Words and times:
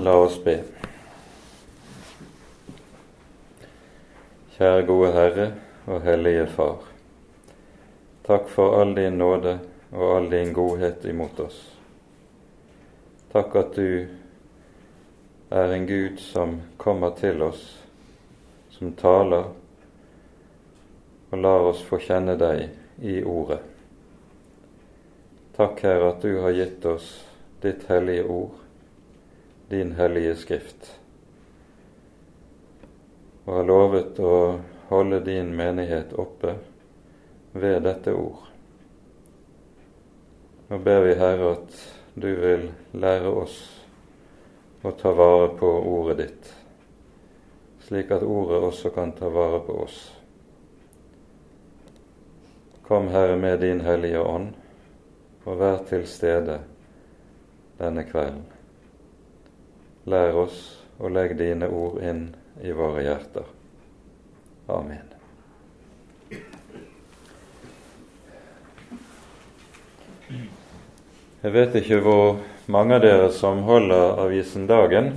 La 0.00 0.14
oss 0.16 0.38
be. 0.44 0.54
Kjære 4.54 4.84
gode 4.88 5.10
Herre 5.12 5.44
og 5.92 5.98
Hellige 6.06 6.46
Far. 6.54 6.86
Takk 8.24 8.48
for 8.48 8.78
all 8.78 8.94
din 8.96 9.18
nåde 9.20 9.58
og 9.92 10.04
all 10.14 10.30
din 10.32 10.54
godhet 10.56 11.04
imot 11.10 11.42
oss. 11.44 11.58
Takk 13.34 13.58
at 13.60 13.76
du 13.76 14.06
er 15.50 15.74
en 15.76 15.84
Gud 15.90 16.16
som 16.24 16.56
kommer 16.80 17.12
til 17.20 17.44
oss, 17.44 17.66
som 18.72 18.94
taler 18.96 19.52
og 21.28 21.36
lar 21.44 21.66
oss 21.74 21.84
få 21.84 22.00
kjenne 22.00 22.38
deg 22.40 22.70
i 23.04 23.20
Ordet. 23.20 23.60
Takk, 25.60 25.84
Herre, 25.84 26.14
at 26.14 26.24
du 26.24 26.40
har 26.40 26.56
gitt 26.56 26.88
oss 26.88 27.12
ditt 27.60 27.84
hellige 27.92 28.24
ord 28.24 28.69
din 29.70 29.92
hellige 29.92 30.34
skrift, 30.36 31.00
og 33.44 33.54
har 33.54 33.68
lovet 33.68 34.18
å 34.18 34.34
holde 34.90 35.20
din 35.22 35.54
menighet 35.54 36.12
oppe 36.18 36.56
ved 37.52 37.84
dette 37.86 38.14
ord. 38.14 38.48
Nå 40.70 40.78
ber 40.82 41.06
vi, 41.06 41.14
Herre, 41.14 41.54
at 41.54 41.80
du 42.14 42.28
vil 42.42 42.66
lære 42.98 43.30
oss 43.30 43.56
å 44.82 44.90
ta 44.90 45.14
vare 45.14 45.52
på 45.62 45.70
ordet 45.94 46.18
ditt, 46.24 46.52
slik 47.86 48.10
at 48.10 48.26
ordet 48.26 48.62
også 48.72 48.90
kan 48.94 49.14
ta 49.14 49.30
vare 49.30 49.62
på 49.66 49.80
oss. 49.86 49.98
Kom, 52.86 53.12
Herre, 53.14 53.38
med 53.38 53.60
din 53.62 53.86
Hellige 53.86 54.18
Ånd, 54.18 54.56
og 55.46 55.62
vær 55.62 55.84
til 55.86 56.10
stede 56.10 56.58
denne 57.78 58.10
kvelden. 58.10 58.59
Lær 60.10 60.34
oss 60.42 60.58
å 60.98 61.08
legge 61.12 61.38
dine 61.38 61.68
ord 61.70 62.00
inn 62.02 62.24
i 62.62 62.72
våre 62.74 63.04
hjerter. 63.04 63.46
Amen. 64.70 65.06
Jeg 71.40 71.52
vet 71.54 71.76
ikke 71.80 72.00
hvor 72.04 72.40
mange 72.70 72.98
av 72.98 73.04
dere 73.04 73.28
som 73.32 73.62
holder 73.64 74.18
avisen 74.26 74.66
Dagen, 74.68 75.14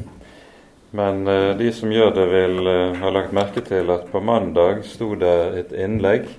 men 0.95 1.25
eh, 1.27 1.49
de 1.57 1.71
som 1.75 1.91
gjør 1.91 2.13
det, 2.15 2.27
vil 2.31 2.69
eh, 2.69 3.01
ha 3.01 3.11
lagt 3.11 3.33
merke 3.35 3.65
til 3.65 3.91
at 3.91 4.05
på 4.13 4.21
mandag 4.23 4.85
sto 4.87 5.13
det 5.19 5.35
et 5.59 5.73
innlegg 5.73 6.29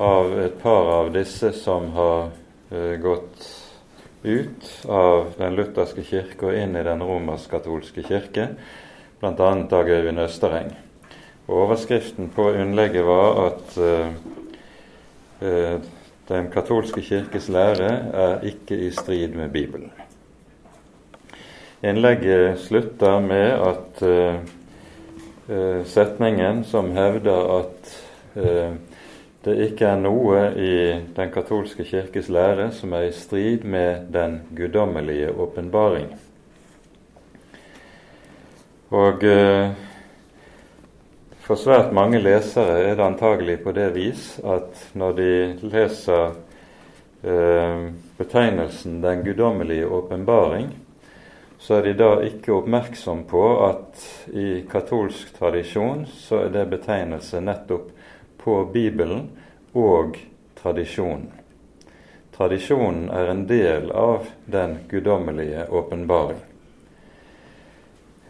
av 0.00 0.36
et 0.44 0.60
par 0.62 0.92
av 1.00 1.10
disse 1.16 1.50
som 1.56 1.90
har 1.96 2.28
eh, 2.70 2.94
gått 3.02 3.48
ut 4.22 4.86
av 4.88 5.32
den 5.38 5.56
lutherske 5.56 6.04
kirke 6.04 6.50
og 6.50 6.58
inn 6.58 6.76
i 6.76 6.84
den 6.84 7.02
romersk-katolske 7.04 8.04
kirke, 8.04 8.50
bl.a. 9.20 9.50
Dag 9.70 9.88
Øyvind 9.88 10.20
Østereng. 10.20 10.74
Og 11.48 11.64
Overskriften 11.64 12.28
på 12.34 12.50
innlegget 12.54 13.06
var 13.06 13.40
at 13.46 13.78
uh, 13.80 14.12
uh, 15.42 15.80
den 16.28 16.50
katolske 16.52 17.02
kirkes 17.02 17.48
lære 17.50 17.90
er 18.12 18.46
ikke 18.46 18.78
i 18.86 18.90
strid 18.94 19.34
med 19.34 19.50
Bibelen. 19.50 19.90
Innlegget 21.82 22.60
slutter 22.60 23.18
med 23.24 23.50
at 23.72 24.02
uh, 24.04 25.84
setningen 25.84 26.64
som 26.64 26.92
hevder 26.94 27.56
at 27.58 27.96
det 29.44 29.54
ikke 29.70 29.86
er 29.88 30.00
noe 30.00 30.40
i 30.52 30.72
den 31.16 31.30
katolske 31.32 31.84
kirkes 31.88 32.28
lære 32.28 32.68
som 32.76 32.92
er 32.92 33.08
i 33.08 33.14
strid 33.16 33.64
med 33.64 34.10
den 34.12 34.42
guddommelige 34.56 35.30
åpenbaring. 35.32 36.10
Og 38.90 39.24
eh, 39.24 39.70
for 41.46 41.56
svært 41.56 41.94
mange 41.96 42.20
lesere 42.20 42.82
er 42.82 42.98
det 42.98 43.06
antagelig 43.06 43.56
på 43.64 43.72
det 43.72 43.88
vis 43.94 44.34
at 44.44 44.84
når 44.98 45.16
de 45.16 45.30
leser 45.72 46.34
eh, 47.24 47.88
betegnelsen 48.18 49.00
'den 49.00 49.24
guddommelige 49.24 49.86
åpenbaring', 49.86 50.74
så 51.58 51.74
er 51.74 51.82
de 51.82 51.94
da 51.94 52.20
ikke 52.24 52.52
oppmerksom 52.52 53.24
på 53.24 53.44
at 53.68 54.04
i 54.32 54.64
katolsk 54.70 55.32
tradisjon 55.38 56.06
så 56.06 56.44
er 56.44 56.48
det 56.48 56.70
betegnelse 56.70 57.40
nettopp 57.40 57.90
på 58.40 58.64
Bibelen 58.72 59.28
og 59.72 60.18
tradisjonen. 60.60 61.28
Tradisjonen 62.36 63.10
er 63.12 63.28
en 63.28 63.44
del 63.48 63.90
av 63.92 64.30
den 64.48 64.78
guddommelige 64.88 65.66
åpenbaring. 65.68 66.40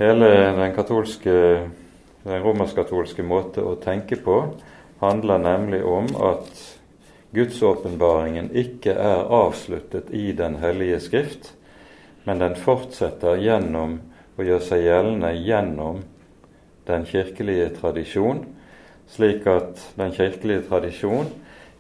Hele 0.01 0.29
den, 0.57 0.75
katolske, 0.75 1.33
den 2.25 2.43
romersk-katolske 2.43 3.23
måte 3.23 3.63
å 3.63 3.77
tenke 3.79 4.19
på 4.19 4.41
handler 4.99 5.39
nemlig 5.39 5.83
om 5.87 6.09
at 6.27 6.49
gudsåpenbaringen 7.37 8.51
ikke 8.57 8.95
er 8.97 9.29
avsluttet 9.31 10.11
i 10.11 10.33
Den 10.33 10.57
hellige 10.59 11.01
skrift, 11.01 11.53
men 12.25 12.41
den 12.43 12.57
fortsetter 12.59 13.39
gjennom 13.39 14.01
å 14.37 14.47
gjøre 14.47 14.65
seg 14.67 14.87
gjeldende 14.89 15.35
gjennom 15.37 16.03
den 16.89 17.07
kirkelige 17.07 17.69
tradisjon, 17.77 18.43
slik 19.11 19.47
at 19.51 19.81
den 19.99 20.13
kirkelige 20.15 20.67
tradisjon 20.69 21.31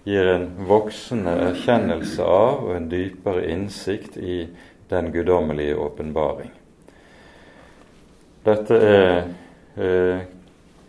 gir 0.04 0.32
en 0.32 0.48
voksende 0.68 1.32
erkjennelse 1.50 2.24
av 2.24 2.64
og 2.64 2.74
en 2.76 2.88
dypere 2.90 3.44
innsikt 3.52 4.16
i 4.16 4.42
den 4.90 5.12
guddommelige 5.14 5.76
åpenbaring. 5.78 6.50
Dette 8.44 8.76
er 8.80 9.16
eh, 9.76 10.22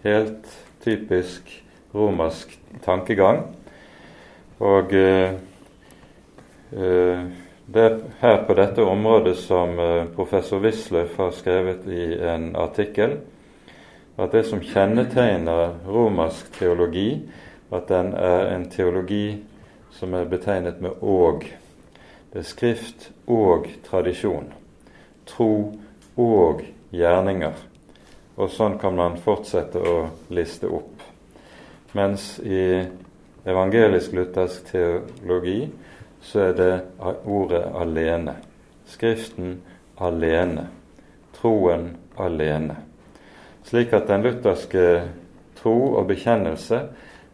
helt 0.03 0.47
typisk 0.84 1.51
romersk 1.94 2.56
tankegang. 2.85 3.44
Og 4.62 4.94
eh, 4.94 5.34
eh, 6.72 7.25
det 7.72 7.84
er 7.84 8.00
her 8.22 8.41
på 8.47 8.56
dette 8.57 8.84
området 8.84 9.35
som 9.40 9.78
eh, 9.80 10.07
professor 10.16 10.63
Wisløff 10.63 11.18
har 11.19 11.35
skrevet 11.35 11.85
i 11.91 12.07
en 12.28 12.51
artikkel 12.56 13.19
at 14.17 14.31
det 14.31 14.44
som 14.44 14.61
kjennetegner 14.61 15.77
romersk 15.88 16.51
teologi, 16.59 17.22
at 17.72 17.88
den 17.88 18.13
er 18.13 18.55
en 18.55 18.67
teologi 18.69 19.44
som 19.91 20.13
er 20.13 20.25
betegnet 20.25 20.81
med 20.81 20.91
'og'. 21.01 21.45
Det 22.33 22.39
er 22.39 22.44
skrift 22.44 23.11
og 23.27 23.67
tradisjon. 23.83 24.53
Tro 25.25 25.79
og 26.17 26.61
gjerninger. 26.91 27.53
Og 28.38 28.50
sånn 28.50 28.79
kan 28.79 28.95
man 28.95 29.17
fortsette 29.17 29.79
å 29.79 30.09
liste 30.29 30.67
opp. 30.67 31.01
Mens 31.94 32.39
i 32.39 32.88
evangelisk-luthersk 33.45 34.71
teologi 34.71 35.69
så 36.21 36.39
er 36.39 36.53
det 36.53 36.81
ordet 37.25 37.66
alene. 37.75 38.35
Skriften 38.85 39.61
alene. 39.97 40.67
Troen 41.33 41.97
alene. 42.17 42.91
Slik 43.67 43.94
at 43.94 44.09
den 44.09 44.25
lutherske 44.25 44.88
tro 45.61 45.75
og 45.99 46.07
bekjennelse 46.09 46.81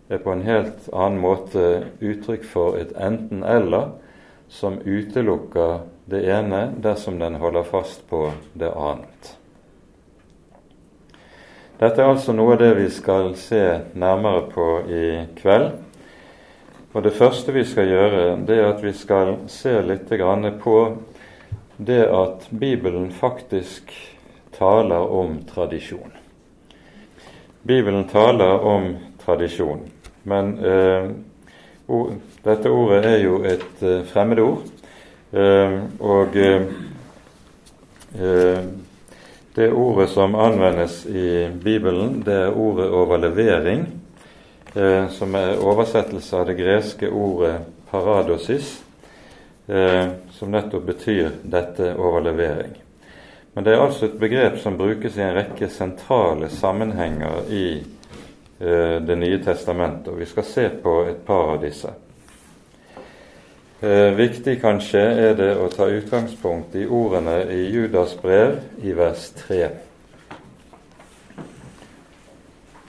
er 0.09 0.21
på 0.23 0.33
en 0.33 0.45
helt 0.47 0.88
annen 0.93 1.19
måte 1.23 1.63
uttrykk 1.99 2.45
for 2.47 2.77
et 2.79 2.93
enten-eller 2.95 3.95
som 4.47 4.79
utelukker 4.85 5.81
det 6.07 6.23
ene 6.31 6.61
dersom 6.83 7.19
den 7.19 7.35
holder 7.41 7.67
fast 7.67 8.05
på 8.09 8.29
det 8.55 8.71
annet. 8.71 9.33
Dette 11.77 12.01
er 12.01 12.09
altså 12.09 12.33
noe 12.33 12.55
av 12.55 12.61
det 12.63 12.71
vi 12.79 12.87
skal 12.89 13.35
se 13.37 13.61
nærmere 13.93 14.47
på 14.49 14.67
i 14.89 15.09
kveld. 15.37 15.75
Og 16.93 17.03
Det 17.03 17.13
første 17.13 17.53
vi 17.53 17.61
skal 17.67 17.91
gjøre, 17.91 18.21
det 18.47 18.57
er 18.57 18.71
at 18.71 18.81
vi 18.81 18.93
skal 18.97 19.35
se 19.47 19.75
litt 19.85 20.09
på 20.63 20.77
det 21.77 22.05
at 22.09 22.47
Bibelen 22.49 23.11
faktisk 23.11 23.93
taler 24.57 25.11
om 25.13 25.43
tradisjon. 25.46 26.16
Bibelen 27.67 28.08
taler 28.08 28.59
om 28.59 28.96
tradisjon, 29.25 29.79
men 30.23 30.53
eh, 30.59 31.09
ord, 31.87 32.14
dette 32.43 32.72
ordet 32.72 33.02
er 33.05 33.17
jo 33.25 33.41
et 33.43 33.84
eh, 33.84 34.05
fremmedord. 34.08 34.61
Eh, 35.35 35.75
og 35.99 36.37
eh, 36.40 36.69
eh, 38.16 38.69
det 39.58 39.67
ordet 39.73 40.08
som 40.14 40.40
anvendes 40.40 41.02
i 41.11 41.49
Bibelen, 41.64 42.22
det 42.23 42.40
er 42.46 42.55
ordet 42.55 42.87
overlevering, 42.87 43.85
eh, 44.72 45.11
som 45.11 45.35
er 45.35 45.59
oversettelse 45.59 46.40
av 46.40 46.47
det 46.47 46.59
greske 46.61 47.11
ordet 47.11 47.58
paradosis, 47.91 48.78
som 49.67 50.52
nettopp 50.52 50.85
betyr 50.87 51.34
dette 51.43 51.90
overlevering. 51.99 52.86
Men 53.57 53.63
det 53.63 53.71
er 53.73 53.79
altså 53.81 54.05
et 54.05 54.19
begrep 54.21 54.59
som 54.61 54.75
brukes 54.77 55.15
i 55.17 55.21
en 55.25 55.31
rekke 55.33 55.65
sentrale 55.73 56.45
sammenhenger 56.53 57.47
i 57.49 57.63
eh, 58.59 58.99
Det 59.01 59.15
nye 59.17 59.39
testamentet, 59.41 60.11
og 60.11 60.19
vi 60.19 60.27
skal 60.29 60.45
se 60.45 60.65
på 60.83 60.93
et 61.09 61.23
par 61.25 61.55
av 61.55 61.63
disse. 61.63 61.89
Eh, 63.81 64.13
viktig 64.13 64.59
kanskje 64.61 65.01
er 65.23 65.33
det 65.41 65.49
å 65.57 65.71
ta 65.73 65.89
utgangspunkt 65.89 66.77
i 66.77 66.85
ordene 66.85 67.39
i 67.49 67.63
Judas 67.73 68.13
brev 68.21 68.59
i 68.85 68.93
vers 68.93 69.25
3. 69.41 69.65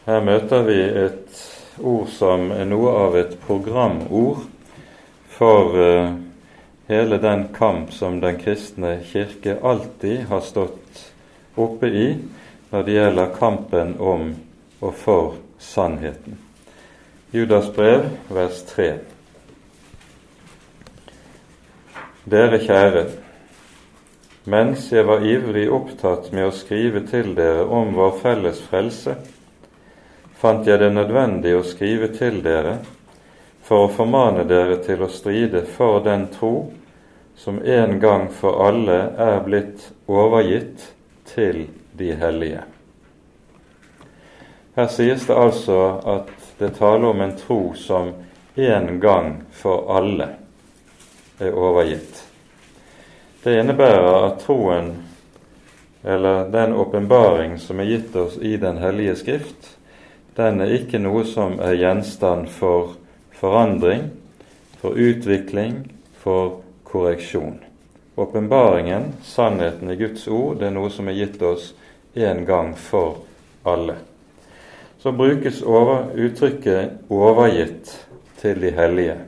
Her 0.05 0.25
møter 0.29 0.69
vi 0.69 0.81
et 0.85 1.45
ord 1.81 2.13
som 2.13 2.51
er 2.53 2.69
noe 2.69 2.93
av 3.09 3.17
et 3.17 3.39
programord 3.41 4.45
for 5.33 5.81
uh, 5.81 6.28
hele 6.89 7.19
den 7.19 7.49
kamp 7.49 7.93
som 7.93 8.21
den 8.21 8.39
kristne 8.39 9.01
kirke 9.05 9.59
alltid 9.63 10.21
har 10.21 10.41
stått 10.41 11.13
oppe 11.55 11.87
i 11.87 12.07
når 12.71 12.83
det 12.83 12.95
gjelder 12.95 13.35
kampen 13.37 13.93
om 14.01 14.31
og 14.81 14.95
for 14.95 15.35
sannheten. 15.59 16.39
Judas 17.31 17.69
brev, 17.77 18.07
vers 18.33 18.63
3. 18.71 18.89
Dere 22.25 22.61
kjære, 22.65 23.05
mens 24.49 24.89
jeg 24.93 25.05
var 25.05 25.29
ivrig 25.29 25.67
opptatt 25.69 26.33
med 26.33 26.49
å 26.49 26.57
skrive 26.57 27.05
til 27.11 27.35
dere 27.37 27.69
om 27.69 27.93
vår 27.97 28.17
felles 28.23 28.65
frelse, 28.65 29.19
fant 30.41 30.65
jeg 30.65 30.81
det 30.81 30.95
nødvendig 30.97 31.53
å 31.59 31.67
skrive 31.69 32.15
til 32.17 32.41
dere 32.45 32.79
for 33.69 33.85
å 33.85 33.93
formane 33.93 34.49
dere 34.49 34.81
til 34.85 35.05
å 35.05 35.13
stride 35.13 35.67
for 35.77 36.01
den 36.01 36.31
tro 36.33 36.71
som 37.39 37.63
en 37.63 38.01
gang 38.01 38.29
for 38.29 38.67
alle 38.67 38.99
er 39.17 39.41
blitt 39.47 39.93
overgitt 40.11 40.89
til 41.35 41.69
de 41.93 42.11
hellige. 42.19 42.65
Her 44.75 44.91
sies 44.91 45.27
det 45.27 45.37
altså 45.39 45.79
at 46.19 46.35
det 46.59 46.75
taler 46.81 47.13
om 47.13 47.23
en 47.23 47.37
tro 47.39 47.61
som 47.79 48.11
en 48.55 49.01
gang 49.01 49.33
for 49.55 49.87
alle 49.95 50.29
er 51.39 51.55
overgitt. 51.55 52.25
Det 53.43 53.55
innebærer 53.61 54.27
at 54.27 54.43
troen, 54.43 54.93
eller 56.03 56.51
den 56.51 56.75
åpenbaring 56.75 57.59
som 57.63 57.79
er 57.79 57.93
gitt 57.95 58.17
oss 58.17 58.39
i 58.43 58.57
Den 58.57 58.83
hellige 58.83 59.17
Skrift, 59.17 59.77
den 60.35 60.61
er 60.61 60.75
ikke 60.75 60.99
noe 60.99 61.23
som 61.27 61.61
er 61.63 61.79
gjenstand 61.79 62.51
for 62.51 62.97
forandring, 63.31 64.11
for 64.83 64.99
utvikling, 64.99 65.85
for 66.19 66.65
korreksjon. 66.91 67.59
Åpenbaringen, 68.19 69.13
sannheten 69.23 69.91
i 69.91 69.97
Guds 69.97 70.29
ord, 70.29 70.59
det 70.59 70.67
er 70.67 70.75
noe 70.75 70.91
som 70.91 71.09
er 71.09 71.19
gitt 71.19 71.43
oss 71.43 71.73
en 72.19 72.45
gang 72.49 72.73
for 72.75 73.21
alle. 73.63 74.01
Så 74.99 75.13
brukes 75.13 75.63
over, 75.63 76.11
uttrykket 76.15 76.91
'overgitt 77.09 78.09
til 78.41 78.61
de 78.61 78.71
hellige'. 78.71 79.21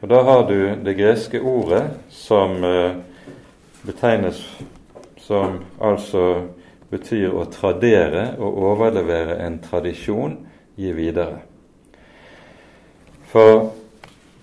Og 0.00 0.08
Da 0.08 0.22
har 0.22 0.46
du 0.48 0.74
det 0.84 0.96
greske 0.96 1.40
ordet 1.40 1.90
som 2.08 2.64
eh, 2.64 2.92
betegnes 3.86 4.62
som 5.16 5.58
altså 5.80 6.48
betyr 6.90 7.34
å 7.36 7.44
tradere 7.52 8.36
og 8.38 8.62
overlevere 8.72 9.38
en 9.44 9.58
tradisjon, 9.58 10.38
gi 10.76 10.92
videre. 10.92 11.42
For 13.28 13.72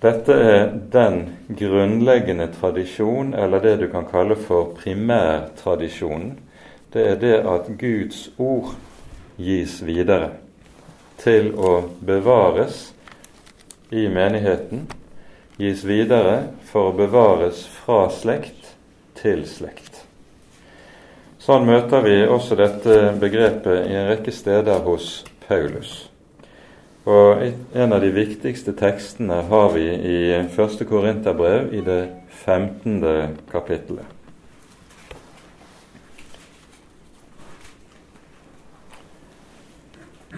dette 0.00 0.34
er 0.34 0.66
den 0.92 1.22
grunnleggende 1.48 2.48
tradisjon, 2.52 3.34
eller 3.34 3.60
det 3.64 3.76
du 3.80 3.86
kan 3.92 4.04
kalle 4.10 4.36
for 4.36 4.74
primærtradisjonen. 4.76 6.34
Det 6.92 7.06
er 7.10 7.16
det 7.20 7.38
at 7.48 7.70
Guds 7.80 8.28
ord 8.38 8.74
gis 9.36 9.80
videre 9.84 10.34
til 11.20 11.52
å 11.56 11.78
bevares 12.04 12.90
i 13.90 14.06
menigheten, 14.12 14.86
gis 15.56 15.84
videre 15.88 16.50
for 16.68 16.90
å 16.90 16.96
bevares 16.96 17.64
fra 17.80 18.06
slekt 18.12 18.74
til 19.16 19.46
slekt. 19.48 20.02
Sånn 21.40 21.64
møter 21.68 22.02
vi 22.02 22.18
også 22.26 22.58
dette 22.58 22.98
begrepet 23.20 23.86
i 23.86 23.94
en 23.96 24.10
rekke 24.10 24.34
steder 24.34 24.82
hos 24.84 25.22
Paulus. 25.46 26.08
Og 27.06 27.52
En 27.72 27.92
av 27.92 28.00
de 28.02 28.10
viktigste 28.10 28.72
tekstene 28.74 29.44
har 29.46 29.68
vi 29.76 29.84
i 29.86 30.18
1. 30.34 30.80
Korinterbrev 30.88 31.74
i 31.74 31.80
det 31.86 32.00
15. 32.42 33.36
kapittelet. 33.50 34.16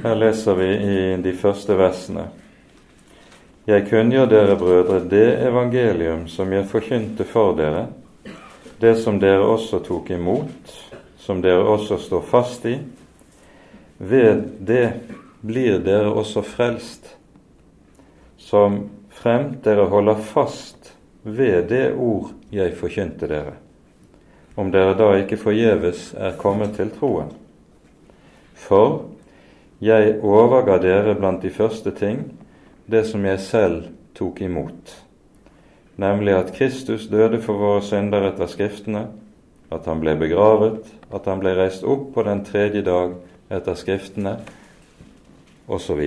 Her 0.03 0.15
leser 0.15 0.55
vi 0.55 0.67
i 0.69 0.99
de 1.25 1.32
første 1.32 1.75
versene. 1.75 2.26
Jeg 3.69 3.87
kunngjør 3.88 4.29
dere, 4.29 4.56
brødre, 4.61 5.00
det 5.09 5.41
evangelium 5.49 6.26
som 6.29 6.53
jeg 6.53 6.69
forkynte 6.69 7.25
for 7.29 7.56
dere, 7.56 7.87
det 8.81 8.93
som 9.00 9.17
dere 9.20 9.49
også 9.56 9.81
tok 9.88 10.12
imot, 10.15 10.76
som 11.19 11.41
dere 11.43 11.65
også 11.65 11.97
står 12.05 12.29
fast 12.29 12.69
i, 12.69 12.76
ved 13.99 14.44
det 14.69 14.85
blir 15.40 15.79
dere 15.85 16.11
også 16.11 16.43
frelst, 16.43 17.14
som 18.38 18.88
fremt 19.11 19.62
dere 19.64 19.88
holder 19.90 20.19
fast 20.23 20.93
ved 21.23 21.69
det 21.70 21.93
ord 21.94 22.32
jeg 22.55 22.76
forkynte 22.79 23.29
dere, 23.31 23.55
om 24.58 24.73
dere 24.75 24.96
da 24.99 25.12
ikke 25.19 25.38
forgjeves 25.40 26.12
er 26.19 26.38
kommet 26.40 26.76
til 26.79 26.90
troen. 26.94 27.31
For 28.58 29.05
jeg 29.85 30.17
overga 30.26 30.79
dere 30.82 31.14
blant 31.19 31.43
de 31.43 31.52
første 31.55 31.93
ting 31.94 32.25
det 32.91 33.05
som 33.06 33.25
jeg 33.26 33.41
selv 33.44 33.82
tok 34.19 34.41
imot, 34.43 34.94
nemlig 36.00 36.34
at 36.34 36.55
Kristus 36.56 37.06
døde 37.11 37.43
for 37.43 37.61
våre 37.61 37.82
synder 37.87 38.31
etter 38.31 38.50
Skriftene, 38.50 39.06
at 39.70 39.84
han 39.87 40.00
ble 40.00 40.14
begravet, 40.17 40.87
at 41.12 41.26
han 41.29 41.43
ble 41.43 41.52
reist 41.58 41.84
opp 41.84 42.14
på 42.14 42.25
den 42.25 42.41
tredje 42.46 42.82
dag 42.87 43.12
etter 43.52 43.76
Skriftene, 43.76 44.38
osv. 45.69 46.00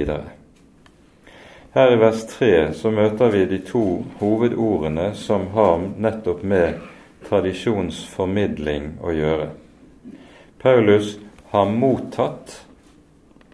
Her 1.74 1.92
i 1.94 2.00
vers 2.00 2.26
3 2.28 2.74
så 2.74 2.92
møter 2.92 3.32
vi 3.32 3.46
de 3.48 3.62
to 3.64 4.04
hovedordene 4.20 5.14
som 5.16 5.48
har 5.54 5.86
nettopp 6.04 6.44
med 6.44 6.82
tradisjonsformidling 7.30 8.98
å 9.00 9.14
gjøre. 9.16 9.48
Paulus 10.60 11.16
har 11.54 11.72
mottatt 11.72 12.58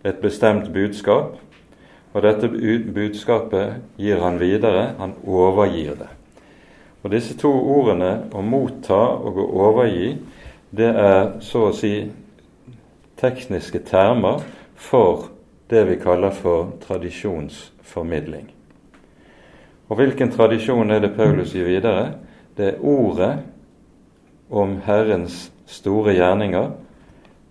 et 0.07 0.17
bestemt 0.23 0.71
budskap, 0.73 1.37
og 2.13 2.23
dette 2.25 2.49
budskapet 2.93 3.83
gir 4.01 4.23
han 4.23 4.39
videre, 4.41 4.95
han 4.97 5.13
overgir 5.21 5.97
det. 5.99 6.09
Og 7.03 7.11
Disse 7.13 7.37
to 7.37 7.51
ordene 7.53 8.27
å 8.33 8.41
motta 8.41 8.97
og 8.97 9.37
å 9.39 9.47
overgi, 9.67 10.15
det 10.73 10.89
er 10.89 11.37
så 11.45 11.69
å 11.69 11.75
si 11.75 11.93
tekniske 13.21 13.85
termer 13.87 14.41
for 14.75 15.29
det 15.69 15.83
vi 15.83 15.97
kaller 15.99 16.31
for 16.31 16.71
tradisjonsformidling. 16.87 18.47
Og 19.87 19.99
hvilken 19.99 20.31
tradisjon 20.31 20.91
er 20.91 21.03
det 21.03 21.15
Paulus 21.15 21.53
gir 21.55 21.67
videre? 21.67 22.17
Det 22.57 22.73
er 22.73 22.83
ordet 22.83 23.33
om 24.49 24.77
Herrens 24.85 25.47
store 25.67 26.15
gjerninger. 26.15 26.71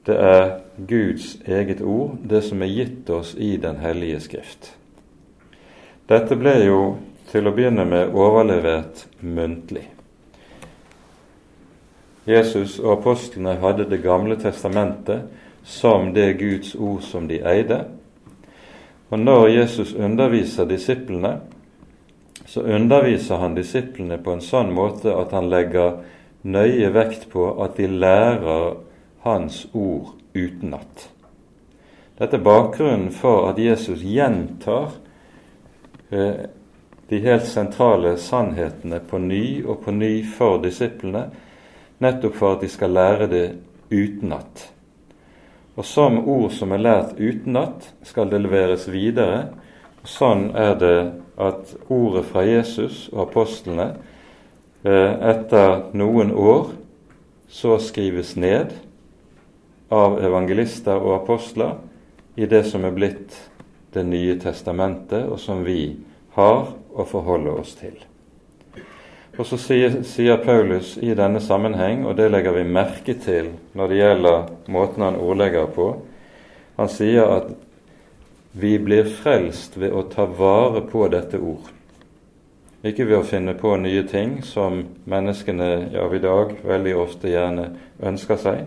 Det 0.07 0.17
er 0.17 0.51
Guds 0.89 1.37
eget 1.47 1.81
ord, 1.81 2.17
det 2.23 2.45
som 2.45 2.63
er 2.63 2.73
gitt 2.73 3.11
oss 3.11 3.35
i 3.35 3.57
Den 3.57 3.81
hellige 3.81 4.21
Skrift. 4.21 4.75
Dette 6.09 6.37
ble 6.39 6.55
jo 6.67 6.81
til 7.33 7.49
å 7.49 7.53
begynne 7.55 7.85
med 7.89 8.15
overlevert 8.15 9.07
muntlig. 9.21 9.89
Jesus 12.27 12.79
og 12.83 13.01
apostlene 13.01 13.57
hadde 13.63 13.89
Det 13.91 14.03
gamle 14.03 14.37
testamentet 14.37 15.27
som 15.65 16.13
det 16.15 16.39
Guds 16.39 16.75
ord 16.75 17.03
som 17.03 17.29
de 17.29 17.41
eide. 17.43 17.85
Og 19.11 19.19
når 19.19 19.49
Jesus 19.49 19.95
underviser 19.95 20.67
disiplene, 20.67 21.39
så 22.47 22.63
underviser 22.63 23.37
han 23.43 23.55
disiplene 23.55 24.19
på 24.19 24.35
en 24.37 24.43
sånn 24.43 24.73
måte 24.75 25.15
at 25.15 25.35
han 25.35 25.51
legger 25.51 26.01
nøye 26.47 26.91
vekt 26.95 27.29
på 27.31 27.49
at 27.63 27.79
de 27.79 27.89
lærer 27.91 28.77
hans 29.27 29.65
ord 29.75 30.15
utenat. 30.35 31.09
Dette 32.19 32.39
er 32.39 32.45
bakgrunnen 32.45 33.11
for 33.13 33.49
at 33.51 33.59
Jesus 33.61 34.03
gjentar 34.07 34.95
eh, 36.11 36.47
de 37.09 37.19
helt 37.23 37.47
sentrale 37.47 38.17
sannhetene 38.19 39.03
på 39.05 39.21
ny 39.23 39.43
og 39.67 39.83
på 39.85 39.95
ny 39.95 40.13
for 40.25 40.63
disiplene, 40.63 41.27
nettopp 42.03 42.39
for 42.39 42.57
at 42.57 42.65
de 42.65 42.71
skal 42.73 42.95
lære 42.97 43.29
det 43.31 43.47
utenat. 43.91 44.71
Og 45.77 45.85
som 45.85 46.19
ord 46.25 46.55
som 46.57 46.73
er 46.73 46.81
lært 46.81 47.19
utenat, 47.21 47.91
skal 48.03 48.31
det 48.33 48.41
leveres 48.41 48.87
videre. 48.89 49.51
Og 50.01 50.09
sånn 50.09 50.49
er 50.57 50.75
det 50.81 50.99
at 51.37 51.75
ordet 51.93 52.25
fra 52.31 52.47
Jesus 52.49 53.07
og 53.13 53.27
apostlene 53.27 53.91
eh, 54.87 55.13
etter 55.33 55.91
noen 55.93 56.33
år 56.33 56.73
så 57.53 57.77
skrives 57.83 58.35
ned 58.41 58.73
av 59.93 60.17
evangelister 60.25 60.97
og 60.97 61.21
apostler 61.21 61.77
i 62.41 62.49
det 62.49 62.65
som 62.71 62.85
er 62.85 62.97
blitt 62.97 63.37
Det 63.97 64.03
nye 64.05 64.35
testamentet, 64.37 65.25
og 65.25 65.39
som 65.41 65.63
vi 65.65 65.97
har 66.35 66.67
å 66.93 67.05
forholde 67.09 67.55
oss 67.57 67.71
til. 67.79 67.95
Og 69.37 69.45
så 69.45 69.59
sier, 69.61 70.01
sier, 70.09 70.39
Paulus 70.41 70.95
i 71.05 71.13
denne 71.17 71.43
sammenheng, 71.45 72.07
og 72.09 72.17
det 72.17 72.31
legger 72.33 72.57
vi 72.57 72.65
merke 72.65 73.17
til 73.21 73.53
når 73.77 73.91
det 73.91 73.99
gjelder 74.01 74.51
måten 74.73 75.05
han 75.05 75.19
ordlegger 75.21 75.69
på, 75.75 75.91
han 76.77 76.93
sier 76.93 77.29
at 77.29 77.51
vi 78.57 78.79
blir 78.81 79.09
frelst 79.19 79.77
ved 79.77 79.93
å 79.93 80.07
ta 80.09 80.25
vare 80.25 80.81
på 80.89 81.05
dette 81.13 81.37
ord. 81.37 81.69
Ikke 82.87 83.05
ved 83.05 83.19
å 83.19 83.27
finne 83.27 83.53
på 83.59 83.75
nye 83.81 84.05
ting 84.09 84.39
som 84.47 84.79
menneskene 85.05 85.69
av 86.01 86.15
i 86.17 86.23
dag 86.23 86.55
veldig 86.65 86.95
ofte 86.97 87.33
gjerne 87.33 87.67
ønsker 88.01 88.41
seg. 88.41 88.63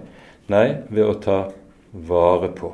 Nei, 0.49 0.67
ved 0.89 1.05
å 1.05 1.17
ta 1.23 1.39
vare 2.09 2.51
på. 2.53 2.69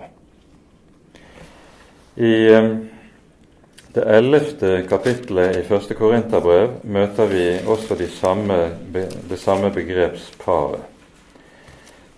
I 2.15 2.33
eh, 2.51 2.69
det 3.95 4.03
ellevte 4.11 4.81
kapittelet 4.89 5.55
i 5.55 5.63
første 5.63 5.95
Korinterbrev 5.95 6.81
møter 6.83 7.29
vi 7.31 7.43
også 7.63 7.95
de 7.95 8.09
samme, 8.11 8.57
det 8.91 9.39
samme 9.39 9.69
begrepsparet. 9.71 10.81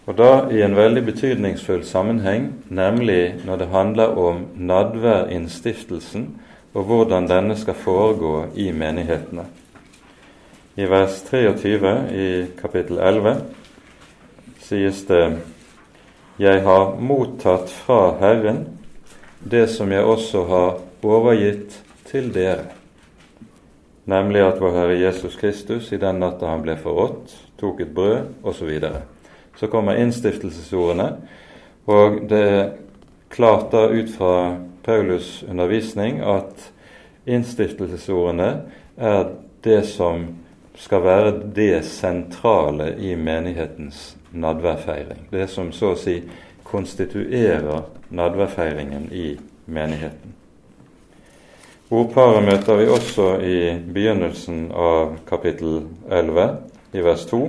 Og 0.07 0.15
da 0.17 0.47
i 0.49 0.61
en 0.63 0.73
veldig 0.75 1.03
betydningsfull 1.05 1.83
sammenheng, 1.85 2.47
nemlig 2.69 3.35
når 3.45 3.59
det 3.61 3.67
handler 3.67 4.17
om 4.17 4.45
nadværinnstiftelsen 4.55 6.29
og 6.73 6.83
hvordan 6.87 7.27
denne 7.29 7.57
skal 7.59 7.75
foregå 7.75 8.45
i 8.55 8.71
menighetene. 8.71 9.45
I 10.77 10.87
vers 10.89 11.21
23 11.29 11.93
i 12.13 12.29
kapittel 12.57 12.97
11 12.97 13.35
sies 14.63 15.03
det 15.09 15.23
Jeg 16.39 16.61
har 16.63 16.95
mottatt 17.01 17.69
fra 17.69 18.15
Herren 18.19 18.76
det 19.49 19.67
som 19.71 19.91
jeg 19.91 20.03
også 20.03 20.43
har 20.49 20.79
overgitt 21.03 21.77
til 22.07 22.29
dere, 22.35 22.71
nemlig 24.07 24.43
at 24.43 24.61
vår 24.61 24.75
Herre 24.75 24.97
Jesus 24.99 25.35
Kristus 25.39 25.91
i 25.91 25.99
den 26.01 26.21
natta 26.23 26.49
han 26.51 26.63
ble 26.63 26.77
forrådt, 26.79 27.35
tok 27.59 27.81
et 27.83 27.93
brød, 27.95 28.31
osv. 28.43 28.71
Så, 28.79 28.93
så 29.59 29.69
kommer 29.71 29.99
innstiftelsesordene, 29.99 31.09
og 31.87 32.21
det 32.29 32.41
er 32.43 32.65
klart 33.33 33.71
da 33.71 33.87
ut 33.91 34.09
fra 34.15 34.57
Paulus' 34.87 35.43
undervisning 35.49 36.21
at 36.23 36.69
innstiftelsesordene 37.27 38.49
er 38.97 39.31
det 39.63 39.81
som 39.89 40.29
skal 40.77 41.03
være 41.03 41.31
det 41.55 41.85
sentrale 41.85 42.93
i 43.01 43.15
menighetens 43.15 44.15
nadværfeiring. 44.31 45.27
Det 45.31 45.49
som 45.49 45.71
så 45.73 45.93
å 45.95 45.99
si 45.99 46.21
konstituerer 46.67 47.85
nadværfeiringen 48.09 49.09
i 49.11 49.37
menigheten. 49.65 50.33
Ordparet 51.91 52.43
møter 52.43 52.75
vi 52.75 52.87
også 52.91 53.27
i 53.39 53.59
begynnelsen 53.93 54.65
av 54.75 55.13
kapittel 55.27 55.85
11, 56.11 56.47
i 56.93 57.03
vers 57.03 57.23
2. 57.29 57.39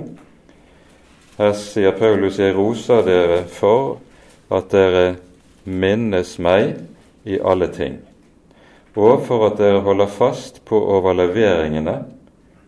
Her 1.39 1.51
sier 1.59 1.95
Paulus, 1.99 2.39
jeg 2.39 2.55
roser 2.55 3.03
dere 3.03 3.41
for 3.51 3.97
at 4.51 4.71
dere 4.71 5.03
minnes 5.65 6.37
meg 6.39 6.79
i 7.27 7.39
alle 7.43 7.67
ting, 7.75 7.99
og 8.95 9.27
for 9.27 9.49
at 9.49 9.59
dere 9.59 9.83
holder 9.83 10.07
fast 10.11 10.63
på 10.67 10.79
overleveringene 10.95 11.99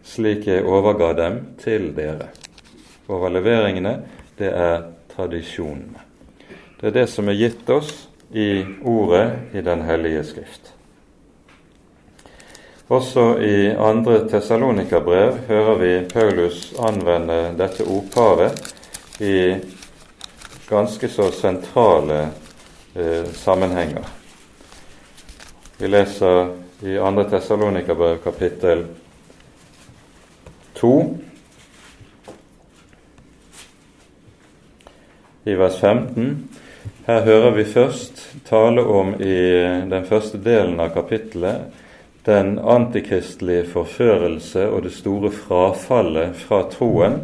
slik 0.03 0.47
jeg 0.47 0.65
overga 0.65 1.13
dem 1.17 1.41
til 1.61 1.91
dere. 1.95 2.31
Overleveringene, 3.11 3.97
det 4.39 4.51
er 4.51 4.87
tradisjonene. 5.15 6.10
Det 6.81 6.87
er 6.87 6.93
det 6.95 7.09
som 7.13 7.27
er 7.29 7.37
gitt 7.37 7.67
oss 7.69 7.89
i 8.33 8.63
ordet 8.81 9.53
i 9.53 9.61
Den 9.61 9.83
hellige 9.85 10.23
Skrift. 10.25 10.71
Også 12.89 13.37
i 13.37 13.69
andre 13.69 14.15
Tessalonika-brev 14.29 15.37
hører 15.47 15.75
vi 15.77 15.91
Paulus 16.09 16.71
anvende 16.81 17.53
dette 17.59 17.85
ordparet 17.85 18.73
i 19.21 19.59
ganske 20.69 21.09
så 21.09 21.27
sentrale 21.31 22.17
eh, 22.95 23.29
sammenhenger. 23.29 24.09
Vi 25.77 25.87
leser 25.87 26.49
i 26.81 26.97
andre 26.97 27.27
Tessalonika-brev 27.29 28.17
kapittel 28.25 28.87
2 30.81 30.95
i 35.45 35.55
vers 35.61 35.79
15. 35.79 36.60
Her 37.05 37.21
hører 37.25 37.51
vi 37.51 37.63
først 37.65 38.19
tale 38.45 38.81
om 38.85 39.15
i 39.17 39.37
den 39.89 40.03
første 40.05 40.37
delen 40.37 40.77
av 40.79 40.91
kapittelet 40.93 41.71
den 42.27 42.59
antikristelige 42.59 43.63
forførelse 43.71 44.67
og 44.69 44.83
det 44.85 44.91
store 44.93 45.31
frafallet 45.33 46.37
fra 46.37 46.59
troen 46.69 47.17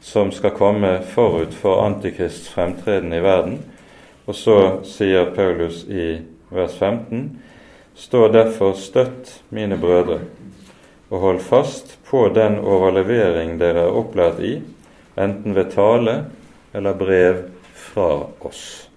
som 0.00 0.30
skal 0.30 0.54
komme 0.54 0.92
forut 1.10 1.50
for 1.50 1.82
antikrists 1.82 2.46
fremtreden 2.54 3.10
i 3.12 3.22
verden. 3.24 3.58
Og 4.30 4.38
så 4.38 4.58
sier 4.86 5.32
Paulus 5.34 5.82
i 5.90 6.20
vers 6.54 6.78
15.: 6.78 7.40
Stå 7.98 8.28
derfor 8.30 8.78
støtt, 8.78 9.40
mine 9.50 9.78
brødre, 9.78 10.20
og 11.10 11.20
hold 11.20 11.40
fast 11.40 11.98
på 12.06 12.28
den 12.34 12.60
overlevering 12.62 13.58
dere 13.58 13.88
er 13.88 13.98
opplært 13.98 14.38
i, 14.38 14.60
enten 15.18 15.58
ved 15.58 15.72
tale 15.74 16.20
eller 16.72 16.94
brev 16.94 17.42
fra 17.74 18.28
oss. 18.46 18.87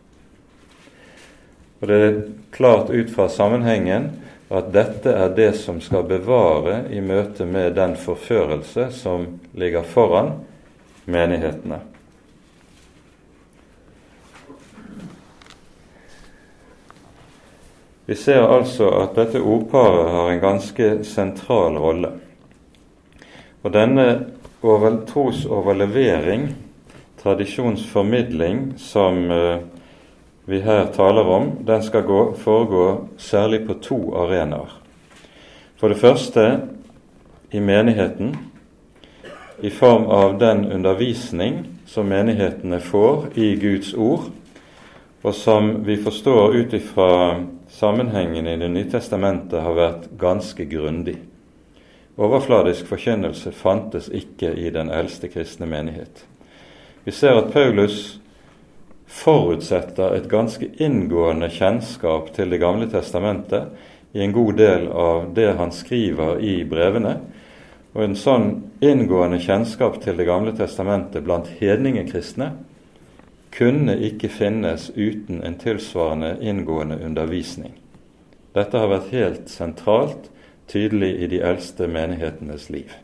Og 1.81 1.87
Det 1.87 2.01
er 2.01 2.21
klart 2.51 2.89
ut 2.89 3.09
fra 3.09 3.27
sammenhengen 3.29 4.11
at 4.51 4.73
dette 4.73 5.11
er 5.15 5.31
det 5.35 5.53
som 5.57 5.79
skal 5.81 6.03
bevare 6.05 6.83
i 6.91 6.99
møte 7.01 7.47
med 7.47 7.73
den 7.79 7.95
forførelse 7.97 8.89
som 8.93 9.25
ligger 9.57 9.87
foran 9.87 10.35
menighetene. 11.05 11.79
Vi 18.05 18.15
ser 18.19 18.43
altså 18.43 18.89
at 18.99 19.15
dette 19.15 19.39
ordparet 19.39 20.11
har 20.11 20.29
en 20.29 20.43
ganske 20.43 20.87
sentral 21.07 21.77
rolle. 21.79 22.11
Og 23.63 23.71
denne 23.71 24.07
over, 24.61 24.97
trosoverlevering, 25.07 26.49
tradisjonsformidling, 27.21 28.73
som 28.77 29.23
uh, 29.31 29.63
vi 30.45 30.59
her 30.61 30.85
taler 30.95 31.27
om, 31.27 31.51
den 31.65 31.83
skal 31.83 32.03
gå, 32.03 32.33
foregå 32.33 33.07
særlig 33.17 33.67
på 33.67 33.73
to 33.73 33.99
arenaer. 34.15 34.77
For 35.77 35.89
det 35.89 35.97
første 35.97 36.61
i 37.51 37.59
menigheten, 37.59 38.35
i 39.61 39.69
form 39.69 40.05
av 40.05 40.39
den 40.39 40.65
undervisning 40.71 41.65
som 41.85 42.09
menighetene 42.09 42.79
får 42.79 43.25
i 43.35 43.55
Guds 43.55 43.93
ord, 43.93 44.29
og 45.21 45.35
som 45.35 45.83
vi 45.85 45.97
forstår 46.01 46.55
ut 46.55 46.73
ifra 46.73 47.43
sammenhengen 47.69 48.47
i 48.47 48.57
Det 48.57 48.69
nye 48.69 48.89
testamentet 48.89 49.61
har 49.61 49.73
vært 49.73 50.09
ganske 50.17 50.65
grundig. 50.65 51.17
Overfladisk 52.17 52.85
forkynnelse 52.85 53.51
fantes 53.51 54.09
ikke 54.09 54.53
i 54.53 54.69
den 54.69 54.89
eldste 54.89 55.27
kristne 55.27 55.65
menighet. 55.65 56.25
Vi 57.05 57.11
ser 57.11 57.37
at 57.37 57.53
Paulus 57.53 58.20
forutsetter 59.11 60.15
et 60.15 60.29
ganske 60.31 60.67
inngående 60.79 61.49
kjennskap 61.51 62.31
til 62.35 62.49
Det 62.49 62.61
gamle 62.61 62.87
testamentet 62.89 63.67
i 64.13 64.23
en 64.23 64.31
god 64.31 64.57
del 64.57 64.87
av 64.87 65.33
det 65.35 65.51
han 65.59 65.71
skriver 65.71 66.39
i 66.39 66.63
brevene. 66.65 67.17
Og 67.93 68.03
en 68.05 68.15
sånn 68.15 68.47
inngående 68.79 69.41
kjennskap 69.43 69.99
til 70.03 70.17
Det 70.17 70.25
gamle 70.25 70.55
testamentet 70.55 71.23
blant 71.27 71.51
hedningekristne 71.59 72.53
kunne 73.51 73.97
ikke 73.99 74.31
finnes 74.31 74.89
uten 74.95 75.41
en 75.43 75.57
tilsvarende 75.59 76.37
inngående 76.39 77.01
undervisning. 77.03 77.73
Dette 78.55 78.79
har 78.79 78.91
vært 78.91 79.11
helt 79.11 79.51
sentralt 79.51 80.29
tydelig 80.71 81.11
i 81.19 81.27
de 81.27 81.41
eldste 81.43 81.87
menighetenes 81.87 82.69
liv. 82.71 82.95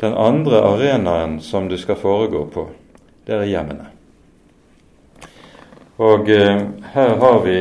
Den 0.00 0.16
andre 0.16 0.60
arenaen 0.64 1.38
som 1.40 1.68
du 1.68 1.76
skal 1.80 2.00
foregå 2.00 2.46
på, 2.52 2.66
det 3.28 3.36
er 3.36 3.48
hjemmene. 3.48 3.95
Og 5.96 6.28
eh, 6.30 6.60
her 6.92 7.14
har 7.16 7.38
vi 7.44 7.58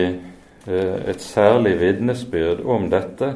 eh, 0.67 1.09
et 1.09 1.21
særlig 1.21 1.77
vitnesbyrd 1.79 2.65
om 2.65 2.89
dette 2.91 3.33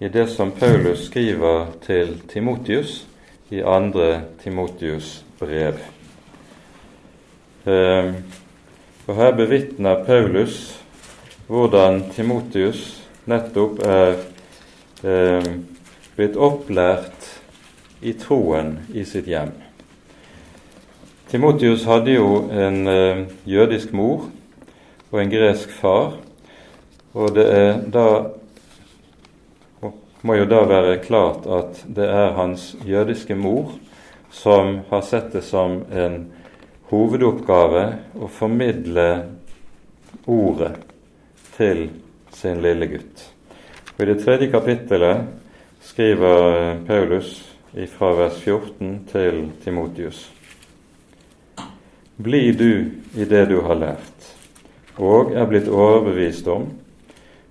i 0.00 0.08
det 0.08 0.28
som 0.32 0.52
Paulus 0.56 1.06
skriver 1.10 1.66
til 1.84 2.14
Timotius 2.28 3.06
i 3.50 3.60
andre 3.60 4.22
Timotius 4.42 5.24
brev. 5.38 5.82
Eh, 7.66 8.14
og 9.06 9.16
her 9.16 9.36
bevitner 9.36 10.04
Paulus 10.04 10.80
hvordan 11.50 12.04
Timotius 12.14 13.02
nettopp 13.28 13.82
er 13.84 14.14
eh, 15.04 15.48
blitt 16.16 16.36
opplært 16.38 17.26
i 18.00 18.14
troen 18.16 18.78
i 18.94 19.04
sitt 19.04 19.28
hjem. 19.28 19.52
Timotius 21.30 21.84
hadde 21.86 22.16
jo 22.16 22.48
en 22.50 22.82
uh, 22.90 23.22
jødisk 23.46 23.92
mor 23.94 24.26
og 25.10 25.20
en 25.22 25.30
gresk 25.30 25.70
far, 25.78 26.16
og 27.14 27.34
det 27.34 27.46
er 27.54 27.80
da 27.90 28.06
må 30.22 30.36
jo 30.36 30.44
da 30.44 30.64
være 30.68 30.98
klart 31.04 31.46
at 31.48 31.84
det 31.88 32.06
er 32.10 32.34
hans 32.36 32.74
jødiske 32.86 33.34
mor 33.38 33.72
som 34.30 34.80
har 34.90 35.04
sett 35.06 35.32
det 35.32 35.42
som 35.46 35.80
en 35.90 36.18
hovedoppgave 36.90 37.84
å 38.20 38.28
formidle 38.30 39.06
ordet 40.26 40.74
til 41.56 41.86
sin 42.34 42.60
lille 42.62 42.90
gutt. 42.90 43.24
Og 43.96 44.04
I 44.04 44.10
det 44.10 44.18
tredje 44.24 44.50
kapittelet 44.52 45.30
skriver 45.86 46.82
Paulus 46.88 47.32
fra 47.94 48.12
vers 48.18 48.36
14 48.42 48.94
til 49.12 49.42
Timotius. 49.64 50.26
Bli 52.20 52.52
du 52.52 52.90
i 53.14 53.24
det 53.24 53.46
du 53.48 53.60
har 53.64 53.78
lært, 53.80 54.24
og 55.00 55.30
er 55.32 55.46
blitt 55.48 55.70
overbevist 55.72 56.48
om. 56.52 56.66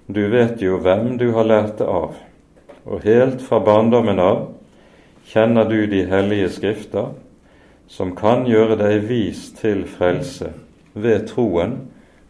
Du 0.06 0.20
vet 0.30 0.62
jo 0.62 0.76
hvem 0.78 1.16
du 1.18 1.32
har 1.34 1.48
lært 1.50 1.80
det 1.80 1.88
av, 1.90 2.14
og 2.86 3.02
helt 3.02 3.42
fra 3.42 3.58
barndommen 3.66 4.22
av 4.22 4.44
kjenner 5.32 5.66
du 5.66 5.88
de 5.90 6.04
hellige 6.12 6.52
skrifter, 6.60 7.16
som 7.90 8.14
kan 8.14 8.46
gjøre 8.46 8.78
deg 8.78 9.10
vis 9.10 9.48
til 9.58 9.88
frelse 9.90 10.52
ved 10.94 11.26
troen 11.32 11.80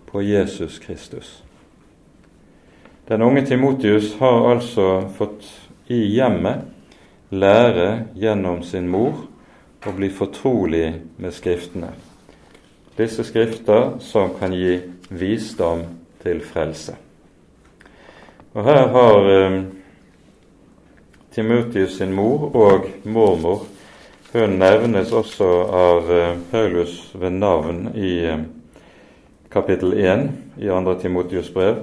på 0.07 0.23
Jesus 0.23 0.79
Kristus. 0.79 1.41
Den 3.11 3.25
unge 3.25 3.43
Timotius 3.49 4.13
har 4.21 4.45
altså 4.53 5.09
fått 5.17 5.43
i 5.91 6.05
hjemmet 6.15 6.69
lære 7.35 8.13
gjennom 8.15 8.63
sin 8.63 8.87
mor 8.87 9.25
å 9.83 9.95
bli 9.97 10.07
fortrolig 10.07 10.85
med 11.19 11.35
Skriftene 11.35 11.91
disse 12.99 13.23
skrifter 13.23 13.95
som 14.03 14.35
kan 14.39 14.53
gi 14.53 14.77
visdom 15.09 15.85
til 16.23 16.43
frelse. 16.45 16.97
Og 18.53 18.65
Her 18.65 18.87
har 18.93 19.29
eh, 19.33 19.59
Timotius 21.33 21.97
sin 21.97 22.13
mor 22.13 22.49
og 22.55 22.89
mormor 23.03 23.67
Hun 24.29 24.59
nevnes 24.61 25.09
også 25.09 25.45
av 25.73 26.09
eh, 26.13 26.35
Paulus 26.51 27.15
ved 27.17 27.33
navn 27.39 27.87
i 27.97 28.11
eh, 28.29 28.41
kapittel 29.49 29.95
1 29.97 30.27
i 30.61 30.67
2. 30.69 30.93
Timotius 31.01 31.49
brev. 31.53 31.79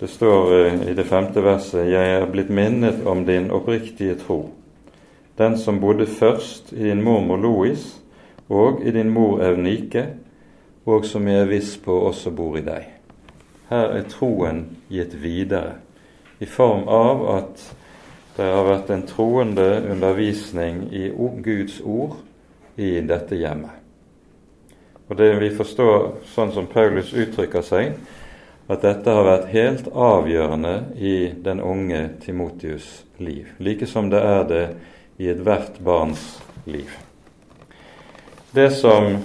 Det 0.00 0.08
står 0.08 0.54
eh, 0.56 0.78
i 0.88 0.94
det 0.96 1.04
femte 1.04 1.42
verset 1.44 1.90
Jeg 1.90 2.14
er 2.14 2.24
blitt 2.32 2.48
minnet 2.48 3.04
om 3.04 3.20
din 3.28 3.50
oppriktige 3.52 4.16
tro, 4.16 4.46
den 5.36 5.58
som 5.60 5.80
bodde 5.80 6.06
først 6.06 6.72
i 6.72 6.88
din 6.88 7.04
mormor 7.04 7.36
Louis 7.36 7.84
og 8.48 8.80
i 8.80 8.90
din 8.90 9.12
mor 9.12 9.42
Eunike, 9.44 10.06
og 10.88 11.04
som 11.04 11.26
jeg 11.28 11.42
er 11.42 11.50
viss 11.50 11.74
på 11.84 11.92
også 12.08 12.32
bor 12.32 12.56
i 12.56 12.64
deg. 12.64 12.86
Her 13.68 13.92
er 13.98 14.06
troen 14.08 14.62
gitt 14.88 15.12
videre 15.20 15.76
i 16.40 16.48
form 16.48 16.86
av 16.88 17.24
at 17.34 17.64
det 18.38 18.46
har 18.46 18.64
vært 18.64 18.92
en 18.94 19.04
troende 19.04 19.66
undervisning 19.90 20.86
i 20.94 21.10
Guds 21.44 21.80
ord 21.82 22.16
i 22.78 23.00
dette 23.04 23.36
hjemmet. 23.36 23.74
Og 25.08 25.16
det 25.16 25.34
Vi 25.40 25.50
forstår, 25.50 26.22
sånn 26.34 26.52
som 26.52 26.68
Paulus 26.70 27.12
uttrykker 27.12 27.62
seg, 27.62 27.96
at 28.68 28.82
dette 28.84 29.10
har 29.10 29.24
vært 29.24 29.48
helt 29.52 29.88
avgjørende 29.88 30.74
i 30.96 31.32
den 31.44 31.60
unge 31.60 32.10
Timotius' 32.20 33.04
liv, 33.18 33.48
like 33.58 33.86
som 33.86 34.10
det 34.10 34.20
er 34.20 34.44
det 34.44 34.66
i 35.18 35.30
ethvert 35.32 35.80
barns 35.80 36.38
liv. 36.66 36.92
Det 38.52 38.70
som 38.76 39.16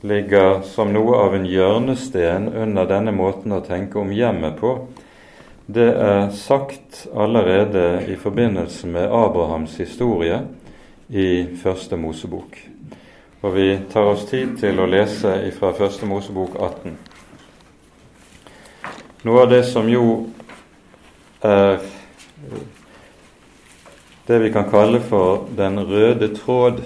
ligger 0.00 0.60
som 0.66 0.92
noe 0.92 1.16
av 1.16 1.34
en 1.34 1.46
hjørnesten 1.48 2.50
under 2.52 2.88
denne 2.90 3.14
måten 3.16 3.54
å 3.56 3.62
tenke 3.64 3.98
om 4.00 4.12
hjemmet 4.12 4.58
på, 4.60 4.76
det 5.66 5.88
er 5.98 6.28
sagt 6.30 7.06
allerede 7.14 8.04
i 8.06 8.14
forbindelse 8.20 8.86
med 8.86 9.10
Abrahams 9.10 9.74
historie 9.80 10.44
i 11.08 11.46
Første 11.62 11.96
Mosebok. 11.98 12.58
Og 13.42 13.54
vi 13.54 13.66
tar 13.90 14.12
oss 14.12 14.24
tid 14.30 14.56
til 14.60 14.78
å 14.78 14.86
lese 14.90 15.34
fra 15.58 15.72
Første 15.74 16.06
Mosebok 16.06 16.54
18. 16.54 16.96
Noe 19.26 19.42
av 19.42 19.50
det 19.50 19.64
som 19.66 19.88
jo 19.90 20.06
er 21.42 21.80
det 24.26 24.38
vi 24.42 24.52
kan 24.54 24.70
kalle 24.70 25.00
for 25.02 25.46
den 25.58 25.78
røde 25.86 26.30
tråd 26.34 26.82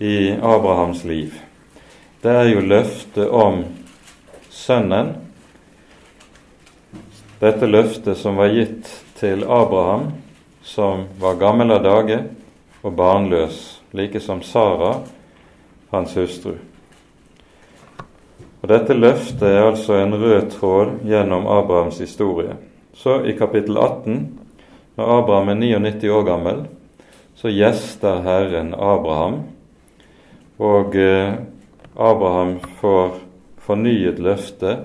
i 0.00 0.32
Abrahams 0.32 1.04
liv, 1.04 1.36
det 2.22 2.30
er 2.30 2.48
jo 2.52 2.60
løftet 2.62 3.30
om 3.34 3.64
Sønnen. 4.50 5.08
Dette 7.42 7.66
løftet 7.66 8.18
som 8.20 8.36
var 8.38 8.52
gitt 8.54 8.86
til 9.18 9.42
Abraham, 9.42 10.12
som 10.62 11.08
var 11.18 11.40
gammel 11.40 11.74
av 11.74 11.82
dage 11.82 12.20
og 12.82 12.94
barnløs, 12.94 13.58
like 13.90 14.22
som 14.22 14.42
Sara, 14.46 15.00
hans 15.90 16.14
hustru. 16.14 16.54
Og 18.62 18.70
Dette 18.70 18.94
løftet 18.94 19.42
er 19.48 19.64
altså 19.72 19.98
en 19.98 20.14
rød 20.14 20.52
tråd 20.54 21.00
gjennom 21.10 21.48
Abrahams 21.50 21.98
historie. 21.98 22.54
Så 22.94 23.24
i 23.26 23.34
kapittel 23.34 23.74
18, 23.74 24.20
når 24.94 25.16
Abraham 25.18 25.50
er 25.50 25.58
99 25.58 26.12
år 26.14 26.28
gammel, 26.30 26.66
så 27.34 27.50
gjester 27.50 28.22
Herren 28.22 28.76
Abraham, 28.78 29.40
og 30.62 30.94
eh, 30.94 31.34
Abraham 31.96 32.56
får 32.80 33.18
fornyet 33.62 34.18
løfte, 34.18 34.76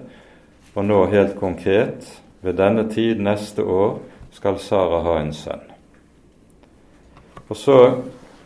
og 0.75 0.85
nå 0.85 1.05
helt 1.09 1.37
konkret 1.39 2.05
ved 2.41 2.59
denne 2.59 2.85
tid 2.91 3.21
neste 3.23 3.63
år 3.63 3.97
skal 4.35 4.59
Sara 4.61 5.01
ha 5.05 5.17
en 5.21 5.33
sønn. 5.33 5.63
Og 7.47 7.57
så 7.57 7.79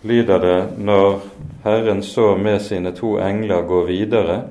lyder 0.08 0.40
det 0.40 0.60
når 0.78 1.20
Herren 1.64 2.04
så 2.04 2.36
med 2.38 2.62
sine 2.62 2.94
to 2.96 3.18
engler 3.20 3.66
gå 3.68 3.84
videre 3.90 4.42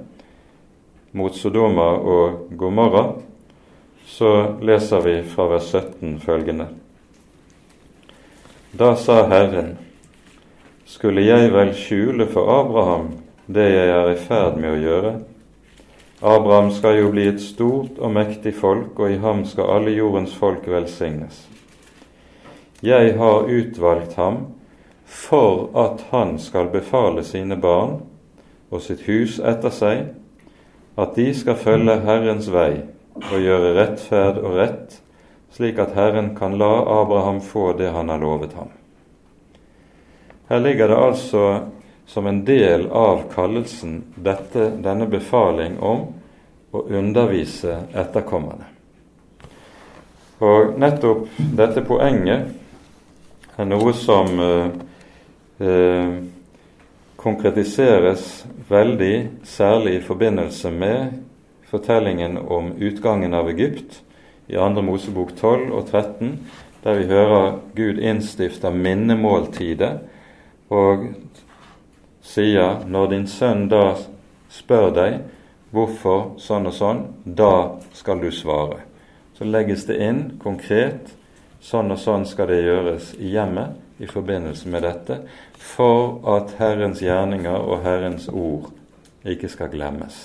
mot 1.13 1.35
Sodoma 1.35 1.91
og 1.97 2.51
Gomorra, 2.59 3.15
så 4.07 4.59
leser 4.63 5.01
vi 5.07 5.17
fra 5.23 5.47
vers 5.51 5.71
17 5.71 6.19
følgende. 6.21 6.67
Da 8.79 8.95
sa 8.99 9.25
Herren, 9.31 9.79
skulle 10.87 11.25
jeg 11.27 11.51
vel 11.55 11.75
skjule 11.75 12.27
for 12.31 12.51
Abraham 12.61 13.11
det 13.51 13.67
jeg 13.67 13.91
er 13.91 14.13
i 14.13 14.19
ferd 14.21 14.59
med 14.61 14.75
å 14.75 14.81
gjøre. 14.81 15.13
Abraham 16.21 16.69
skal 16.77 16.99
jo 17.01 17.11
bli 17.15 17.25
et 17.31 17.41
stort 17.41 17.99
og 17.99 18.13
mektig 18.13 18.53
folk, 18.59 18.99
og 19.01 19.11
i 19.11 19.19
ham 19.23 19.43
skal 19.49 19.73
alle 19.79 19.95
jordens 19.97 20.35
folk 20.37 20.67
velsignes. 20.69 21.47
Jeg 22.85 23.17
har 23.19 23.49
utvalgt 23.49 24.15
ham 24.21 24.43
for 25.05 25.69
at 25.77 26.05
han 26.13 26.37
skal 26.39 26.71
befale 26.73 27.25
sine 27.27 27.57
barn 27.61 27.99
og 28.71 28.85
sitt 28.85 29.03
hus 29.09 29.41
etter 29.41 29.75
seg, 29.75 30.05
at 31.01 31.17
de 31.17 31.31
skal 31.35 31.59
følge 31.59 31.99
Herrens 32.05 32.51
vei 32.53 32.83
og 33.17 33.39
gjøre 33.41 33.75
rettferd 33.77 34.39
og 34.45 34.59
rett, 34.61 35.01
slik 35.51 35.81
at 35.83 35.97
Herren 35.97 36.35
kan 36.37 36.55
la 36.61 36.71
Abraham 37.01 37.41
få 37.43 37.73
det 37.79 37.91
han 37.97 38.13
har 38.13 38.21
lovet 38.23 38.55
ham. 38.55 38.71
Her 40.51 40.63
ligger 40.63 40.91
det 40.91 40.99
altså 40.99 41.45
som 42.11 42.27
en 42.27 42.45
del 42.45 42.89
av 42.91 43.23
kallelsen 43.35 44.01
dette, 44.15 44.71
denne 44.83 45.07
befaling 45.07 45.77
om 45.79 46.09
å 46.75 46.83
undervise 46.91 47.77
etterkommerne. 47.95 48.67
Og 50.43 50.75
nettopp 50.81 51.29
dette 51.55 51.85
poenget 51.87 52.49
er 53.55 53.69
noe 53.71 53.93
som 53.95 54.43
eh, 54.43 54.73
eh, 55.63 56.17
konkretiseres 57.21 58.43
veldig, 58.67 59.15
særlig 59.47 60.01
i 60.01 60.03
forbindelse 60.03 60.73
med 60.75 61.21
fortellingen 61.71 62.41
om 62.43 62.73
utgangen 62.75 63.39
av 63.39 63.53
Egypt 63.53 64.01
i 64.51 64.57
2. 64.59 64.83
Mosebok 64.83 65.37
12 65.39 65.71
og 65.71 65.85
13, 65.93 66.35
der 66.83 66.99
vi 66.99 67.07
hører 67.13 67.61
Gud 67.77 68.03
innstifter 68.03 68.75
minnemåltidet 68.75 69.93
og 70.75 71.13
sier 72.23 72.85
når 72.87 73.13
din 73.15 73.27
sønn 73.31 73.69
da 73.71 73.95
spør 74.51 74.91
deg 74.95 75.21
hvorfor 75.71 76.35
sånn 76.43 76.67
og 76.67 76.75
sånn, 76.75 77.03
da 77.25 77.79
skal 77.95 78.21
du 78.23 78.31
svare. 78.35 78.83
Så 79.39 79.47
legges 79.47 79.87
det 79.89 80.01
inn 80.03 80.25
konkret 80.43 81.15
sånn 81.63 81.93
og 81.93 82.01
sånn 82.01 82.27
skal 82.29 82.51
det 82.51 82.63
gjøres 82.65 83.15
i 83.21 83.33
hjemmet 83.35 84.01
i 84.01 84.09
forbindelse 84.09 84.69
med 84.73 84.85
dette, 84.85 85.21
for 85.61 86.21
at 86.37 86.55
Herrens 86.59 87.03
gjerninger 87.05 87.57
og 87.57 87.83
Herrens 87.85 88.29
ord 88.33 88.71
ikke 89.29 89.51
skal 89.53 89.69
glemmes. 89.73 90.17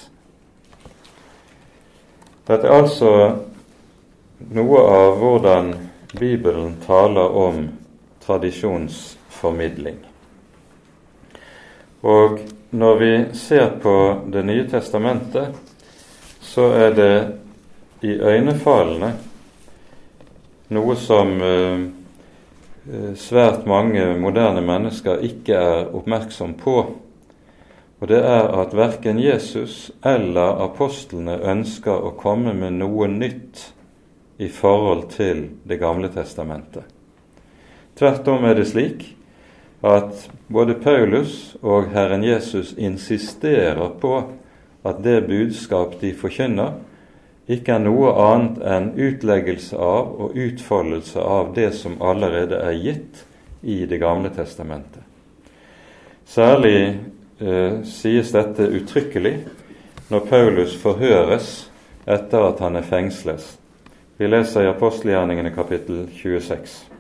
Dette 2.47 2.69
er 2.69 2.77
altså 2.77 3.11
noe 4.55 4.81
av 4.87 5.19
hvordan 5.19 5.73
Bibelen 6.15 6.77
taler 6.85 7.35
om 7.35 7.65
tradisjonsformidling. 8.23 10.04
Og 12.05 12.39
når 12.69 12.97
vi 13.01 13.13
ser 13.33 13.79
på 13.81 14.21
Det 14.31 14.43
nye 14.45 14.67
testamentet, 14.69 15.55
så 16.41 16.67
er 16.77 16.93
det 16.93 17.15
i 18.05 18.13
øynefallende 18.21 19.13
noe 20.75 20.95
som 20.99 21.31
eh, 21.41 21.81
eh, 22.91 23.13
svært 23.17 23.65
mange 23.69 24.03
moderne 24.21 24.61
mennesker 24.65 25.23
ikke 25.25 25.57
er 25.57 25.89
oppmerksom 25.97 26.53
på. 26.59 26.75
Og 28.01 28.09
det 28.11 28.21
er 28.21 28.51
at 28.61 28.75
verken 28.77 29.17
Jesus 29.21 29.89
eller 30.05 30.61
apostlene 30.65 31.39
ønsker 31.41 31.95
å 31.95 32.13
komme 32.19 32.53
med 32.53 32.77
noe 32.81 33.09
nytt 33.09 33.71
i 34.37 34.49
forhold 34.51 35.09
til 35.15 35.47
Det 35.63 35.79
gamle 35.79 36.11
testamentet. 36.13 36.83
Tvert 37.95 38.27
om 38.27 38.43
er 38.45 38.59
det 38.59 38.67
slik 38.67 39.14
at 39.81 40.29
både 40.47 40.73
Paulus 40.73 41.55
og 41.61 41.89
Herren 41.93 42.23
Jesus 42.23 42.73
insisterer 42.77 43.89
på 44.01 44.17
at 44.85 45.01
det 45.03 45.25
budskap 45.27 45.97
de 46.01 46.13
forkynner, 46.13 46.77
ikke 47.49 47.75
er 47.75 47.83
noe 47.83 48.13
annet 48.17 48.61
enn 48.65 48.87
utleggelse 48.97 49.77
av 49.77 50.15
og 50.21 50.37
utfoldelse 50.37 51.21
av 51.21 51.51
det 51.57 51.71
som 51.77 51.99
allerede 52.01 52.57
er 52.57 52.79
gitt 52.81 53.25
i 53.61 53.85
Det 53.85 53.97
gamle 53.97 54.29
testamentet. 54.29 55.01
Særlig 56.25 56.97
eh, 57.39 57.81
sies 57.85 58.31
dette 58.33 58.65
uttrykkelig 58.65 59.35
når 60.09 60.25
Paulus 60.29 60.75
forhøres 60.77 61.69
etter 62.05 62.49
at 62.49 62.61
han 62.61 62.77
er 62.77 62.85
fengsles. 62.85 63.55
Vi 64.17 64.29
leser 64.29 64.65
i 64.65 64.69
apostelgjerningene 64.69 65.53
kapittel 65.53 66.05
26. 66.13 66.94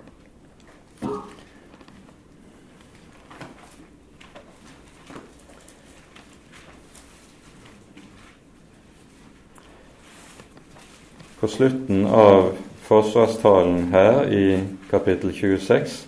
På 11.45 11.49
slutten 11.49 12.05
av 12.05 12.57
forsvarstalen 12.81 13.83
her 13.91 14.33
i 14.33 14.63
kapittel 14.89 15.33
26 15.33 16.07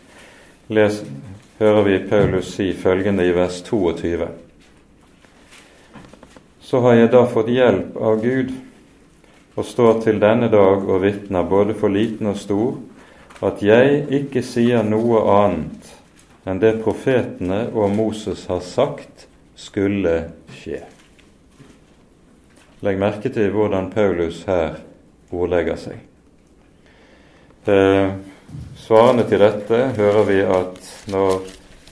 les, 0.67 0.95
hører 1.59 1.83
vi 1.85 1.99
Paulus 2.09 2.55
si 2.55 2.71
følgende 2.73 3.27
i 3.27 3.35
vers 3.37 3.59
22. 3.67 4.31
Så 6.59 6.81
har 6.81 6.97
jeg 6.97 7.11
da 7.13 7.21
fått 7.29 7.51
hjelp 7.53 7.99
av 8.01 8.17
Gud 8.23 8.49
og 9.53 9.69
står 9.75 10.01
til 10.07 10.17
denne 10.25 10.49
dag 10.49 10.89
og 10.89 11.05
vitner 11.05 11.45
både 11.53 11.77
for 11.77 11.93
liten 11.93 12.33
og 12.33 12.41
stor, 12.41 12.73
at 13.45 13.61
jeg 13.61 14.07
ikke 14.23 14.41
sier 14.41 14.81
noe 14.89 15.21
annet 15.35 15.93
enn 16.49 16.65
det 16.65 16.79
profetene 16.81 17.67
og 17.75 17.93
Moses 17.93 18.47
har 18.49 18.65
sagt 18.65 19.29
skulle 19.53 20.17
skje. 20.57 20.81
Legg 22.81 23.05
merke 23.05 23.29
til 23.29 23.53
hvordan 23.53 23.93
Paulus 23.93 24.41
her 24.49 24.81
ordlegger 25.31 25.79
seg. 25.79 26.01
Eh, 27.67 28.11
svarende 28.79 29.25
til 29.27 29.41
dette 29.43 29.79
hører 29.97 30.27
vi 30.27 30.41
at 30.43 30.91
når 31.11 31.39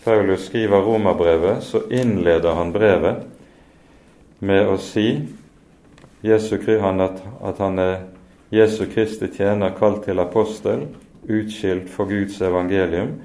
Paulus 0.05 0.45
skriver 0.47 0.85
romerbrevet, 0.85 1.63
så 1.63 1.81
innleder 1.91 2.55
han 2.55 2.71
brevet 2.71 3.25
med 4.39 4.69
å 4.69 4.77
si 4.81 5.09
at 6.25 7.59
han 7.61 7.79
er 7.79 7.95
Jesu 8.49 8.85
Kristi 8.89 9.27
tjener, 9.29 9.75
kalt 9.77 10.05
til 10.05 10.19
apostel, 10.21 10.87
utskilt 11.29 11.89
for 11.93 12.09
Guds 12.09 12.39
evangelium, 12.41 13.19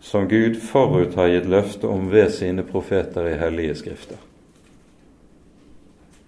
som 0.00 0.28
Gud 0.28 0.60
forut 0.60 1.16
har 1.18 1.32
gitt 1.32 1.48
løfte 1.50 1.88
om 1.88 2.10
ved 2.12 2.30
sine 2.34 2.62
profeter 2.66 3.30
i 3.30 3.38
hellige 3.40 3.78
skrifter. 3.80 4.20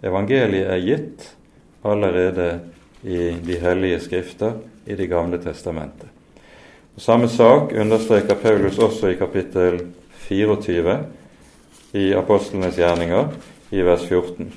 Evangeliet 0.06 0.70
er 0.72 0.82
gitt 0.82 1.28
allerede 1.86 2.48
i 3.06 3.36
de 3.46 3.58
hellige 3.62 4.00
skrifter 4.00 4.52
i 4.86 4.94
Det 4.94 5.06
gamle 5.06 5.38
testamentet. 5.38 6.08
Og 6.96 7.00
samme 7.00 7.28
sak 7.28 7.72
understreker 7.72 8.34
Paulus 8.34 8.78
også 8.78 9.12
i 9.12 9.18
kapittel 9.18 9.80
24 10.26 10.98
i 11.94 12.12
apostlenes 12.12 12.76
gjerninger, 12.76 13.28
i 13.70 13.82
vers 13.82 14.06
14. 14.08 14.48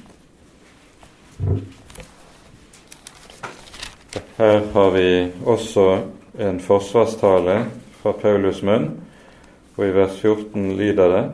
Her 4.37 4.61
har 4.73 4.89
vi 4.95 5.31
også 5.45 5.85
en 6.39 6.59
forsvarstale 6.59 7.65
fra 8.01 8.13
Paulus' 8.17 8.63
munn, 8.65 8.89
og 9.77 9.85
i 9.85 9.93
vers 9.93 10.19
14 10.21 10.77
lyder 10.77 11.07
det:" 11.15 11.25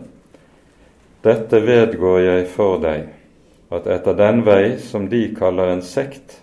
Dette 1.24 1.62
vedgår 1.62 2.20
jeg 2.20 2.48
for 2.48 2.82
deg, 2.82 3.08
at 3.72 3.88
etter 3.88 4.14
den 4.14 4.44
vei 4.46 4.78
som 4.78 5.08
de 5.10 5.36
kaller 5.38 5.74
en 5.74 5.82
sekt, 5.82 6.42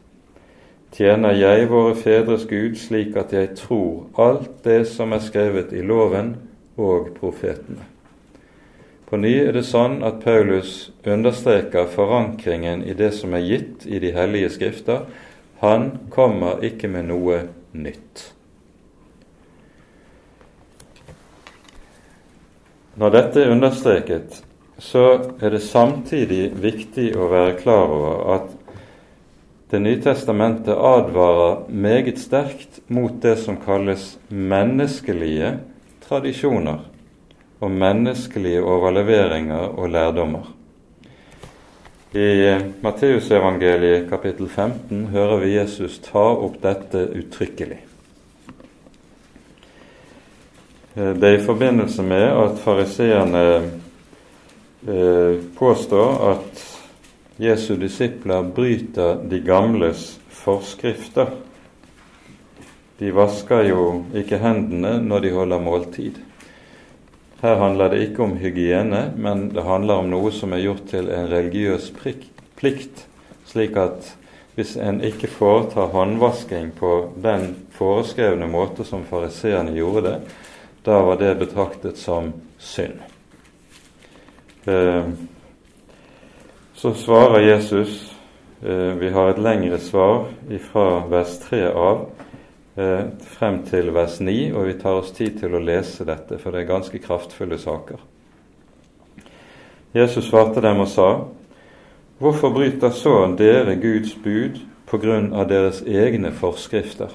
tjener 0.92 1.36
jeg 1.36 1.70
våre 1.70 1.94
fedres 1.96 2.44
Gud 2.50 2.76
slik 2.80 3.16
at 3.16 3.32
jeg 3.32 3.54
tror 3.58 4.10
alt 4.20 4.60
det 4.66 4.84
som 4.90 5.14
er 5.16 5.24
skrevet 5.24 5.72
i 5.72 5.84
loven 5.84 6.34
og 6.76 7.14
profetene. 7.16 7.88
På 9.08 9.18
ny 9.20 9.32
er 9.42 9.52
det 9.52 9.66
sånn 9.68 9.98
at 10.08 10.22
Paulus 10.24 10.90
understreker 11.04 11.90
forankringen 11.92 12.84
i 12.88 12.94
det 12.96 13.10
som 13.16 13.34
er 13.36 13.44
gitt 13.44 13.84
i 13.84 14.00
de 14.00 14.12
hellige 14.16 14.54
skrifter. 14.54 15.02
Han 15.60 15.90
kommer 16.12 16.64
ikke 16.64 16.88
med 16.88 17.10
noe 17.10 17.42
nytt. 17.76 18.22
Når 22.96 23.12
dette 23.12 23.44
er 23.44 23.52
understreket, 23.52 24.40
så 24.80 25.04
er 25.40 25.52
det 25.54 25.62
samtidig 25.64 26.50
viktig 26.60 27.12
å 27.16 27.28
være 27.32 27.54
klar 27.60 27.92
over 27.92 28.24
at 28.38 28.50
det 29.72 29.78
nye 29.80 29.96
testamentet 30.04 30.76
advarer 30.76 31.62
meget 31.72 32.18
sterkt 32.20 32.82
mot 32.92 33.14
det 33.22 33.38
som 33.40 33.56
kalles 33.56 34.18
menneskelige 34.28 35.54
tradisjoner 36.04 36.82
og 37.56 37.70
menneskelige 37.72 38.60
overleveringer 38.60 39.70
og 39.72 39.88
lærdommer. 39.94 40.50
I 42.12 42.58
Matteusevangeliet 42.84 44.10
kapittel 44.10 44.50
15 44.52 45.06
hører 45.14 45.40
vi 45.40 45.54
Jesus 45.54 45.96
ta 46.04 46.26
opp 46.34 46.60
dette 46.60 47.06
uttrykkelig. 47.22 47.78
Det 50.92 51.30
er 51.30 51.38
i 51.38 51.46
forbindelse 51.46 52.04
med 52.04 52.26
at 52.42 52.60
fariseerne 52.60 53.46
eh, 54.84 55.40
påstår 55.56 56.28
at 56.34 56.68
Jesu 57.36 57.76
disipler 57.76 58.42
bryter 58.42 59.16
de 59.28 59.40
gamles 59.40 60.18
forskrifter. 60.28 61.30
De 62.98 63.12
vasker 63.14 63.64
jo 63.70 63.86
ikke 64.14 64.38
hendene 64.42 64.98
når 65.00 65.24
de 65.24 65.32
holder 65.34 65.62
måltid. 65.64 66.18
Her 67.42 67.56
handler 67.58 67.90
det 67.90 68.02
ikke 68.04 68.22
om 68.22 68.36
hygiene, 68.38 69.08
men 69.16 69.48
det 69.54 69.64
handler 69.66 70.02
om 70.02 70.10
noe 70.12 70.30
som 70.34 70.52
er 70.54 70.62
gjort 70.62 70.84
til 70.92 71.08
en 71.10 71.26
religiøs 71.32 71.88
plikt, 71.98 73.06
slik 73.48 73.78
at 73.80 74.12
hvis 74.54 74.76
en 74.76 75.00
ikke 75.02 75.30
foretar 75.32 75.90
håndvasking 75.94 76.70
på 76.76 76.92
den 77.24 77.48
foreskrevne 77.74 78.46
måte 78.52 78.84
som 78.84 79.02
fariseerne 79.08 79.72
gjorde 79.74 80.04
det, 80.06 80.16
da 80.84 81.00
var 81.02 81.18
det 81.18 81.32
betraktet 81.40 81.98
som 81.98 82.30
synd. 82.60 83.00
Eh, 84.68 85.08
så 86.82 86.94
svarer 86.94 87.40
Jesus 87.40 88.14
eh, 88.62 88.76
Vi 88.76 89.10
har 89.10 89.28
et 89.30 89.38
lengre 89.38 89.78
svar 89.78 90.24
fra 90.72 91.06
vers 91.06 91.36
3 91.38 91.60
av 91.78 92.00
eh, 92.74 93.04
frem 93.36 93.60
til 93.68 93.92
vers 93.94 94.16
9, 94.18 94.34
og 94.50 94.66
vi 94.66 94.74
tar 94.80 94.98
oss 94.98 95.12
tid 95.14 95.38
til 95.38 95.54
å 95.54 95.60
lese 95.62 96.02
dette, 96.02 96.40
for 96.42 96.50
det 96.50 96.64
er 96.64 96.72
ganske 96.72 96.98
kraftfulle 96.98 97.60
saker. 97.62 98.02
Jesus 99.94 100.26
svarte 100.26 100.58
dem 100.58 100.82
og 100.82 100.90
sa:" 100.90 101.08
Hvorfor 102.18 102.50
bryter 102.50 102.90
så 102.90 103.14
dere 103.38 103.78
Guds 103.78 104.16
bud 104.18 104.58
på 104.90 104.98
grunn 104.98 105.30
av 105.38 105.46
deres 105.54 105.84
egne 105.86 106.34
forskrifter? 106.34 107.14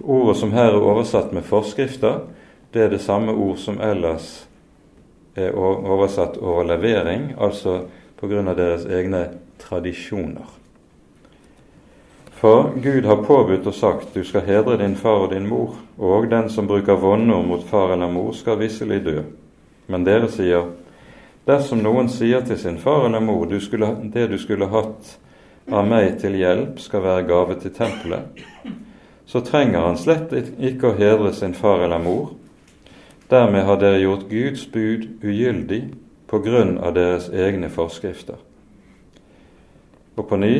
Ordet 0.00 0.40
som 0.40 0.56
her 0.56 0.72
er 0.72 0.80
oversatt 0.80 1.36
med 1.36 1.44
forskrifter, 1.44 2.22
det 2.72 2.82
er 2.82 2.96
det 2.96 3.04
samme 3.04 3.36
ord 3.36 3.60
som 3.60 3.76
ellers 3.80 4.48
er 5.36 5.54
oversatt 5.54 6.38
over 6.38 6.64
levering, 6.64 7.34
altså 7.38 7.84
pga. 8.20 8.54
deres 8.54 8.86
egne 8.86 9.28
tradisjoner. 9.58 10.56
For 12.40 12.72
Gud 12.82 13.04
har 13.04 13.24
påbudt 13.24 13.66
og 13.66 13.74
sagt 13.74 14.14
du 14.14 14.24
skal 14.24 14.46
hedre 14.46 14.78
din 14.80 14.96
far 14.96 15.26
og 15.26 15.32
din 15.34 15.48
mor, 15.48 15.74
og 15.98 16.30
den 16.30 16.48
som 16.50 16.66
bruker 16.66 16.96
vondord 16.96 17.44
mot 17.44 17.64
far 17.68 17.92
eller 17.92 18.08
mor, 18.08 18.32
skal 18.32 18.58
visselig 18.58 19.04
dø. 19.04 19.22
Men 19.86 20.04
dere 20.04 20.30
sier, 20.32 20.70
dersom 21.46 21.82
noen 21.84 22.08
sier 22.08 22.40
til 22.46 22.58
sin 22.58 22.78
far 22.80 23.04
eller 23.06 23.20
mor 23.20 23.44
du 23.44 23.58
skulle, 23.60 23.92
det 24.14 24.30
du 24.30 24.38
skulle 24.38 24.70
hatt 24.72 25.18
av 25.68 25.84
meg 25.84 26.16
til 26.22 26.38
hjelp, 26.40 26.80
skal 26.80 27.04
være 27.04 27.26
gave 27.28 27.58
til 27.60 27.74
tempelet, 27.76 28.40
så 29.26 29.44
trenger 29.44 29.84
han 29.84 30.00
slett 30.00 30.32
ikke 30.32 30.90
å 30.90 30.96
hedre 30.96 31.34
sin 31.36 31.52
far 31.54 31.84
eller 31.84 32.00
mor, 32.00 32.32
Dermed 33.30 33.62
har 33.64 33.78
dere 33.78 34.00
gjort 34.02 34.26
Guds 34.30 34.64
bud 34.72 35.06
ugyldig 35.22 35.84
på 36.30 36.40
grunn 36.42 36.78
av 36.82 36.96
deres 36.96 37.28
egne 37.30 37.70
forskrifter. 37.70 38.40
Og 40.18 40.26
på 40.26 40.36
ny, 40.36 40.54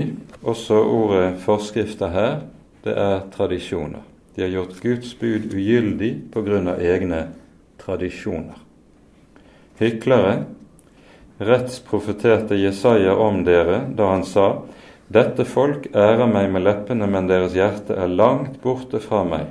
også 0.46 0.78
ordet 0.78 1.40
forskrifter 1.42 2.14
her 2.14 2.36
det 2.84 2.94
er 2.94 3.26
tradisjoner. 3.34 4.06
De 4.36 4.44
har 4.44 4.54
gjort 4.54 4.78
Guds 4.80 5.12
bud 5.18 5.50
ugyldig 5.50 6.12
på 6.32 6.44
grunn 6.46 6.70
av 6.70 6.78
egne 6.78 7.24
tradisjoner. 7.82 8.62
Hyklere 9.80 10.44
rettsprofeterte 11.40 12.54
Jesaja 12.60 13.16
om 13.18 13.42
dere 13.44 13.82
da 13.96 14.12
han 14.14 14.24
sa:" 14.24 14.62
Dette 15.10 15.42
folk 15.44 15.88
ærer 15.90 16.28
meg 16.30 16.52
med 16.54 16.62
leppene, 16.62 17.06
men 17.10 17.26
deres 17.26 17.54
hjerte 17.58 17.96
er 17.98 18.06
langt 18.06 18.60
borte 18.62 19.00
fra 19.02 19.24
meg. 19.26 19.48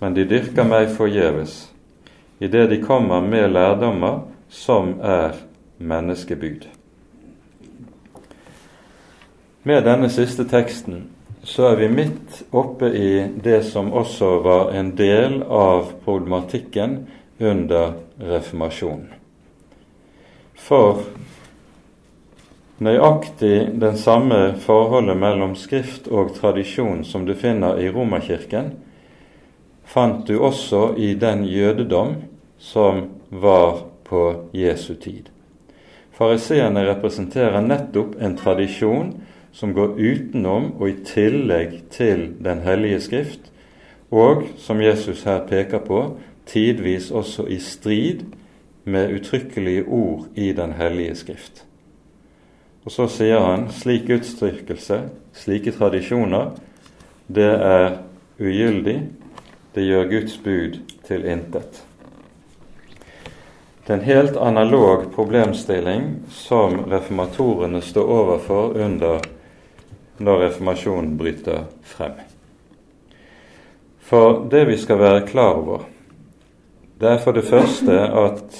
Men 0.00 0.14
de 0.16 0.24
dyrker 0.24 0.64
meg 0.64 0.88
forgjeves, 0.96 1.75
idet 2.38 2.70
de 2.70 2.80
kommer 2.82 3.20
med 3.20 3.52
lærdommer 3.52 4.20
som 4.48 4.96
er 5.00 5.36
menneskebygd. 5.78 6.66
Med 9.66 9.84
denne 9.84 10.08
siste 10.12 10.46
teksten 10.48 11.06
så 11.46 11.70
er 11.72 11.76
vi 11.80 11.88
midt 11.88 12.42
oppe 12.54 12.90
i 12.90 13.10
det 13.42 13.62
som 13.66 13.92
også 13.92 14.28
var 14.42 14.72
en 14.74 14.92
del 14.98 15.40
av 15.42 15.92
problematikken 16.04 16.98
under 17.38 17.92
reformasjonen. 18.18 19.12
For 20.56 21.02
nøyaktig 22.82 23.78
den 23.80 23.98
samme 24.00 24.56
forholdet 24.62 25.18
mellom 25.18 25.54
skrift 25.58 26.08
og 26.08 26.34
tradisjon 26.38 27.04
som 27.04 27.26
du 27.26 27.34
finner 27.38 27.78
i 27.80 27.90
Romerkirken, 27.92 28.72
fant 29.86 30.26
du 30.26 30.38
også 30.38 30.94
i 30.98 31.14
den 31.14 31.44
jødedom 31.44 32.16
som 32.58 33.06
var 33.30 33.84
på 34.04 34.48
Jesu 34.54 34.94
tid. 34.94 35.30
Fariseerne 36.16 36.86
representerer 36.88 37.60
nettopp 37.60 38.16
en 38.20 38.36
tradisjon 38.36 39.12
som 39.56 39.72
går 39.76 39.96
utenom 39.98 40.70
og 40.78 40.88
i 40.88 40.96
tillegg 41.04 41.78
til 41.92 42.30
Den 42.44 42.62
hellige 42.64 43.00
skrift, 43.00 43.52
og, 44.10 44.46
som 44.58 44.80
Jesus 44.80 45.24
her 45.26 45.42
peker 45.48 45.82
på, 45.84 46.16
tidvis 46.46 47.10
også 47.10 47.46
i 47.50 47.58
strid 47.58 48.22
med 48.84 49.12
uttrykkelige 49.16 49.84
ord 49.84 50.26
i 50.34 50.52
Den 50.52 50.72
hellige 50.72 51.14
skrift. 51.14 51.64
Og 52.86 52.92
så 52.94 53.08
sier 53.10 53.42
han 53.42 53.66
slik 53.74 54.10
utstrykkelse, 54.14 55.00
slike 55.34 55.72
tradisjoner, 55.74 56.52
det 57.26 57.50
er 57.50 57.96
ugyldig, 58.38 59.00
det 59.76 59.82
gjør 59.84 60.06
Guds 60.08 60.38
bud 60.40 60.78
til 61.04 61.26
intet. 61.28 61.82
Det 63.84 63.92
er 63.92 63.98
en 63.98 64.06
helt 64.06 64.38
analog 64.40 65.02
problemstilling 65.12 66.06
som 66.32 66.78
reformatorene 66.88 67.82
står 67.84 68.08
overfor 68.14 68.78
under 68.86 69.20
når 70.16 70.40
reformasjonen 70.46 71.12
bryter 71.20 71.68
frem. 71.84 72.16
For 74.00 74.40
det 74.48 74.64
vi 74.72 74.80
skal 74.80 75.02
være 75.04 75.26
klar 75.28 75.60
over, 75.60 75.84
det 76.96 77.12
er 77.12 77.20
for 77.20 77.36
det 77.36 77.44
første 77.44 78.00
at 78.24 78.58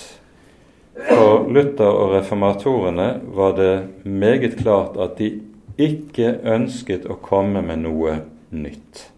for 1.09 1.49
Luther 1.49 1.89
og 1.89 2.13
reformatorene 2.19 3.11
var 3.41 3.57
det 3.57 3.75
meget 4.05 4.61
klart 4.61 5.01
at 5.01 5.17
de 5.17 5.33
ikke 5.81 6.35
ønsket 6.45 7.09
å 7.09 7.17
komme 7.25 7.65
med 7.65 7.87
noe 7.89 8.21
nytt. 8.53 9.16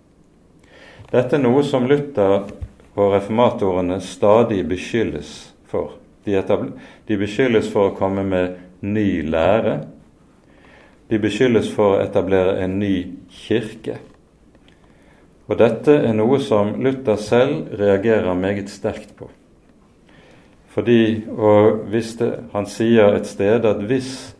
Dette 1.09 1.39
er 1.39 1.41
noe 1.41 1.63
som 1.65 1.87
Luther 1.89 2.43
og 2.99 3.15
reformatorene 3.15 3.97
stadig 4.05 4.61
beskyldes 4.69 5.31
for. 5.71 5.95
De, 6.29 6.37
de 7.09 7.17
beskyldes 7.17 7.71
for 7.73 7.89
å 7.89 7.95
komme 7.97 8.27
med 8.29 8.59
ny 8.85 9.23
lære. 9.25 9.79
De 11.09 11.21
beskyldes 11.23 11.71
for 11.73 11.97
å 11.97 12.03
etablere 12.03 12.59
en 12.61 12.77
ny 12.83 12.95
kirke. 13.33 13.97
Og 15.49 15.57
dette 15.57 15.95
er 15.97 16.13
noe 16.13 16.43
som 16.45 16.75
Luther 16.85 17.17
selv 17.17 17.73
reagerer 17.81 18.37
meget 18.37 18.69
sterkt 18.69 19.17
på. 19.17 19.31
Fordi, 20.69 21.25
og 21.33 21.89
hvis 21.89 22.19
det, 22.21 22.35
Han 22.53 22.69
sier 22.69 23.17
et 23.17 23.27
sted 23.27 23.65
at 23.65 23.81
hvis 23.89 24.35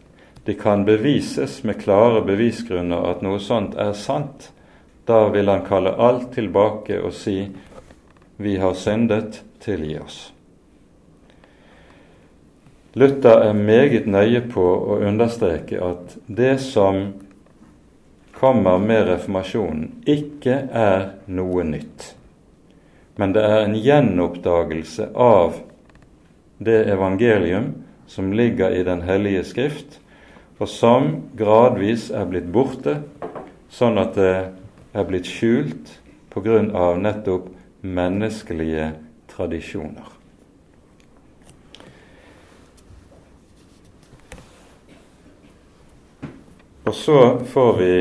det 0.45 0.59
kan 0.61 0.85
bevises 0.85 1.63
med 1.65 1.81
klare 1.81 2.21
bevisgrunner 2.29 3.09
at 3.09 3.25
noe 3.25 3.41
sånt 3.41 3.75
er 3.81 3.97
sant, 3.97 4.51
da 5.09 5.29
vil 5.33 5.49
han 5.49 5.65
kalle 5.65 5.95
alt 5.97 6.35
tilbake 6.37 6.99
og 7.01 7.15
si 7.17 7.39
vi 8.37 8.59
har 8.61 8.75
syndet, 8.77 9.41
tilgi 9.59 9.95
oss. 9.99 10.19
Luther 12.93 13.41
er 13.49 13.57
meget 13.57 14.05
nøye 14.07 14.43
på 14.53 14.63
å 14.63 14.99
understreke 15.09 15.81
at 15.81 16.13
det 16.27 16.59
som 16.61 17.01
kommer 18.37 18.77
med 18.85 19.07
reformasjonen, 19.09 20.03
ikke 20.05 20.61
er 20.77 21.09
noe 21.27 21.65
nytt, 21.65 22.13
men 23.17 23.33
det 23.33 23.47
er 23.49 23.65
en 23.65 23.79
gjenoppdagelse 23.81 25.09
av 25.17 25.57
det 26.61 26.83
evangelium 26.93 27.73
som 28.07 28.29
ligger 28.37 28.77
i 28.77 28.85
Den 28.85 29.03
hellige 29.09 29.45
skrift, 29.45 29.99
og 30.61 30.69
som 30.69 31.11
gradvis 31.39 32.11
er 32.13 32.29
blitt 32.29 32.53
borte, 32.53 33.01
sånn 33.73 33.99
at 33.99 34.15
det 34.21 34.37
er 34.99 35.09
blitt 35.09 35.29
skjult 35.31 35.95
av 36.75 36.99
nettopp 37.03 37.49
menneskelige 37.83 38.93
tradisjoner. 39.31 40.15
Og 46.89 46.95
så 46.95 47.39
får 47.53 47.73
vi 47.79 47.95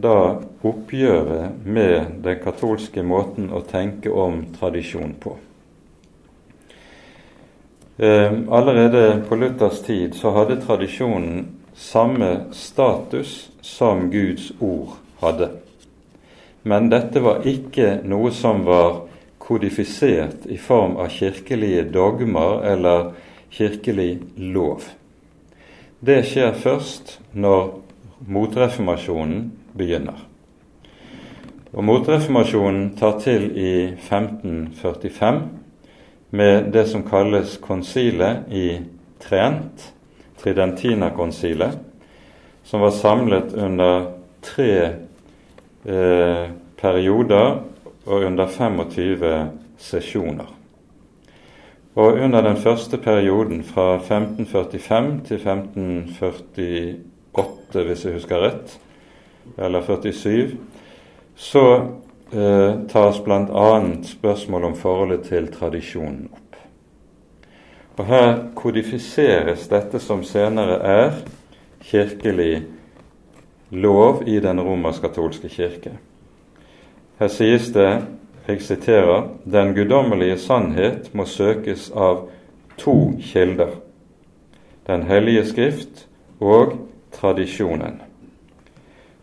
da 0.00 0.18
oppgjøret 0.64 1.66
med 1.66 2.22
den 2.24 2.38
katolske 2.40 3.02
måten 3.04 3.50
å 3.52 3.60
tenke 3.68 4.10
om 4.10 4.46
tradisjon 4.56 5.12
på. 5.20 5.34
Eh, 7.96 8.32
allerede 8.48 9.22
på 9.28 9.36
Luthers 9.36 9.82
tid 9.86 10.16
så 10.18 10.32
hadde 10.34 10.56
tradisjonen 10.62 11.44
samme 11.74 12.48
status 12.50 13.50
som 13.60 14.08
Guds 14.10 14.50
ord 14.58 14.96
hadde. 15.20 15.50
Men 16.64 16.88
dette 16.88 17.20
var 17.20 17.44
ikke 17.48 18.00
noe 18.08 18.32
som 18.32 18.64
var 18.64 19.04
kodifisert 19.38 20.46
i 20.48 20.56
form 20.56 20.96
av 20.96 21.12
kirkelige 21.12 21.84
dogmer 21.92 22.64
eller 22.64 23.10
kirkelig 23.52 24.18
lov. 24.40 24.86
Det 26.00 26.22
skjer 26.24 26.56
først 26.56 27.18
når 27.36 27.74
motreformasjonen 28.24 29.50
begynner. 29.76 30.16
Og 31.74 31.84
Motreformasjonen 31.84 32.92
tar 32.96 33.18
til 33.20 33.48
i 33.58 33.72
1545 33.98 35.40
med 36.30 36.70
det 36.72 36.84
som 36.88 37.02
kalles 37.06 37.56
konsilet 37.62 38.46
i 38.50 38.78
Trent, 39.22 39.90
Tridentina-konsilet, 40.40 41.76
som 42.64 42.80
var 42.80 42.94
samlet 42.94 43.52
under 43.58 44.06
tre 44.44 44.70
eh, 45.84 46.48
perioder 46.80 47.60
og 48.06 48.24
under 48.24 48.46
25 48.46 49.50
sesjoner. 49.78 50.54
Og 51.94 52.14
under 52.14 52.42
den 52.42 52.56
første 52.56 52.98
perioden, 52.98 53.64
fra 53.64 53.96
1545 53.96 55.20
til 55.28 55.36
1548, 55.36 57.84
hvis 57.84 58.04
jeg 58.04 58.14
husker 58.14 58.42
rett, 58.42 58.80
eller 59.58 59.82
47, 59.82 60.50
så 61.36 61.80
eh, 62.32 62.74
tas 62.88 63.20
bl.a. 63.20 63.80
spørsmål 64.04 64.64
om 64.64 64.76
forholdet 64.76 65.22
til 65.28 65.52
tradisjonen 65.52 66.28
opp. 66.32 66.40
Og 67.96 68.06
Her 68.06 68.38
kodifiseres 68.58 69.68
dette 69.70 70.00
som 70.02 70.24
senere 70.26 70.80
er 70.82 71.12
kirkelig 71.84 72.64
lov 73.70 74.22
i 74.26 74.40
den 74.40 74.60
romersk-katolske 74.60 75.48
kirke. 75.48 75.96
Her 77.18 77.28
sies 77.28 77.70
det, 77.72 78.04
jeg 78.48 78.60
siterer, 78.62 79.28
den 79.44 79.74
guddommelige 79.74 80.38
sannhet 80.38 81.10
må 81.14 81.24
søkes 81.24 81.90
av 81.94 82.28
to 82.78 83.14
kilder, 83.22 83.80
Den 84.86 85.02
hellige 85.02 85.46
skrift 85.48 86.06
og 86.40 86.74
tradisjonen. 87.12 88.02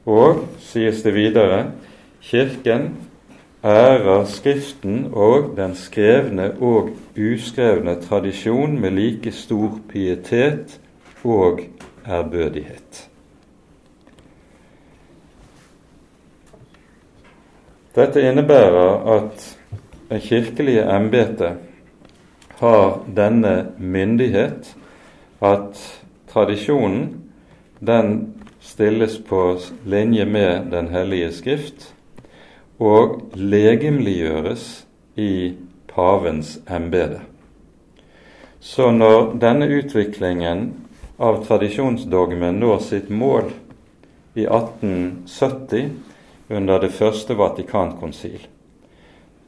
Og, 0.05 0.47
sies 0.57 1.03
det 1.03 1.13
videre, 1.13 1.71
Kirken 2.21 2.95
ærer 3.63 4.25
Skriften 4.25 5.11
og 5.13 5.53
den 5.57 5.75
skrevne 5.75 6.51
og 6.61 6.89
uskrevne 7.13 7.95
tradisjon 8.01 8.79
med 8.79 8.91
like 8.97 9.31
stor 9.31 9.77
pietet 9.89 10.79
og 11.23 11.61
ærbødighet. 12.07 13.10
Dette 17.95 18.21
innebærer 18.23 19.01
at 19.17 19.57
det 20.09 20.21
kirkelige 20.23 20.83
embetet 20.95 21.57
har 22.61 23.01
denne 23.15 23.55
myndighet 23.77 24.69
at 25.43 25.81
tradisjonen 26.31 27.09
den 27.79 28.13
stilles 28.61 29.17
på 29.27 29.57
linje 29.85 30.25
med 30.25 30.71
Den 30.71 30.87
hellige 30.87 31.31
skrift, 31.31 31.93
og 32.79 33.31
legemliggjøres 33.33 34.85
i 35.15 35.53
pavens 35.87 36.59
embete. 36.69 37.19
Så 38.59 38.91
når 38.91 39.33
denne 39.41 39.67
utviklingen 39.67 40.63
av 41.19 41.43
tradisjonsdogmen 41.45 42.59
når 42.61 42.79
sitt 42.87 43.09
mål 43.09 43.51
i 44.35 44.45
1870 44.45 45.91
under 46.51 46.79
det 46.79 46.91
første 46.93 47.35
Vatikankonsil, 47.37 48.47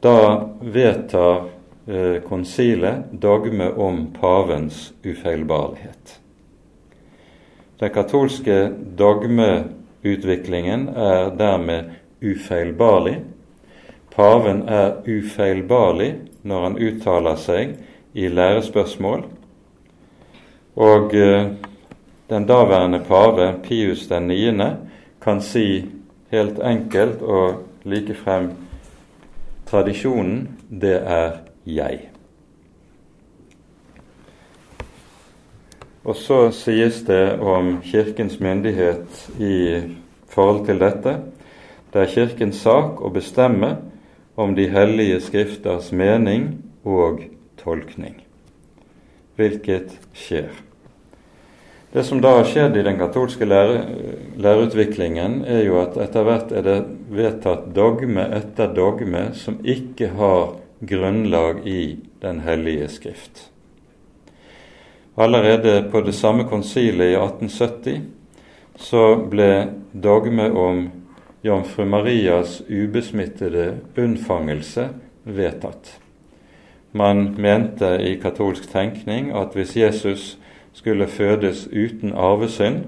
da 0.00 0.48
vedtar 0.60 1.46
eh, 1.86 2.20
konsilet 2.24 3.12
dogme 3.12 3.70
om 3.72 4.06
pavens 4.20 4.92
ufeilbarlighet. 5.04 6.20
Den 7.78 7.90
katolske 7.90 8.72
dogmeutviklingen 8.98 10.88
er 10.88 11.30
dermed 11.36 11.90
ufeilbarlig. 12.22 13.18
Paven 14.14 14.62
er 14.68 15.02
ufeilbarlig 15.06 16.14
når 16.42 16.62
han 16.68 16.78
uttaler 16.78 17.36
seg 17.40 17.74
i 18.14 18.28
lærespørsmål. 18.28 19.24
Og 20.76 21.14
eh, 21.14 21.50
den 22.30 22.46
daværende 22.46 23.02
pave, 23.08 23.54
Pius 23.62 24.10
9., 24.10 24.52
kan 25.20 25.40
si 25.40 25.84
helt 26.30 26.58
enkelt 26.58 27.22
og 27.22 27.64
likefrem 27.84 28.50
tradisjonen, 29.66 30.48
det 30.70 30.96
er 31.02 31.30
jeg. 31.66 32.08
Og 36.04 36.16
så 36.16 36.50
sies 36.52 37.00
det 37.06 37.38
om 37.40 37.78
Kirkens 37.82 38.40
myndighet 38.40 39.30
i 39.40 39.80
forhold 40.28 40.66
til 40.66 40.80
dette. 40.80 41.16
Det 41.92 42.02
er 42.02 42.12
Kirkens 42.12 42.60
sak 42.60 43.00
å 43.00 43.12
bestemme 43.14 43.76
om 44.36 44.52
de 44.54 44.68
hellige 44.68 45.20
skrifters 45.24 45.92
mening 45.92 46.50
og 46.84 47.22
tolkning, 47.62 48.18
hvilket 49.38 49.96
skjer. 50.12 50.52
Det 51.94 52.02
som 52.02 52.18
da 52.20 52.32
har 52.34 52.48
skjedd 52.50 52.74
i 52.74 52.82
den 52.82 52.96
katolske 52.98 53.46
lære, 53.46 53.84
læreutviklingen, 54.42 55.44
er 55.46 55.60
jo 55.62 55.76
at 55.78 55.94
etter 56.02 56.24
hvert 56.26 56.50
er 56.50 56.64
det 56.66 56.78
vedtatt 57.14 57.68
dogme 57.76 58.24
etter 58.34 58.72
dogme 58.74 59.28
som 59.38 59.60
ikke 59.62 60.08
har 60.18 60.56
grunnlag 60.82 61.62
i 61.62 61.96
Den 62.24 62.40
hellige 62.40 62.88
skrift. 62.88 63.50
Allerede 65.16 65.82
på 65.92 66.00
det 66.00 66.14
samme 66.14 66.48
konsilet 66.48 67.12
i 67.12 67.18
1870 67.20 68.00
så 68.80 69.02
ble 69.30 69.68
dogme 69.92 70.50
om 70.50 70.86
jomfru 71.44 71.84
Marias 71.84 72.62
ubesmittede 72.68 73.74
unnfangelse 73.96 74.88
vedtatt. 75.24 75.98
Man 76.92 77.34
mente 77.38 77.98
i 78.02 78.16
katolsk 78.22 78.66
tenkning 78.72 79.30
at 79.36 79.54
hvis 79.54 79.76
Jesus 79.76 80.38
skulle 80.74 81.06
fødes 81.06 81.66
uten 81.72 82.12
arvesynd, 82.12 82.84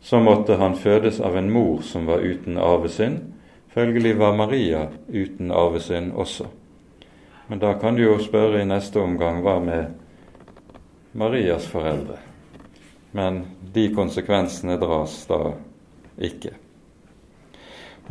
så 0.00 0.20
måtte 0.20 0.56
han 0.56 0.76
fødes 0.76 1.20
av 1.20 1.36
en 1.36 1.50
mor 1.52 1.82
som 1.86 2.06
var 2.06 2.24
uten 2.24 2.58
arvesynd. 2.58 3.20
Følgelig 3.70 4.16
var 4.18 4.36
Maria 4.36 4.88
uten 5.08 5.52
arvesynd 5.54 6.12
også. 6.12 6.48
Men 7.46 7.58
da 7.58 7.74
kan 7.78 7.94
du 7.94 8.02
jo 8.02 8.18
spørre 8.18 8.62
i 8.62 8.66
neste 8.66 9.00
omgang 9.02 9.42
hva 9.44 9.58
med 9.62 9.94
Marias 11.12 11.66
foreldre. 11.66 12.18
Men 13.12 13.42
de 13.74 13.88
konsekvensene 13.94 14.78
dras 14.78 15.16
da 15.26 15.40
ikke. 16.18 16.54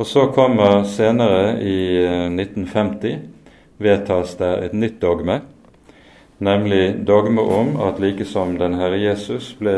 Og 0.00 0.06
så 0.06 0.26
kommer 0.32 0.84
senere, 0.88 1.60
i 1.60 2.04
1950, 2.28 3.10
eh, 3.12 3.18
vedtas 3.76 4.36
det 4.36 4.52
et 4.64 4.76
nytt 4.76 5.00
dogme, 5.00 5.40
nemlig 6.40 7.04
dogme 7.06 7.44
om 7.44 7.76
at 7.84 8.00
like 8.02 8.24
som 8.28 8.56
den 8.58 8.74
Herre 8.80 8.98
Jesus 8.98 9.52
ble 9.60 9.76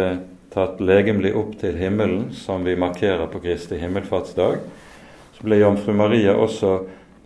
tatt 0.55 0.81
legemlig 0.81 1.35
opp 1.37 1.53
til 1.61 1.77
himmelen, 1.81 2.31
som 2.33 2.65
vi 2.65 2.77
markerer 2.79 3.27
på 3.33 3.43
Kristi 3.45 3.81
himmelfartsdag, 3.81 4.59
så 5.37 5.47
ble 5.47 5.61
jomfru 5.63 5.93
Maria 5.97 6.37
også 6.39 6.79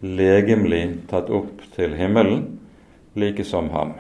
legemlig 0.03 0.85
tatt 1.11 1.31
opp 1.31 1.65
til 1.77 1.97
himmelen, 1.99 2.45
like 3.17 3.45
som 3.45 3.71
ham 3.73 3.97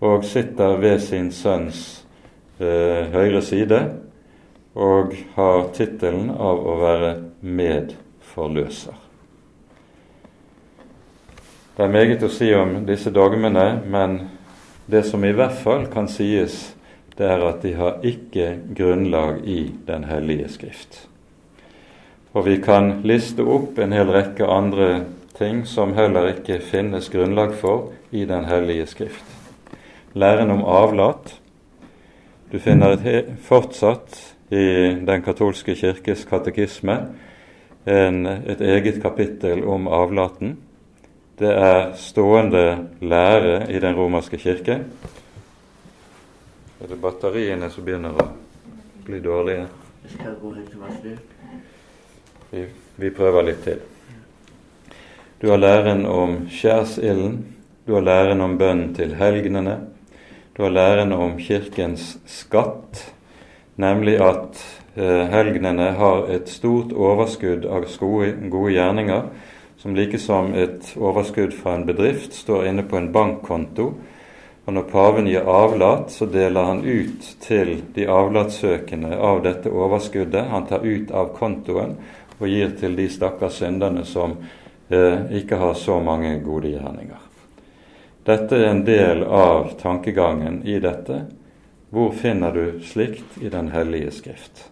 og 0.00 0.24
sitter 0.24 0.78
ved 0.80 1.00
sin 1.04 1.28
sønns 1.32 1.82
eh, 2.60 3.08
høyre 3.12 3.42
side 3.44 3.80
og 4.80 5.12
har 5.36 5.68
tittelen 5.76 6.30
av 6.32 6.64
å 6.64 6.76
være 6.80 7.12
medforløser. 7.44 9.09
Det 11.80 11.86
er 11.86 11.92
meget 11.96 12.20
å 12.20 12.28
si 12.28 12.50
om 12.52 12.74
disse 12.84 13.08
dogmene, 13.08 13.78
men 13.88 14.18
det 14.84 15.00
som 15.08 15.22
i 15.24 15.30
hvert 15.32 15.56
fall 15.62 15.86
kan 15.88 16.10
sies, 16.12 16.74
det 17.16 17.24
er 17.24 17.40
at 17.40 17.64
de 17.64 17.72
har 17.72 18.04
ikke 18.04 18.50
grunnlag 18.76 19.40
i 19.48 19.72
Den 19.88 20.04
hellige 20.04 20.50
skrift. 20.52 21.08
Og 22.36 22.44
vi 22.50 22.58
kan 22.60 23.00
liste 23.00 23.48
opp 23.48 23.80
en 23.80 23.96
hel 23.96 24.12
rekke 24.12 24.44
andre 24.44 25.06
ting 25.40 25.64
som 25.64 25.96
heller 25.96 26.34
ikke 26.34 26.60
finnes 26.60 27.08
grunnlag 27.08 27.56
for 27.56 27.94
i 28.12 28.28
Den 28.28 28.44
hellige 28.44 28.84
skrift 28.92 29.24
læren 30.12 30.50
om 30.50 30.64
avlat. 30.68 31.40
Du 32.52 32.58
finner 32.58 33.00
fortsatt 33.40 34.34
i 34.52 35.00
Den 35.06 35.22
katolske 35.24 35.74
kirkes 35.74 36.28
katekisme 36.28 37.06
en, 37.86 38.26
et 38.26 38.60
eget 38.60 39.00
kapittel 39.00 39.64
om 39.64 39.88
avlaten. 39.88 40.58
Det 41.40 41.52
er 41.56 41.94
stående 41.96 42.88
lære 43.00 43.70
i 43.72 43.78
Den 43.80 43.94
romerske 43.96 44.36
kirke. 44.36 44.74
Er 46.80 46.88
det 46.88 46.98
batteriene 47.00 47.70
som 47.72 47.84
begynner 47.84 48.12
å 48.12 48.26
bli 49.06 49.22
dårlige? 49.24 49.62
Vi, 52.50 52.64
vi 52.96 53.10
prøver 53.16 53.46
litt 53.48 53.62
til. 53.64 53.80
Du 55.40 55.48
har 55.48 55.56
læren 55.56 56.04
om 56.06 56.42
skjærsilden. 56.52 57.38
Du 57.86 57.94
har 57.96 58.04
læren 58.04 58.44
om 58.44 58.58
bønn 58.60 58.90
til 58.94 59.14
helgenene. 59.16 59.78
Du 60.56 60.62
har 60.66 60.74
læren 60.76 61.12
om 61.16 61.38
Kirkens 61.40 62.18
skatt, 62.28 63.06
nemlig 63.80 64.18
at 64.20 64.60
eh, 64.92 65.24
helgenene 65.32 65.94
har 65.96 66.28
et 66.28 66.52
stort 66.52 66.92
overskudd 66.92 67.64
av 67.64 67.88
gode, 67.96 68.74
gjerninger, 68.74 69.30
som 69.80 69.96
like 69.96 70.18
som 70.18 70.54
et 70.54 70.92
overskudd 70.96 71.54
fra 71.56 71.74
en 71.74 71.86
bedrift 71.86 72.34
står 72.36 72.66
inne 72.66 72.82
på 72.82 72.96
en 72.96 73.12
bankkonto. 73.12 73.86
Og 74.64 74.74
når 74.76 74.88
paven 74.92 75.26
gir 75.26 75.48
avlat, 75.48 76.10
så 76.12 76.26
deler 76.28 76.68
han 76.68 76.82
ut 76.84 77.24
til 77.40 77.78
de 77.94 78.04
avlatssøkende 78.04 79.16
av 79.16 79.40
dette 79.42 79.72
overskuddet. 79.72 80.50
Han 80.52 80.66
tar 80.68 80.84
ut 80.84 81.10
av 81.10 81.32
kontoen 81.38 81.96
og 82.36 82.48
gir 82.48 82.74
til 82.76 82.96
de 82.96 83.08
stakkars 83.08 83.62
synderne 83.62 84.04
som 84.04 84.36
eh, 84.92 85.24
ikke 85.40 85.56
har 85.56 85.74
så 85.74 85.96
mange 86.04 86.36
gode 86.44 86.74
gjerninger. 86.74 87.24
Dette 88.28 88.60
er 88.60 88.68
en 88.68 88.84
del 88.84 89.24
av 89.24 89.72
tankegangen 89.80 90.60
i 90.68 90.76
dette. 90.80 91.22
Hvor 91.90 92.12
finner 92.12 92.52
du 92.52 92.84
slikt 92.84 93.40
i 93.40 93.48
Den 93.48 93.72
hellige 93.72 94.12
skrift? 94.12 94.68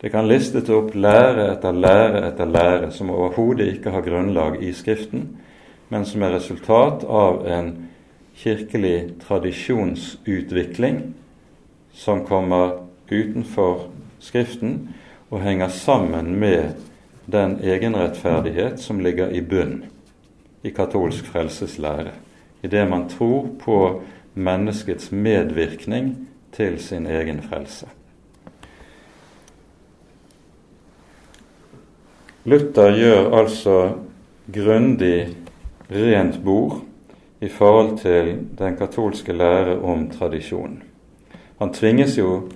Det 0.00 0.10
kan 0.12 0.28
listes 0.28 0.68
opp 0.68 0.94
lære 0.94 1.46
etter 1.52 1.72
lære 1.72 2.26
etter 2.28 2.50
lære 2.50 2.90
som 2.92 3.10
overhodet 3.10 3.68
ikke 3.76 3.90
har 3.94 4.04
grunnlag 4.04 4.58
i 4.62 4.72
Skriften, 4.72 5.28
men 5.88 6.04
som 6.04 6.22
er 6.22 6.34
resultat 6.34 7.04
av 7.04 7.46
en 7.46 7.70
kirkelig 8.36 9.14
tradisjonsutvikling 9.22 11.14
som 11.94 12.24
kommer 12.26 12.80
utenfor 13.10 13.88
Skriften 14.18 14.94
og 15.30 15.42
henger 15.42 15.68
sammen 15.68 16.34
med 16.40 16.74
den 17.26 17.58
egenrettferdighet 17.62 18.80
som 18.80 19.00
ligger 19.00 19.30
i 19.30 19.40
bunn 19.40 19.84
i 20.64 20.70
katolsk 20.70 21.26
frelseslære, 21.28 22.12
i 22.62 22.68
det 22.68 22.84
man 22.88 23.08
tror 23.08 23.48
på 23.60 23.78
menneskets 24.34 25.12
medvirkning 25.12 26.14
til 26.52 26.78
sin 26.82 27.06
egen 27.06 27.42
frelse. 27.42 27.86
Luther 32.44 32.92
gjør 32.92 33.30
altså 33.38 33.74
grundig 34.52 35.30
rent 35.88 36.42
bord 36.44 36.82
i 37.40 37.48
forhold 37.48 37.94
til 38.02 38.34
den 38.58 38.76
katolske 38.76 39.32
lære 39.32 39.78
om 39.80 40.10
tradisjon. 40.12 40.82
Han 41.58 41.72
tvinges 41.72 42.18
jo 42.18 42.50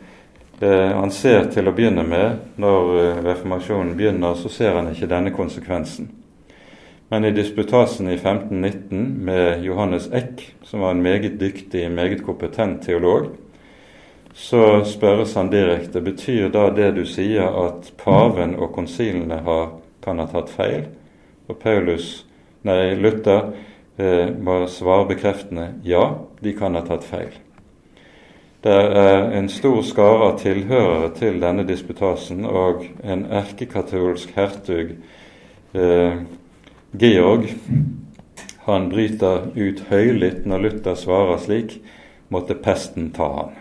eh, 0.60 0.92
Han 0.92 1.10
ser 1.10 1.48
til 1.54 1.70
å 1.70 1.72
begynne 1.72 2.04
med, 2.04 2.36
når 2.60 2.92
eh, 3.00 3.22
reformasjonen 3.30 3.96
begynner, 3.96 4.36
så 4.36 4.52
ser 4.52 4.76
han 4.76 4.92
ikke 4.92 5.08
denne 5.08 5.32
konsekvensen. 5.32 6.10
Men 7.08 7.24
i 7.24 7.32
disputasen 7.32 8.10
i 8.12 8.18
1519 8.18 9.24
med 9.24 9.64
Johannes 9.64 10.10
Eck, 10.12 10.50
som 10.68 10.84
var 10.84 10.92
en 10.92 11.02
meget 11.02 11.40
dyktig, 11.40 11.86
meget 11.88 12.20
kompetent 12.26 12.82
teolog, 12.84 13.30
så 14.34 14.84
spørres 14.84 15.34
han 15.34 15.50
direkte 15.50 16.00
betyr 16.00 16.48
da 16.54 16.68
det 16.74 16.92
du 16.96 17.04
sier 17.08 17.48
at 17.66 17.92
paven 18.00 18.56
og 18.58 18.72
konsilene 18.76 19.40
har 19.46 19.76
kan 20.04 20.20
ha 20.22 20.28
tatt 20.30 20.50
feil, 20.52 20.86
og 21.48 21.58
Paulus, 21.60 22.24
nei, 22.64 22.94
Luther 22.96 23.50
eh, 23.98 24.30
må 24.32 24.62
svare 24.70 25.08
bekreftende 25.10 25.72
ja, 25.84 26.04
de 26.40 26.54
kan 26.56 26.78
ha 26.78 26.84
tatt 26.86 27.04
feil. 27.04 27.34
Det 28.64 28.74
er 28.74 29.28
en 29.38 29.46
stor 29.52 29.82
skare 29.86 30.32
av 30.32 30.40
tilhørere 30.40 31.12
til 31.18 31.38
denne 31.42 31.66
disputasen, 31.68 32.42
og 32.46 32.86
en 33.04 33.26
erkekatolsk 33.40 34.34
hertug, 34.38 34.96
eh, 35.74 36.18
Georg, 36.98 37.46
han 38.64 38.88
bryter 38.88 39.50
ut 39.56 39.86
høylytt 39.88 40.44
når 40.48 40.64
Luther 40.64 40.96
svarer 40.98 41.40
slik 41.40 41.78
måtte 42.32 42.56
pesten 42.56 43.12
ta 43.16 43.28
han. 43.36 43.56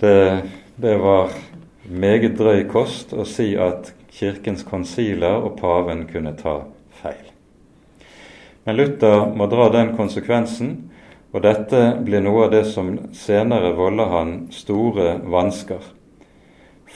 Det, 0.00 0.42
det 0.76 0.96
var 0.98 1.30
meget 1.88 2.36
drøy 2.36 2.66
kost 2.68 3.14
å 3.16 3.24
si 3.24 3.54
at 3.56 3.94
Kirkens 4.12 4.64
konsiler 4.64 5.38
og 5.40 5.58
paven 5.60 6.04
kunne 6.10 6.34
ta 6.36 6.58
feil. 7.00 7.32
Men 8.64 8.76
Luther 8.76 9.28
må 9.36 9.46
dra 9.48 9.70
den 9.72 9.94
konsekvensen, 9.96 10.74
og 11.32 11.44
dette 11.44 11.80
blir 12.04 12.24
noe 12.24 12.46
av 12.46 12.52
det 12.52 12.64
som 12.68 12.90
senere 13.16 13.74
volder 13.76 14.12
han 14.12 14.34
store 14.52 15.18
vansker. 15.24 15.80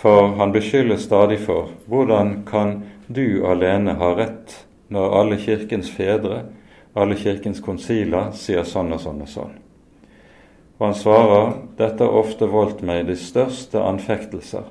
For 0.01 0.34
han 0.40 0.53
beskyldes 0.53 1.05
stadig 1.09 1.40
for 1.44 1.72
hvordan 1.88 2.42
kan 2.48 2.82
du 3.09 3.44
alene 3.48 3.96
ha 4.01 4.12
rett 4.16 4.55
når 4.88 5.16
alle 5.20 5.40
Kirkens 5.40 5.90
fedre, 5.92 6.44
alle 6.92 7.16
Kirkens 7.16 7.61
konsiler, 7.64 8.32
sier 8.36 8.64
sånn 8.64 8.92
og 8.96 9.05
sånn 9.05 9.24
og 9.24 9.30
sånn. 9.30 9.59
Og 10.81 10.87
han 10.87 10.97
svarer 10.97 11.51
dette 11.76 12.07
har 12.07 12.16
ofte 12.16 12.49
voldt 12.49 12.81
meg 12.87 13.05
de 13.11 13.16
største 13.20 13.83
anfektelser 13.85 14.64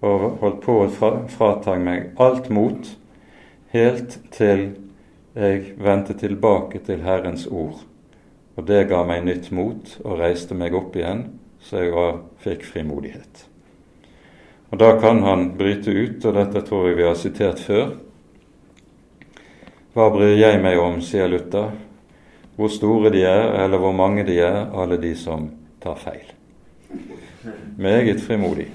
og 0.00 0.38
holdt 0.40 0.60
på 0.64 0.76
å 0.84 1.16
frata 1.28 1.74
meg 1.76 2.14
alt 2.22 2.46
mot, 2.54 2.86
helt 3.74 4.16
til 4.32 4.70
jeg 5.34 5.74
vendte 5.78 6.14
tilbake 6.18 6.80
til 6.86 7.02
Herrens 7.04 7.44
ord. 7.50 7.82
Og 8.56 8.66
det 8.66 8.86
ga 8.90 9.02
meg 9.06 9.26
nytt 9.26 9.50
mot 9.54 9.92
og 10.04 10.18
reiste 10.22 10.56
meg 10.58 10.74
opp 10.74 10.96
igjen, 10.96 11.26
så 11.60 11.84
jeg 11.84 12.14
fikk 12.42 12.64
frimodighet. 12.70 13.46
Og 14.70 14.78
Da 14.78 14.94
kan 15.00 15.22
han 15.22 15.56
bryte 15.58 15.90
ut, 15.90 16.24
og 16.24 16.34
dette 16.34 16.62
tror 16.62 16.88
jeg 16.88 16.96
vi 16.96 17.06
har 17.06 17.18
sitert 17.18 17.58
før. 17.58 17.94
Hva 19.94 20.10
bryr 20.14 20.36
jeg 20.38 20.62
meg 20.62 20.78
om, 20.78 21.00
sier 21.02 21.26
Luther, 21.28 21.72
hvor 22.60 22.68
store 22.68 23.08
de 23.08 23.22
er, 23.24 23.62
eller 23.64 23.80
hvor 23.80 23.92
mange 23.96 24.20
de 24.28 24.34
er, 24.44 24.66
alle 24.76 24.98
de 25.00 25.14
som 25.16 25.46
tar 25.80 25.96
feil. 25.96 26.26
Meget 27.80 28.20
frimodig. 28.20 28.66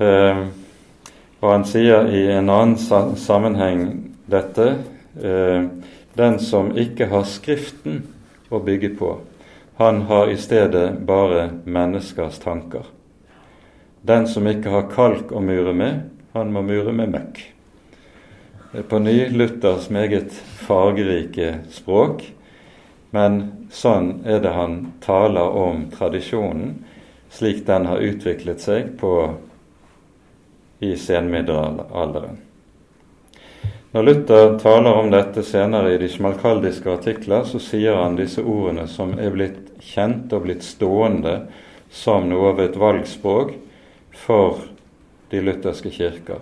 Eh, 0.00 0.40
og 1.40 1.52
han 1.52 1.66
sier 1.68 2.08
i 2.08 2.22
en 2.32 2.48
annen 2.48 3.16
sammenheng 3.20 3.82
dette 4.30 4.68
eh, 5.20 5.68
Den 6.16 6.40
som 6.40 6.72
ikke 6.72 7.10
har 7.12 7.28
Skriften 7.28 8.00
å 8.48 8.62
bygge 8.64 8.94
på, 8.96 9.12
han 9.76 10.02
har 10.08 10.32
i 10.32 10.40
stedet 10.40 11.04
bare 11.06 11.50
menneskers 11.64 12.40
tanker. 12.40 12.88
Den 14.02 14.26
som 14.28 14.48
ikke 14.48 14.72
har 14.72 14.90
kalk 14.90 15.32
å 15.32 15.44
mure 15.44 15.76
med, 15.76 16.02
han 16.32 16.52
må 16.52 16.64
mure 16.64 16.96
med 16.96 17.12
møkk 17.12 17.44
på 18.88 18.98
ny 18.98 19.28
Luthers 19.28 19.90
meget 19.90 20.32
fargerike 20.66 21.58
språk, 21.70 22.22
men 23.10 23.40
sånn 23.74 24.20
er 24.24 24.42
det 24.44 24.52
han 24.54 24.76
taler 25.02 25.56
om 25.58 25.88
tradisjonen 25.90 26.76
slik 27.30 27.64
den 27.66 27.86
har 27.86 28.02
utviklet 28.02 28.62
seg 28.62 28.92
på, 28.98 29.14
i 30.80 30.94
senmiddelalderen. 30.96 32.38
Når 33.90 34.06
Luther 34.06 34.54
taler 34.62 34.96
om 34.96 35.10
dette 35.10 35.42
senere 35.44 35.94
i 35.94 35.98
de 36.00 36.08
smalkaldiske 36.08 36.92
artikler, 36.92 37.42
så 37.44 37.58
sier 37.60 37.98
han 37.98 38.16
disse 38.16 38.42
ordene 38.42 38.86
som 38.88 39.16
er 39.18 39.34
blitt 39.34 39.58
kjent 39.82 40.32
og 40.32 40.46
blitt 40.46 40.62
stående 40.64 41.34
som 41.90 42.30
noe 42.30 42.52
av 42.54 42.62
et 42.62 42.78
valgspråk 42.78 43.52
for 44.14 44.62
de 45.34 45.42
lutherske 45.42 45.90
kirker. 45.92 46.38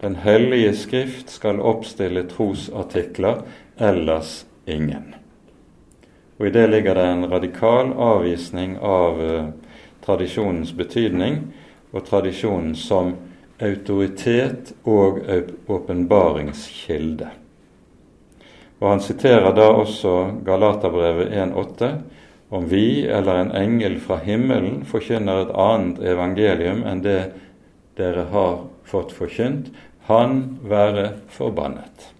Den 0.00 0.16
hellige 0.20 0.74
skrift 0.76 1.30
skal 1.30 1.60
oppstille 1.60 2.26
trosartikler, 2.28 3.42
ellers 3.78 4.46
ingen. 4.66 5.14
Og 6.36 6.46
I 6.46 6.50
det 6.50 6.66
ligger 6.70 6.94
det 6.94 7.06
en 7.06 7.30
radikal 7.30 7.92
avvisning 7.92 8.76
av 8.78 9.20
uh, 9.20 9.46
tradisjonens 10.04 10.74
betydning 10.76 11.40
og 11.96 12.04
tradisjonen 12.04 12.74
som 12.76 13.14
autoritet 13.58 14.74
og 14.84 15.22
åpenbaringskilde. 15.66 17.30
Og 18.78 18.88
Han 18.90 19.00
siterer 19.00 19.54
da 19.56 19.70
også 19.72 20.12
Galaterbrevet 20.44 21.32
1,8 21.32 21.92
om 22.48 22.68
vi 22.68 23.06
eller 23.06 23.40
en 23.40 23.52
engel 23.56 23.96
fra 24.00 24.20
himmelen 24.20 24.84
forkynner 24.84 25.46
et 25.46 25.54
annet 25.56 26.02
evangelium 26.04 26.84
enn 26.86 27.00
det 27.02 27.20
dere 27.96 28.28
har 28.30 28.58
fått 28.86 29.12
forkynt, 29.12 29.72
han 30.06 30.58
være 30.62 31.08
forbannet. 31.34 32.12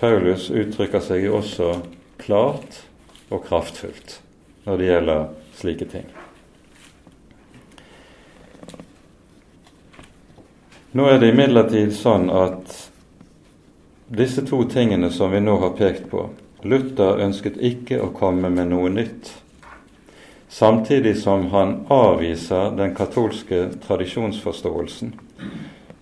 Paulus 0.00 0.48
uttrykker 0.50 1.02
seg 1.04 1.28
også 1.30 1.74
klart 2.20 2.82
og 3.30 3.44
kraftfullt 3.46 4.18
når 4.64 4.80
det 4.80 4.88
gjelder 4.88 5.26
slike 5.60 5.88
ting. 5.92 6.08
Nå 10.90 11.06
er 11.06 11.20
det 11.22 11.30
imidlertid 11.30 11.92
sånn 11.94 12.26
at 12.34 12.72
disse 14.10 14.42
to 14.42 14.64
tingene 14.72 15.12
som 15.14 15.30
vi 15.30 15.38
nå 15.44 15.54
har 15.62 15.76
pekt 15.78 16.08
på 16.10 16.24
Luther 16.66 17.22
ønsket 17.22 17.60
ikke 17.62 18.00
å 18.02 18.10
komme 18.16 18.50
med 18.50 18.72
noe 18.72 18.90
nytt 18.90 19.30
samtidig 20.50 21.16
som 21.22 21.46
han 21.54 21.86
avviser 21.88 22.74
den 22.76 22.94
katolske 22.94 23.68
tradisjonsforståelsen. 23.86 25.14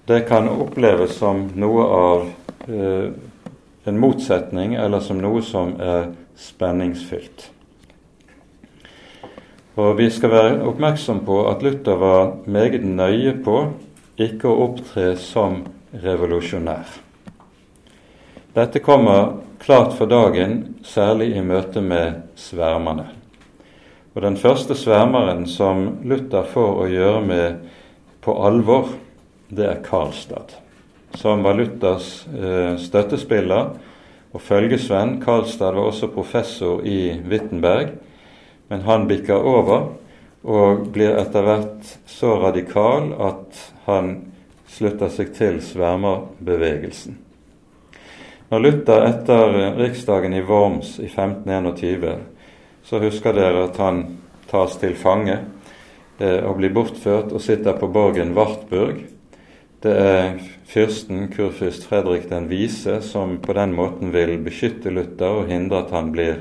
Det 0.08 0.20
kan 0.28 0.48
oppleves 0.48 1.18
som 1.20 1.50
noe 1.54 1.84
av 1.84 2.22
eh, 2.68 3.10
en 3.84 4.00
motsetning, 4.00 4.74
eller 4.74 5.00
som 5.00 5.20
noe 5.20 5.42
som 5.44 5.74
er 5.80 6.12
spenningsfylt. 6.36 7.50
Og 9.78 9.98
Vi 9.98 10.08
skal 10.10 10.32
være 10.32 10.62
oppmerksom 10.66 11.20
på 11.26 11.42
at 11.50 11.62
Luther 11.62 12.00
var 12.00 12.32
meget 12.46 12.84
nøye 12.84 13.36
på 13.44 13.60
ikke 14.18 14.48
å 14.50 14.64
opptre 14.64 15.12
som 15.20 15.60
revolusjonær. 15.92 16.96
Dette 18.56 18.82
kommer 18.82 19.36
klart 19.62 19.94
for 19.94 20.10
dagen, 20.10 20.80
særlig 20.82 21.36
i 21.36 21.44
møte 21.44 21.84
med 21.84 22.24
svermerne. 22.34 23.17
Og 24.14 24.22
Den 24.22 24.36
første 24.36 24.74
svermeren 24.74 25.44
som 25.46 25.98
Luther 26.08 26.46
får 26.48 26.80
å 26.82 26.86
gjøre 26.88 27.20
med 27.26 27.68
på 28.24 28.34
alvor, 28.44 28.94
det 29.48 29.66
er 29.68 29.84
Karlstad, 29.84 30.56
som 31.16 31.44
var 31.44 31.56
Luthers 31.56 32.26
eh, 32.32 32.74
støttespiller 32.80 33.70
og 34.32 34.42
følgesvenn. 34.44 35.18
Karlstad 35.22 35.76
var 35.76 35.88
også 35.88 36.10
professor 36.12 36.84
i 36.84 37.18
Wittenberg, 37.28 37.94
men 38.68 38.84
han 38.88 39.06
bikker 39.08 39.38
over 39.38 39.92
og 40.48 40.88
blir 40.94 41.16
etter 41.18 41.44
hvert 41.44 41.94
så 42.08 42.36
radikal 42.42 43.12
at 43.24 43.62
han 43.86 44.12
slutter 44.68 45.12
seg 45.12 45.32
til 45.36 45.60
svermerbevegelsen. 45.64 47.16
Når 48.48 48.64
Luther 48.64 49.04
etter 49.04 49.56
riksdagen 49.76 50.36
i 50.36 50.44
Worms 50.44 50.96
i 51.02 51.08
1521 51.08 52.37
så 52.88 53.00
husker 53.02 53.36
dere 53.36 53.66
at 53.66 53.76
han 53.82 54.02
tas 54.48 54.78
til 54.80 54.94
fange 54.96 55.36
eh, 55.36 56.40
og 56.40 56.56
blir 56.56 56.72
bortført 56.72 57.34
og 57.36 57.42
sitter 57.44 57.76
på 57.76 57.90
borgen 57.92 58.32
Wartburg. 58.36 59.02
Det 59.84 59.92
er 59.92 60.38
fyrsten, 60.66 61.26
kurfyrst 61.30 61.84
Fredrik 61.86 62.30
den 62.30 62.48
vise, 62.50 62.98
som 63.04 63.36
på 63.44 63.52
den 63.54 63.74
måten 63.76 64.14
vil 64.14 64.38
beskytte 64.42 64.90
Luther 64.90 65.42
og 65.42 65.52
hindre 65.52 65.84
at 65.84 65.92
han 65.92 66.10
blir 66.14 66.40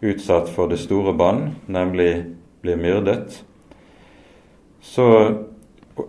utsatt 0.00 0.48
for 0.54 0.70
det 0.70 0.78
store 0.80 1.12
bann, 1.12 1.56
nemlig 1.66 2.36
blir 2.62 2.78
myrdet. 2.80 3.42
Så 4.80 5.10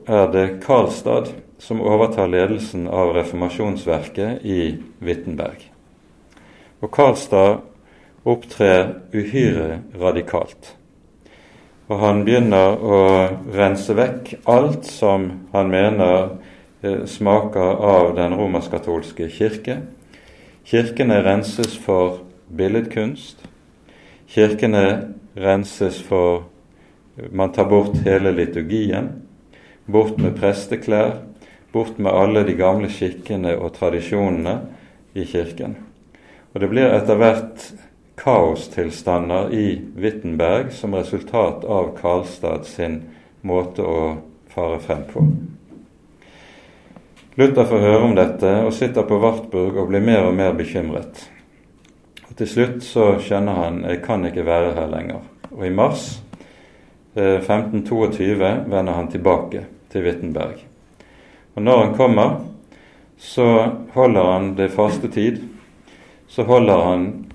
er 0.08 0.30
det 0.32 0.62
Karlstad 0.64 1.34
som 1.62 1.82
overtar 1.82 2.30
ledelsen 2.32 2.86
av 2.88 3.12
reformasjonsverket 3.18 4.46
i 4.48 4.78
Wittenberg. 5.04 5.66
Og 6.82 6.94
Karlstad 6.94 7.66
opptrer 8.24 9.02
uhyre 9.14 9.82
radikalt. 10.00 10.76
Og 11.92 12.00
han 12.00 12.22
begynner 12.24 12.78
å 12.80 13.00
rense 13.52 13.96
vekk 13.98 14.36
alt 14.50 14.86
som 14.88 15.28
han 15.52 15.72
mener 15.72 16.38
eh, 16.82 17.04
smaker 17.10 17.82
av 17.84 18.14
den 18.16 18.38
romersk-katolske 18.38 19.28
kirke. 19.34 19.82
Kirkene 20.68 21.20
renses 21.26 21.74
for 21.84 22.22
billedkunst. 22.48 23.42
Kirkene 24.32 24.86
renses 25.36 26.00
for 26.00 26.48
Man 27.32 27.52
tar 27.52 27.66
bort 27.66 27.98
hele 28.06 28.32
liturgien. 28.32 29.10
bort 29.86 30.18
med 30.18 30.40
presteklær, 30.40 31.18
bort 31.72 31.98
med 31.98 32.12
alle 32.12 32.44
de 32.48 32.54
gamle 32.56 32.90
skikkene 32.90 33.58
og 33.58 33.74
tradisjonene 33.76 34.54
i 35.14 35.26
Kirken. 35.26 35.76
Og 36.54 36.62
det 36.62 36.70
blir 36.72 36.88
etter 36.88 37.20
hvert 37.20 37.66
kaostilstander 38.16 39.54
i 39.54 39.82
Wittenberg 39.96 40.72
som 40.72 40.96
resultat 40.96 41.66
av 41.66 41.94
Karlstad 41.98 42.66
sin 42.66 43.02
måte 43.42 43.86
å 43.86 44.18
fare 44.52 44.80
frem 44.80 45.04
på. 45.14 45.26
Luther 47.40 47.66
får 47.66 47.86
høre 47.86 48.02
om 48.06 48.16
dette 48.16 48.50
og 48.66 48.74
sitter 48.76 49.08
på 49.08 49.20
Wartburg 49.24 49.78
og 49.80 49.88
blir 49.94 50.04
mer 50.04 50.28
og 50.28 50.36
mer 50.36 50.52
bekymret. 50.58 51.24
Og 52.28 52.36
Til 52.38 52.48
slutt 52.48 52.84
så 52.84 53.14
skjønner 53.24 53.64
han 53.64 53.80
jeg 53.88 54.04
kan 54.04 54.26
ikke 54.28 54.46
være 54.46 54.76
her 54.76 54.92
lenger. 54.92 55.24
Og 55.52 55.66
i 55.68 55.72
mars 55.74 56.22
1522 57.16 58.28
eh, 58.36 58.60
vender 58.72 58.94
han 58.94 59.10
tilbake 59.12 59.66
til 59.92 60.06
Wittenberg. 60.06 60.62
Og 61.56 61.64
når 61.64 61.84
han 61.86 61.96
kommer, 61.96 62.38
så 63.18 63.72
holder 63.94 64.32
han 64.32 64.54
det 64.58 64.72
faste 64.72 65.08
tid. 65.12 65.42
Så 66.28 66.44
holder 66.44 66.84
han 66.84 67.31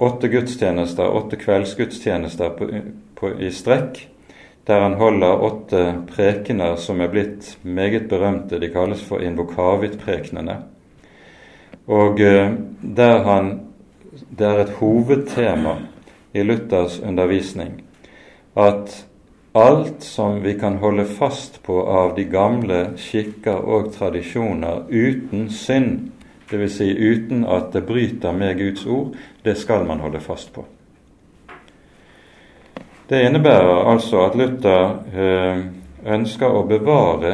åtte 0.00 0.28
gudstjenester, 0.32 1.08
åtte 1.08 1.36
kveldsgudstjenester 1.36 2.56
på, 2.56 2.70
på, 3.20 3.34
i 3.40 3.52
strekk 3.52 4.06
der 4.70 4.80
han 4.80 4.94
holder 4.94 5.42
åtte 5.42 5.84
prekener 6.14 6.76
som 6.78 7.00
er 7.00 7.10
blitt 7.10 7.56
meget 7.62 8.08
berømte. 8.08 8.60
De 8.60 8.68
kalles 8.70 9.02
for 9.02 9.22
invokavit-prekenene. 9.24 10.60
Og 11.90 12.20
eh, 12.20 12.52
der 12.80 13.22
han 13.26 13.58
Det 14.10 14.46
er 14.46 14.58
et 14.58 14.72
hovedtema 14.80 15.76
i 16.34 16.42
Luthers 16.42 17.00
undervisning 17.00 17.82
at 18.56 19.06
alt 19.54 20.02
som 20.02 20.42
vi 20.42 20.54
kan 20.58 20.76
holde 20.82 21.04
fast 21.04 21.62
på 21.62 21.76
av 21.86 22.16
de 22.16 22.24
gamle 22.24 22.80
skikker 22.98 23.54
og 23.54 23.92
tradisjoner 23.94 24.82
uten 24.90 25.48
synd, 25.50 26.09
dvs. 26.50 26.76
Si 26.76 26.90
uten 26.90 27.44
at 27.44 27.72
det 27.72 27.86
bryter 27.86 28.32
med 28.32 28.58
Guds 28.58 28.86
ord, 28.86 29.14
det 29.42 29.56
skal 29.58 29.86
man 29.86 30.00
holde 30.00 30.20
fast 30.20 30.52
på. 30.52 30.64
Det 33.10 33.22
innebærer 33.26 33.90
altså 33.90 34.20
at 34.26 34.36
Luther 34.38 34.84
eh, 35.10 35.62
ønsker 36.14 36.46
å 36.46 36.66
bevare 36.68 37.32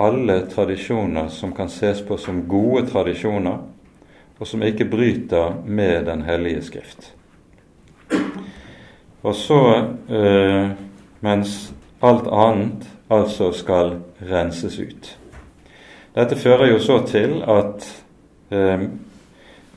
alle 0.00 0.38
tradisjoner 0.48 1.28
som 1.28 1.52
kan 1.52 1.68
ses 1.68 2.00
på 2.06 2.16
som 2.16 2.46
gode 2.48 2.86
tradisjoner, 2.88 3.58
og 4.38 4.48
som 4.48 4.62
ikke 4.64 4.88
bryter 4.90 5.52
med 5.64 6.06
Den 6.06 6.22
hellige 6.22 6.62
skrift. 6.62 7.12
Og 9.22 9.34
så, 9.34 9.84
eh, 10.08 10.70
mens 11.20 11.74
alt 12.02 12.26
annet 12.26 12.88
altså 13.10 13.52
skal 13.52 13.98
renses 14.30 14.78
ut. 14.78 15.18
Dette 16.14 16.36
fører 16.36 16.72
jo 16.72 16.78
så 16.78 16.98
til 17.06 17.42
at 17.48 18.01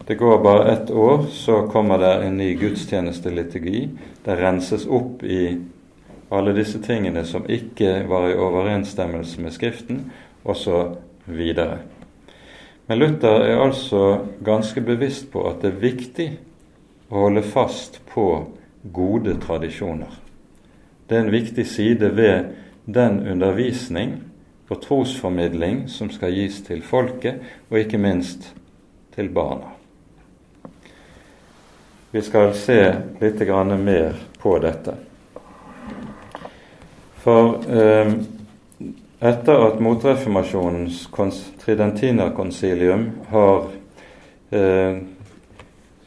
det 0.08 0.16
går 0.20 0.44
bare 0.44 0.72
ett 0.72 0.92
år, 0.92 1.26
så 1.32 1.62
kommer 1.68 1.98
det 1.98 2.14
en 2.14 2.38
ny 2.38 2.54
gudstjenesteliturgi. 2.54 3.90
Det 4.24 4.36
renses 4.36 4.86
opp 4.86 5.24
i 5.24 5.58
alle 6.30 6.54
disse 6.54 6.82
tingene 6.84 7.24
som 7.26 7.46
ikke 7.50 8.04
var 8.10 8.28
i 8.30 8.38
overensstemmelse 8.38 9.42
med 9.42 9.54
Skriften, 9.54 10.02
osv. 10.44 11.40
Men 12.86 13.00
Luther 13.00 13.48
er 13.48 13.64
altså 13.64 14.02
ganske 14.46 14.82
bevisst 14.82 15.32
på 15.34 15.48
at 15.50 15.64
det 15.64 15.72
er 15.72 15.82
viktig 15.82 16.28
å 17.10 17.26
holde 17.26 17.42
fast 17.42 17.98
på 18.12 18.28
gode 18.94 19.34
tradisjoner. 19.42 20.12
Det 21.10 21.18
er 21.18 21.26
en 21.26 21.34
viktig 21.34 21.66
side 21.70 22.12
ved 22.18 22.54
den 22.86 23.24
undervisning 23.26 24.20
og 24.70 24.82
trosformidling 24.82 25.86
som 25.90 26.10
skal 26.14 26.34
gis 26.34 26.62
til 26.66 26.82
folket, 26.86 27.42
og 27.70 27.82
ikke 27.82 28.02
minst 28.02 28.52
til 29.16 29.30
barna. 29.30 29.74
Vi 32.12 32.22
skal 32.22 32.54
se 32.56 32.80
litt 33.20 33.42
mer 33.80 34.16
på 34.40 34.58
dette. 34.64 34.94
For 37.24 37.58
eh, 37.66 38.12
etter 39.20 39.66
at 39.68 39.82
motreformasjonens 39.82 41.08
tridentinerkonsilium 41.64 43.10
har 43.32 43.66
eh, 44.50 45.00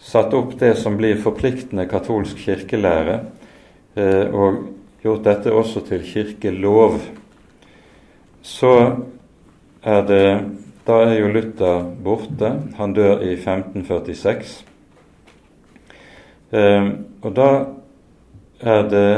satt 0.00 0.34
opp 0.38 0.54
det 0.60 0.74
som 0.78 0.96
blir 0.96 1.20
forpliktende 1.20 1.88
katolsk 1.90 2.38
kirkelære, 2.46 3.18
eh, 3.98 4.26
og 4.30 4.62
gjort 5.02 5.26
dette 5.26 5.52
også 5.52 5.82
til 5.88 6.04
kirkelov, 6.06 7.00
så 8.42 8.74
er 9.82 10.06
det 10.08 10.24
Da 10.88 11.02
er 11.04 11.18
jo 11.18 11.28
Luther 11.28 11.82
borte. 12.00 12.48
Han 12.78 12.94
dør 12.96 13.20
i 13.20 13.34
1546. 13.34 14.64
Ehm, 16.56 16.88
og 17.20 17.34
da 17.36 17.48
er 18.64 18.88
det 18.88 19.10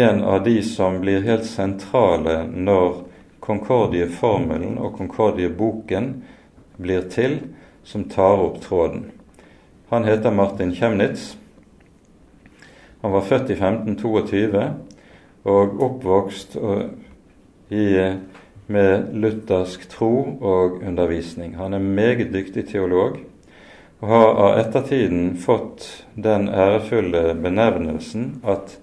en 0.00 0.22
av 0.24 0.46
de 0.46 0.62
som 0.64 0.96
blir 1.02 1.26
helt 1.26 1.44
sentrale 1.44 2.38
når 2.48 3.02
Concordie-formelen 3.44 4.78
og 4.80 4.96
Concordie-boken 4.96 6.08
blir 6.80 7.04
til, 7.12 7.36
som 7.84 8.08
tar 8.08 8.40
opp 8.40 8.62
tråden. 8.64 9.10
Han 9.92 10.08
heter 10.08 10.32
Martin 10.32 10.72
Kjemnitz. 10.72 11.34
Han 13.02 13.12
var 13.12 13.28
født 13.28 13.52
i 13.52 13.58
1522 13.60 14.64
og 15.52 15.84
oppvokst 15.84 16.56
i, 17.68 17.84
med 18.66 19.12
luthersk 19.12 19.88
tro 19.88 20.38
og 20.40 20.82
undervisning. 20.82 21.56
Han 21.56 21.74
er 21.74 21.84
meget 21.84 22.32
dyktig 22.32 22.68
teolog 22.70 23.18
og 24.00 24.08
har 24.08 24.30
av 24.44 24.58
ettertiden 24.60 25.34
fått 25.40 26.04
den 26.14 26.48
ærefulle 26.48 27.34
benevnelsen 27.40 28.40
at 28.44 28.76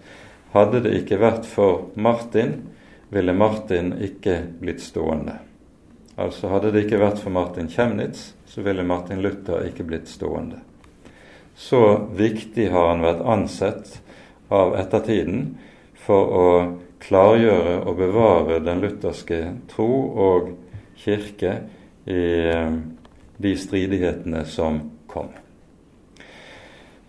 hadde 0.56 0.82
det 0.86 0.96
ikke 1.02 1.20
vært 1.22 1.46
for 1.48 1.92
Martin, 1.96 2.58
ville 3.12 3.34
Martin 3.36 3.94
ikke 4.02 4.40
blitt 4.60 4.82
stående. 4.84 5.38
Altså 6.20 6.52
hadde 6.52 6.72
det 6.74 6.86
ikke 6.86 7.02
vært 7.02 7.22
for 7.22 7.34
Martin 7.34 7.70
Kjemnitz, 7.72 8.32
så 8.48 8.64
ville 8.66 8.84
Martin 8.84 9.22
Luther 9.24 9.66
ikke 9.68 9.86
blitt 9.88 10.10
stående. 10.12 10.60
Så 11.56 12.08
viktig 12.18 12.70
har 12.72 12.90
han 12.92 13.04
vært 13.06 13.22
ansett 13.22 14.00
av 14.52 14.76
ettertiden 14.80 15.54
for 16.02 16.34
å 16.36 16.48
klargjøre 17.02 17.82
og 17.82 17.98
bevare 17.98 18.60
den 18.64 18.82
lutherske 18.84 19.44
tro 19.72 19.92
og 20.30 20.50
kirke 21.02 21.58
i 22.06 22.24
eh, 22.54 22.74
de 23.42 23.54
stridighetene 23.58 24.46
som 24.46 24.82
kom. 25.10 25.32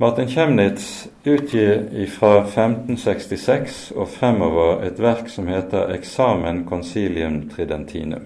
Martin 0.02 0.26
Kjemnitz 0.26 0.86
utgir 1.28 1.84
fra 2.10 2.40
1566 2.40 3.92
og 3.94 4.08
fremover 4.10 4.80
et 4.88 4.98
verk 4.98 5.28
som 5.30 5.46
heter 5.52 5.92
Examen 5.94 6.64
Concilium 6.66 7.44
Tridentinum. 7.52 8.24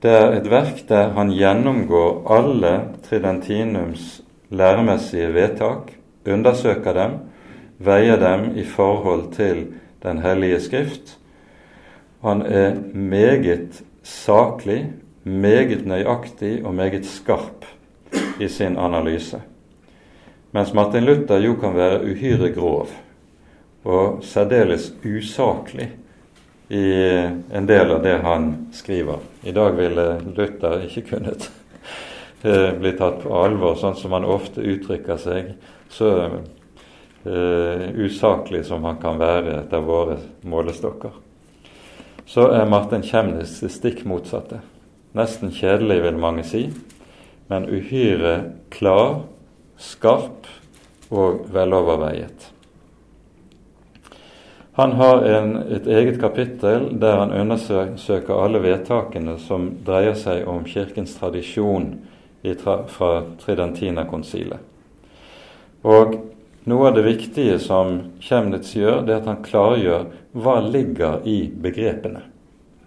Det 0.00 0.14
er 0.14 0.36
et 0.38 0.46
verk 0.48 0.84
der 0.88 1.10
han 1.18 1.34
gjennomgår 1.34 2.22
alle 2.32 2.72
Tridentinums 3.04 4.22
læremessige 4.48 5.34
vedtak, 5.34 5.90
undersøker 6.24 6.96
dem, 6.96 7.18
veier 7.78 8.16
dem 8.22 8.52
i 8.56 8.64
forhold 8.64 9.32
til 9.34 9.66
Den 10.02 10.18
hellige 10.22 10.60
skrift. 10.60 11.18
Han 12.22 12.42
er 12.42 12.74
meget 12.94 13.82
saklig, 14.02 14.92
meget 15.24 15.86
nøyaktig 15.86 16.64
og 16.64 16.74
meget 16.74 17.06
skarp 17.06 17.66
i 18.40 18.48
sin 18.48 18.76
analyse. 18.78 19.40
Mens 20.52 20.74
Martin 20.74 21.04
Luther 21.04 21.38
jo 21.38 21.54
kan 21.60 21.76
være 21.76 22.02
uhyre 22.04 22.52
grov 22.54 22.88
og 23.84 24.22
særdeles 24.22 24.92
usaklig 25.04 25.90
i 26.68 26.84
en 27.54 27.68
del 27.68 27.90
av 27.92 28.02
det 28.04 28.18
han 28.24 28.48
skriver. 28.72 29.20
I 29.42 29.52
dag 29.52 29.76
ville 29.76 30.06
Luther 30.36 30.84
ikke 30.84 31.06
kunnet 31.14 31.50
eh, 32.42 32.72
bli 32.76 32.92
tatt 32.98 33.22
på 33.22 33.32
alvor, 33.32 33.76
sånn 33.80 33.96
som 33.96 34.16
han 34.16 34.28
ofte 34.28 34.64
uttrykker 34.64 35.20
seg, 35.20 35.54
så 35.92 36.10
uh, 37.26 37.88
usaklig 37.98 38.64
som 38.66 38.84
han 38.84 39.00
kan 39.02 39.18
være 39.20 39.62
etter 39.62 39.82
våre 39.84 40.18
målestokker. 40.42 41.16
Så 42.28 42.50
er 42.52 42.68
Martin 42.68 43.02
Kjemnes 43.02 43.58
det 43.62 43.72
stikk 43.72 44.04
motsatte. 44.04 44.60
Nesten 45.16 45.50
kjedelig, 45.54 46.02
vil 46.04 46.20
mange 46.20 46.44
si 46.44 46.66
men 47.48 47.68
uhyre 47.68 48.42
klar, 48.68 49.22
skarp 49.80 50.48
og 51.08 51.46
veloverveiet. 51.52 52.50
Han 54.78 54.92
har 54.92 55.24
en, 55.26 55.56
et 55.74 55.86
eget 55.90 56.20
kapittel 56.20 56.90
der 57.00 57.16
han 57.18 57.32
undersøker 57.34 58.36
alle 58.36 58.60
vedtakene 58.62 59.38
som 59.42 59.70
dreier 59.86 60.14
seg 60.14 60.44
om 60.46 60.66
Kirkens 60.68 61.16
tradisjon 61.18 61.94
tra, 62.60 62.82
fra 62.86 63.10
Tridentina-konsilet. 63.40 64.60
Og 65.82 66.14
noe 66.68 66.88
av 66.88 66.94
det 66.94 67.02
viktige 67.06 67.58
som 67.62 67.98
Kjemnitz 68.20 68.74
gjør, 68.76 69.02
det 69.06 69.14
er 69.14 69.22
at 69.22 69.28
han 69.30 69.44
klargjør 69.44 70.08
hva 70.38 70.58
ligger 70.64 71.24
i 71.28 71.40
begrepene. 71.50 72.22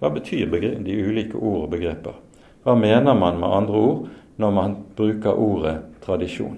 Hva 0.01 0.09
betyr 0.13 0.49
de 0.82 0.97
ulike 1.05 1.38
ord 1.38 1.65
og 1.65 1.71
begreper? 1.75 2.15
Hva 2.63 2.75
mener 2.77 3.17
man 3.17 3.39
med 3.41 3.49
andre 3.49 3.82
ord 3.82 4.07
når 4.41 4.53
man 4.55 4.75
bruker 4.97 5.38
ordet 5.38 5.75
tradisjon? 6.05 6.57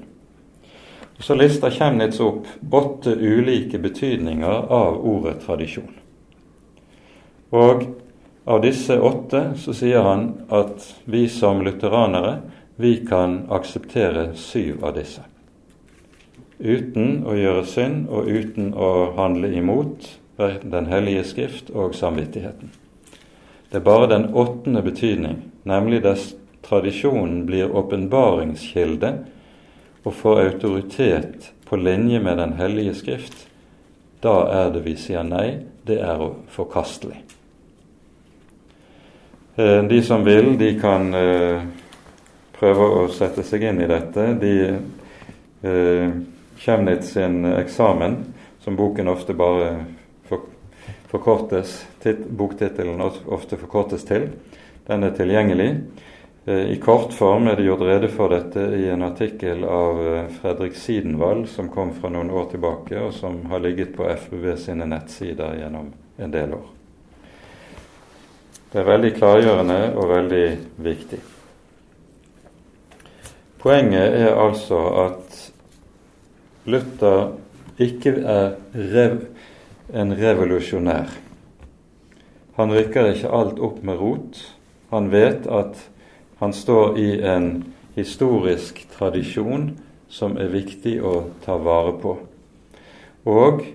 Så 1.20 1.36
lister 1.40 1.72
Kjemnitz 1.72 2.20
opp 2.24 2.48
åtte 2.72 3.14
ulike 3.16 3.80
betydninger 3.80 4.72
av 4.74 5.00
ordet 5.08 5.38
tradisjon. 5.46 5.92
Og 7.54 7.86
av 8.44 8.64
disse 8.64 8.98
åtte 9.00 9.44
så 9.60 9.76
sier 9.78 10.04
han 10.04 10.26
at 10.52 10.88
vi 11.06 11.28
som 11.32 11.62
lutheranere 11.64 12.40
vi 12.76 12.98
kan 13.06 13.44
akseptere 13.54 14.34
syv 14.36 14.84
av 14.84 14.98
disse. 14.98 15.22
Uten 16.60 17.24
å 17.28 17.36
gjøre 17.36 17.66
synd 17.68 18.08
og 18.10 18.30
uten 18.30 18.74
å 18.74 19.14
handle 19.18 19.52
imot 19.54 20.20
Den 20.38 20.88
hellige 20.90 21.24
skrift 21.30 21.70
og 21.70 21.94
samvittigheten. 21.96 22.72
Det 23.70 23.78
er 23.78 23.86
bare 23.86 24.10
den 24.10 24.26
åttende 24.34 24.82
betydning, 24.82 25.44
nemlig 25.64 26.02
dess 26.04 26.32
tradisjonen 26.66 27.46
blir 27.46 27.70
åpenbaringskilde 27.70 29.12
og 30.04 30.16
får 30.18 30.42
autoritet 30.48 31.52
på 31.70 31.78
linje 31.78 32.20
med 32.20 32.38
Den 32.38 32.54
hellige 32.58 32.94
skrift, 32.94 33.48
da 34.24 34.36
er 34.50 34.74
det 34.74 34.84
vi 34.86 34.98
sier 34.98 35.24
nei, 35.28 35.64
det 35.88 36.00
er 36.02 36.22
forkastelig. 36.54 37.22
Eh, 39.56 39.84
de 39.84 40.02
som 40.04 40.24
vil, 40.26 40.56
de 40.58 40.72
kan 40.82 41.14
eh, 41.14 41.66
prøve 42.58 42.88
å 43.00 43.08
sette 43.14 43.44
seg 43.46 43.68
inn 43.70 43.82
i 43.84 43.90
dette. 43.90 44.30
De 44.40 44.54
eh, 45.64 46.10
Chemnitz 46.58 47.14
sin 47.16 47.46
eksamen, 47.46 48.20
som 48.64 48.76
boken 48.76 49.08
ofte 49.08 49.34
bare 49.34 49.86
forkortes, 51.14 51.86
boktittelen 52.30 53.02
ofte 53.02 53.58
forkortes 53.58 54.06
til, 54.08 54.30
den 54.88 55.04
er 55.04 55.16
tilgjengelig. 55.18 55.70
Eh, 56.46 56.72
I 56.74 56.80
kortform 56.82 57.48
er 57.48 57.56
det 57.56 57.68
gjort 57.68 57.86
rede 57.88 58.10
for 58.12 58.34
dette 58.34 58.64
i 58.76 58.88
en 58.92 59.06
artikkel 59.06 59.64
av 59.64 60.00
eh, 60.04 60.32
Fredrik 60.42 60.76
Sidenvall 60.76 61.46
som 61.48 61.70
kom 61.72 61.94
fra 61.96 62.12
noen 62.12 62.32
år 62.34 62.50
tilbake, 62.52 62.98
og 63.00 63.14
som 63.16 63.46
har 63.52 63.64
ligget 63.64 63.96
på 63.96 64.08
FUV 64.26 64.56
sine 64.60 64.88
nettsider 64.90 65.56
gjennom 65.62 65.94
en 66.18 66.34
del 66.34 66.58
år. 66.58 66.66
Det 68.74 68.82
er 68.82 68.90
veldig 68.90 69.14
klargjørende 69.16 69.80
og 69.94 70.10
veldig 70.10 70.46
viktig. 70.84 71.20
Poenget 73.64 74.18
er 74.18 74.34
altså 74.36 74.80
at 75.06 75.23
Luther 76.66 77.34
ikke 77.82 78.16
er 78.24 78.56
rev, 78.74 79.18
en 79.94 80.14
revolusjonær. 80.16 81.12
Han 82.56 82.72
rykker 82.72 83.10
ikke 83.12 83.32
alt 83.34 83.60
opp 83.60 83.82
med 83.84 84.00
rot. 84.00 84.40
Han 84.94 85.10
vet 85.12 85.48
at 85.50 85.80
han 86.40 86.54
står 86.54 86.98
i 87.02 87.10
en 87.26 87.50
historisk 87.98 88.84
tradisjon 88.94 89.74
som 90.14 90.38
er 90.38 90.54
viktig 90.54 91.00
å 91.02 91.16
ta 91.44 91.58
vare 91.58 91.96
på. 92.02 92.16
Og 93.30 93.66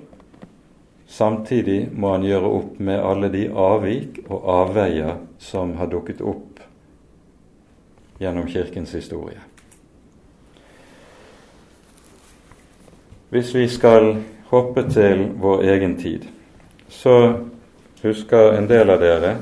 samtidig 1.11 1.89
må 1.93 2.15
han 2.15 2.27
gjøre 2.29 2.55
opp 2.61 2.79
med 2.79 3.03
alle 3.03 3.33
de 3.35 3.49
avvik 3.51 4.23
og 4.29 4.49
avveier 4.55 5.19
som 5.43 5.77
har 5.81 5.91
dukket 5.91 6.23
opp 6.23 6.63
gjennom 8.23 8.49
Kirkens 8.51 8.95
historie. 8.95 9.48
Hvis 13.31 13.55
vi 13.55 13.69
skal 13.69 14.17
hoppe 14.49 14.83
til 14.89 15.27
vår 15.37 15.63
egen 15.63 15.97
tid, 16.01 16.23
så 16.89 17.35
husker 18.03 18.55
en 18.57 18.69
del 18.71 18.89
av 18.89 19.03
dere 19.05 19.33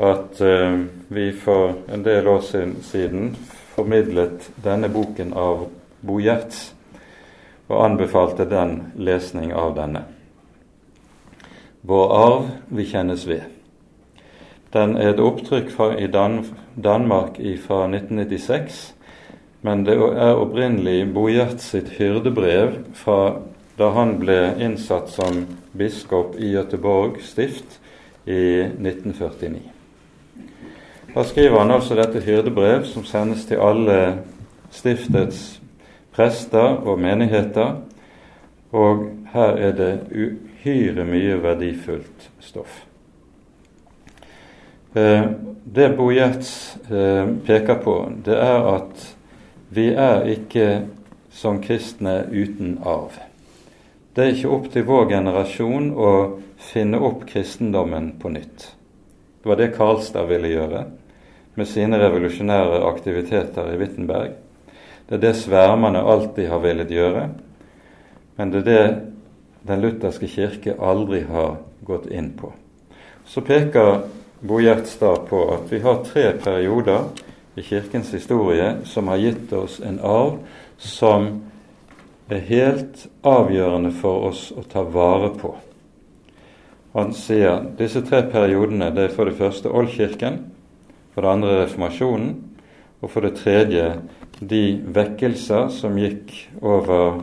at 0.00 0.40
uh, 0.40 0.78
vi 1.12 1.26
for 1.36 1.74
en 1.92 2.04
del 2.04 2.28
år 2.28 2.40
siden 2.80 3.34
formidlet 3.74 4.48
denne 4.64 4.88
boken 4.88 5.34
av 5.36 5.66
Bo 6.00 6.16
Gjerts 6.16 6.62
og 7.68 7.84
anbefalte 7.84 8.48
den 8.48 8.92
lesning 8.96 9.52
av 9.52 9.76
denne. 9.76 10.06
Vår 11.84 12.16
arv 12.16 12.48
vi 12.72 12.88
kjennes 12.88 13.26
ved. 13.28 13.44
Den 14.72 14.96
er 14.96 15.12
et 15.12 15.20
opptrykk 15.20 15.68
fra, 15.76 15.92
i 15.98 16.08
Dan 16.08 16.40
Danmark 16.72 17.36
fra 17.66 17.84
1996, 17.84 18.80
men 19.60 19.84
det 19.84 19.96
er 19.96 20.38
opprinnelig 20.40 21.12
Bojert 21.14 21.60
sitt 21.60 21.92
hyrdebrev 21.98 22.78
fra 22.96 23.40
da 23.80 23.90
han 23.96 24.16
ble 24.20 24.38
innsatt 24.60 25.08
som 25.12 25.44
biskop 25.76 26.36
i 26.40 26.52
Göteborg 26.54 27.20
stift 27.24 27.78
i 28.24 28.62
1949. 28.62 29.60
Da 31.14 31.24
skriver 31.24 31.58
han 31.58 31.70
altså 31.74 31.96
dette 31.98 32.20
hyrdebrev, 32.22 32.84
som 32.86 33.04
sendes 33.04 33.46
til 33.48 33.60
alle 33.60 34.00
stiftets 34.70 35.60
prester 36.14 36.76
og 36.86 37.00
menigheter. 37.00 37.80
Og 38.72 39.08
her 39.32 39.56
er 39.58 39.72
det 39.74 39.92
uhyre 40.12 41.04
mye 41.08 41.40
verdifullt 41.42 42.28
stoff. 42.40 42.84
Eh, 44.94 45.24
det 45.74 45.88
Bogerts 45.96 46.78
eh, 46.90 47.26
peker 47.46 47.80
på, 47.82 47.96
det 48.24 48.36
er 48.38 48.68
at 48.74 49.08
vi 49.70 49.90
er 49.94 50.26
ikke 50.26 50.66
som 51.30 51.60
kristne 51.62 52.24
uten 52.30 52.78
arv. 52.82 53.14
Det 54.14 54.24
er 54.24 54.32
ikke 54.34 54.50
opp 54.50 54.66
til 54.74 54.86
vår 54.88 55.06
generasjon 55.12 55.92
å 55.94 56.12
finne 56.58 56.98
opp 56.98 57.22
kristendommen 57.30 58.16
på 58.18 58.32
nytt. 58.34 58.72
Det 59.40 59.48
var 59.48 59.60
det 59.60 59.70
Karlstad 59.76 60.26
ville 60.28 60.50
gjøre 60.50 60.82
med 61.54 61.68
sine 61.70 62.00
revolusjonære 62.02 62.82
aktiviteter 62.88 63.70
i 63.70 63.78
Wittenberg. 63.78 64.34
Det 65.06 65.16
er 65.18 65.22
det 65.22 65.36
svermerne 65.38 66.02
alltid 66.02 66.50
har 66.50 66.62
villet 66.66 66.90
gjøre, 66.90 67.28
men 68.36 68.52
det 68.52 68.64
er 68.64 68.68
det 68.68 68.84
den 69.70 69.82
lutherske 69.84 70.26
kirke 70.30 70.74
aldri 70.82 71.22
har 71.30 71.60
gått 71.86 72.10
inn 72.10 72.32
på. 72.34 72.50
Så 73.26 73.42
peker 73.46 74.02
Bo 74.40 74.58
Gjertstad 74.58 75.26
på 75.28 75.46
at 75.54 75.70
vi 75.70 75.82
har 75.84 76.02
tre 76.06 76.30
perioder 76.42 77.10
i 77.54 77.62
Kirkens 77.62 78.12
historie 78.14 78.76
som 78.84 79.08
har 79.08 79.16
gitt 79.16 79.52
oss 79.52 79.80
en 79.80 79.98
arv 80.00 80.38
som 80.78 81.30
er 82.30 82.44
helt 82.46 83.06
avgjørende 83.26 83.90
for 83.96 84.30
oss 84.30 84.50
å 84.54 84.62
ta 84.70 84.84
vare 84.86 85.32
på. 85.34 85.50
Han 86.94 87.12
sier 87.14 87.66
disse 87.78 88.02
tre 88.06 88.22
periodene 88.30 88.90
det 88.94 89.08
er 89.08 89.14
for 89.14 89.30
det 89.30 89.38
første 89.38 89.70
Oldkirken, 89.70 90.40
for 91.14 91.22
det 91.26 91.32
andre 91.34 91.58
reformasjonen, 91.64 92.32
og 93.00 93.10
for 93.10 93.24
det 93.24 93.38
tredje 93.40 93.84
de 94.40 94.64
vekkelser 94.94 95.70
som 95.74 95.98
gikk 95.98 96.32
over 96.60 97.22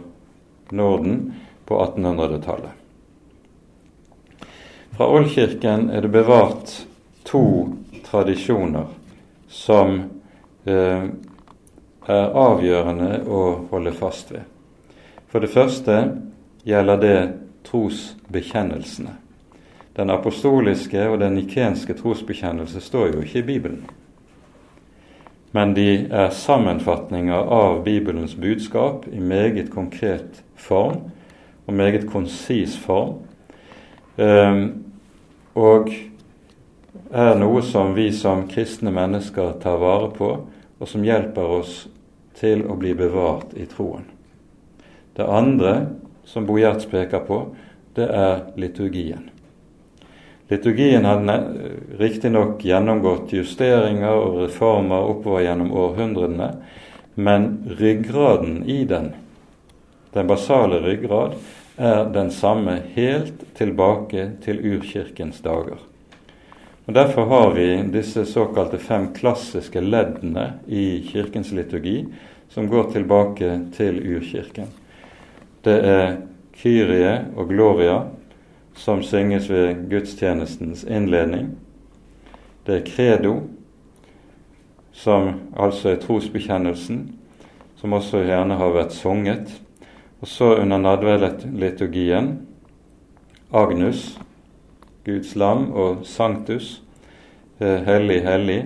Norden 0.75 1.33
på 1.67 1.77
1800-tallet. 1.83 2.73
Fra 4.97 5.07
Oldkirken 5.13 5.91
er 5.93 6.03
det 6.03 6.13
bevart 6.15 6.73
to 7.27 7.43
tradisjoner 8.07 8.87
som 9.51 9.99
er 10.67 12.29
avgjørende 12.37 13.21
å 13.27 13.43
holde 13.71 13.93
fast 13.95 14.31
ved. 14.33 14.45
For 15.27 15.43
det 15.43 15.51
første 15.51 15.97
gjelder 16.67 17.01
det 17.01 17.19
trosbekjennelsene. 17.67 19.17
Den 19.97 20.13
apostoliske 20.13 21.07
og 21.09 21.19
den 21.19 21.39
nikenske 21.39 21.95
trosbekjennelse 21.97 22.81
står 22.81 23.15
jo 23.15 23.23
ikke 23.25 23.39
i 23.39 23.47
Bibelen. 23.47 23.85
Men 25.51 25.73
de 25.73 26.05
er 26.11 26.29
sammenfatninger 26.35 27.49
av 27.53 27.79
Bibelens 27.83 28.35
budskap 28.35 29.07
i 29.09 29.19
meget 29.19 29.71
konkret 29.73 30.43
form 30.55 31.07
og 31.65 31.73
meget 31.73 32.05
konsis 32.11 32.77
form. 32.77 33.15
Um, 34.17 34.83
og 35.55 35.89
er 37.11 37.35
noe 37.39 37.61
som 37.65 37.95
vi 37.95 38.11
som 38.13 38.45
kristne 38.49 38.91
mennesker 38.93 39.57
tar 39.61 39.79
vare 39.81 40.11
på, 40.13 40.31
og 40.79 40.89
som 40.89 41.05
hjelper 41.05 41.55
oss 41.59 41.87
til 42.37 42.65
å 42.69 42.75
bli 42.77 42.93
bevart 42.97 43.55
i 43.57 43.65
troen. 43.69 44.05
Det 45.17 45.25
andre 45.25 45.73
som 46.27 46.45
Bo 46.45 46.59
Gjerts 46.59 46.85
peker 46.91 47.23
på, 47.25 47.39
det 47.97 48.05
er 48.13 48.43
liturgien. 48.61 49.31
Liturgien 50.47 51.03
hadde 51.03 51.37
riktignok 51.99 52.61
gjennomgått 52.63 53.33
justeringer 53.35 54.13
og 54.15 54.37
reformer 54.45 55.09
oppover 55.09 55.43
gjennom 55.43 55.73
århundrene, 55.75 56.51
men 57.17 57.47
ryggraden 57.79 58.61
i 58.69 58.83
den, 58.87 59.09
den 60.13 60.29
basale 60.29 60.79
ryggrad, 60.85 61.35
er 61.77 62.07
den 62.13 62.29
samme 62.33 62.77
helt 62.93 63.43
tilbake 63.57 64.29
til 64.45 64.61
urkirkens 64.61 65.41
dager. 65.45 65.81
Og 66.87 66.93
Derfor 66.93 67.25
har 67.25 67.51
vi 67.51 67.83
disse 67.91 68.25
såkalte 68.25 68.77
fem 68.79 69.09
klassiske 69.13 69.81
leddene 69.81 70.53
i 70.67 71.01
kirkens 71.03 71.51
liturgi, 71.51 72.05
som 72.49 72.69
går 72.71 72.91
tilbake 72.93 73.49
til 73.75 73.97
urkirken. 74.15 74.69
Det 75.63 75.75
er 75.83 76.15
Kyrie 76.55 77.25
og 77.35 77.49
Gloria, 77.49 77.97
som 78.75 79.03
synges 79.03 79.49
ved 79.49 79.89
gudstjenestens 79.89 80.85
innledning. 80.87 81.49
Det 82.63 82.75
er 82.77 82.85
credo, 82.87 83.33
som 84.91 85.33
altså 85.57 85.89
er 85.89 85.99
trosbekjennelsen, 86.01 87.01
som 87.75 87.93
også 87.93 88.23
gjerne 88.23 88.55
har 88.61 88.71
vært 88.71 88.95
sunget. 88.95 89.51
Og 90.21 90.31
så 90.31 90.53
under 90.61 90.79
nadverliturgien 90.79 92.31
Agnus, 93.51 94.15
Guds 95.07 95.35
lam, 95.39 95.71
og 95.71 96.03
Sanctus, 96.05 96.81
eh, 97.59 97.79
hellig, 97.87 98.21
hellig. 98.27 98.65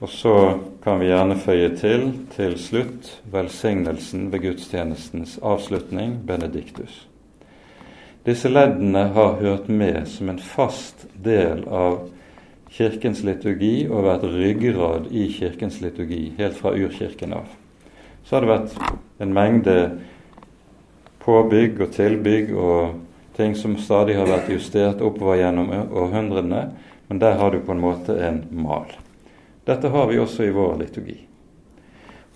Og 0.00 0.08
så 0.08 0.36
kan 0.84 1.00
vi 1.00 1.08
gjerne 1.08 1.36
føye 1.40 1.70
til 1.76 2.10
til 2.32 2.58
slutt 2.60 3.10
velsignelsen 3.32 4.32
ved 4.32 4.40
gudstjenestens 4.44 5.38
avslutning, 5.42 6.18
benediktus. 6.26 7.06
Disse 8.26 8.48
leddene 8.48 9.06
har 9.14 9.38
hørt 9.40 9.68
med 9.68 10.06
som 10.06 10.28
en 10.28 10.38
fast 10.38 11.06
del 11.24 11.64
av 11.68 12.08
Kirkens 12.70 13.22
liturgi 13.24 13.86
og 13.86 14.04
vært 14.04 14.26
ryggrad 14.32 15.06
i 15.14 15.28
Kirkens 15.32 15.78
liturgi 15.80 16.32
helt 16.38 16.58
fra 16.58 16.74
urkirken 16.74 17.32
av. 17.38 17.46
Så 18.24 18.36
har 18.36 18.44
det 18.44 18.50
vært 18.50 18.74
en 19.22 19.34
mengde 19.36 19.76
påbygg 21.22 21.80
og 21.80 21.92
tilbygg 21.94 22.50
og 22.58 22.98
ting 23.36 23.54
som 23.54 23.76
stadig 23.76 24.16
har 24.16 24.28
vært 24.30 24.50
justert 24.50 25.02
oppover 25.04 25.40
gjennom 25.42 25.72
århundrene, 25.72 26.62
men 27.06 27.20
der 27.22 27.38
har 27.38 27.52
du 27.52 27.60
på 27.60 27.72
en 27.72 27.82
måte 27.82 28.16
en 28.28 28.42
mal. 28.50 28.90
Dette 29.66 29.88
har 29.92 30.06
vi 30.06 30.18
også 30.18 30.46
i 30.46 30.54
vår 30.54 30.78
liturgi. 30.80 31.18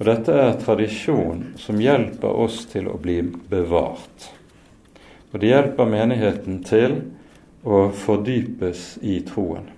Og 0.01 0.07
dette 0.09 0.33
er 0.33 0.61
tradisjon 0.61 1.43
som 1.61 1.81
hjelper 1.81 2.39
oss 2.45 2.63
til 2.71 2.89
å 2.89 2.97
bli 3.01 3.19
bevart. 3.51 4.31
Og 5.31 5.43
det 5.43 5.51
hjelper 5.51 5.91
menigheten 5.91 6.63
til 6.65 6.97
å 7.63 7.91
fordypes 7.93 8.97
i 9.05 9.19
troen. 9.29 9.69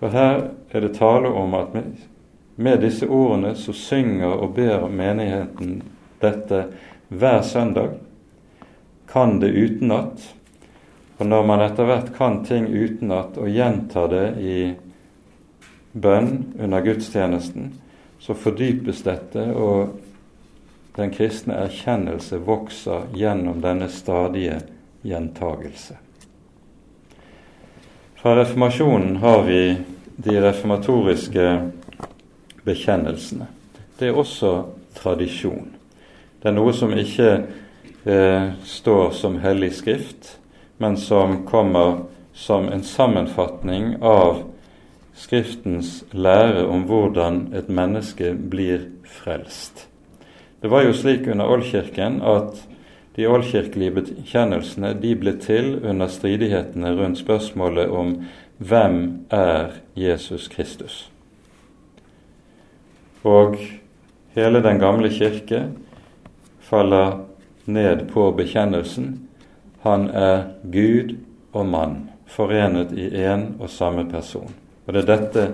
For 0.00 0.12
her 0.12 0.42
er 0.70 0.84
det 0.84 0.94
tale 0.98 1.32
om 1.32 1.56
at 1.56 1.72
med, 1.74 2.80
disse 2.84 3.08
ordene 3.08 3.54
så 3.56 3.72
synger 3.76 4.36
og 4.36 4.54
ber 4.56 4.86
menigheten 4.92 5.80
dette 6.20 6.66
hver 7.08 7.42
søndag. 7.42 7.96
Kan 9.10 9.40
det 9.40 9.50
utenat. 9.50 10.34
Og 11.18 11.26
når 11.26 11.46
man 11.46 11.64
etter 11.64 11.88
hvert 11.88 12.12
kan 12.16 12.40
ting 12.46 12.68
utenat 12.70 13.36
og 13.36 13.50
gjentar 13.50 14.08
det 14.12 14.26
i 14.40 14.58
bønn 15.92 16.54
under 16.58 16.84
gudstjenesten, 16.84 17.72
så 18.20 18.36
fordypes 18.36 19.02
dette, 19.02 19.42
og 19.52 19.98
den 20.96 21.10
kristne 21.14 21.56
erkjennelse 21.64 22.38
vokser 22.44 23.08
gjennom 23.16 23.60
denne 23.64 23.88
stadige 23.92 24.60
gjentagelse. 25.02 25.96
Fra 28.20 28.34
reformasjonen 28.36 29.16
har 29.16 29.42
vi 29.46 29.62
de 30.16 30.40
reformatoriske 30.44 31.46
bekjennelsene. 32.64 33.46
Det 33.98 34.10
er 34.10 34.18
også 34.20 34.50
tradisjon. 34.96 35.70
Det 36.40 36.50
er 36.50 36.56
noe 36.56 36.74
som 36.76 36.92
ikke 36.92 37.30
eh, 38.04 38.52
står 38.64 39.10
som 39.10 39.38
hellig 39.40 39.74
skrift, 39.74 40.38
men 40.78 40.96
som 40.96 41.42
kommer 41.46 42.04
som 42.32 42.68
en 42.68 42.82
sammenfatning 42.82 43.96
av 44.02 44.42
Skriftens 45.20 46.04
lære 46.16 46.62
om 46.64 46.86
hvordan 46.88 47.50
et 47.52 47.68
menneske 47.68 48.30
blir 48.32 48.86
frelst. 49.04 49.84
Det 50.62 50.70
var 50.72 50.86
jo 50.86 50.94
slik 50.96 51.26
under 51.28 51.50
oldkirken 51.50 52.22
at 52.24 52.62
de 53.18 53.26
oldkirkelige 53.28 53.92
bekjennelsene 53.98 54.94
de 55.02 55.12
ble 55.20 55.34
til 55.42 55.74
under 55.84 56.08
stridighetene 56.08 56.94
rundt 56.96 57.20
spørsmålet 57.20 57.92
om 57.92 58.14
hvem 58.56 58.96
er 59.34 59.74
Jesus 59.98 60.48
Kristus. 60.48 61.10
Og 63.24 63.58
hele 64.36 64.62
den 64.64 64.80
gamle 64.80 65.10
kirke 65.12 65.66
faller 66.64 67.18
ned 67.64 68.06
på 68.12 68.30
bekjennelsen 68.36 69.18
han 69.82 70.08
er 70.10 70.42
Gud 70.62 71.16
og 71.52 71.66
mann, 71.66 72.10
forenet 72.28 72.92
i 72.92 73.08
én 73.08 73.54
og 73.58 73.70
samme 73.72 74.04
person. 74.10 74.50
Og 74.86 74.94
det 74.94 75.02
er 75.02 75.08
dette 75.16 75.46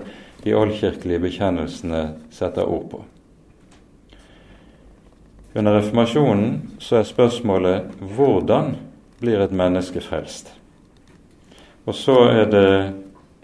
de 0.43 0.55
oldkirkelige 0.55 1.23
bekjennelsene 1.23 2.01
setter 2.31 2.67
ord 2.67 2.89
på. 2.91 3.01
Under 5.57 5.79
reformasjonen 5.79 6.77
så 6.79 6.99
er 6.99 7.07
spørsmålet 7.07 7.97
hvordan 8.15 8.75
blir 9.21 9.41
et 9.41 9.55
menneske 9.55 10.03
frelst? 10.03 10.51
Og 11.87 11.95
så 11.95 12.17
er 12.29 12.51
det 12.51 12.69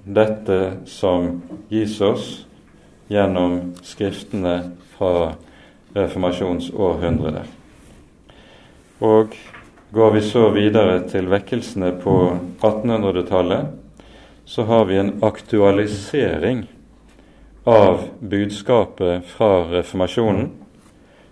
dette 0.04 0.60
som 0.86 1.40
gis 1.72 1.96
oss 2.04 2.44
gjennom 3.10 3.74
skriftene 3.88 4.58
fra 4.98 5.34
reformasjonsårhundret. 5.96 7.63
Og 9.04 9.36
går 9.92 10.12
vi 10.12 10.22
så 10.24 10.46
videre 10.56 11.02
til 11.12 11.28
vekkelsene 11.28 11.90
på 12.00 12.14
1800-tallet, 12.62 13.74
så 14.46 14.64
har 14.64 14.86
vi 14.88 14.98
en 15.02 15.12
aktualisering 15.24 16.64
av 17.68 18.06
budskapet 18.20 19.28
fra 19.28 19.66
reformasjonen 19.74 20.50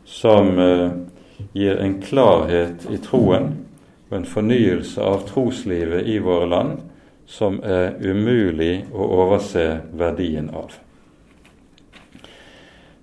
som 0.05 0.59
eh, 0.59 0.91
gir 1.53 1.79
en 1.79 1.95
klarhet 2.03 2.85
i 2.91 2.99
troen 2.99 3.49
og 4.09 4.17
en 4.19 4.27
fornyelse 4.27 4.99
av 4.99 5.23
troslivet 5.31 6.11
i 6.11 6.19
våre 6.19 6.51
land 6.51 6.77
som 7.31 7.61
er 7.63 7.95
umulig 8.03 8.85
å 8.91 9.07
overse 9.23 9.65
verdien 9.95 10.51
av. 10.51 10.75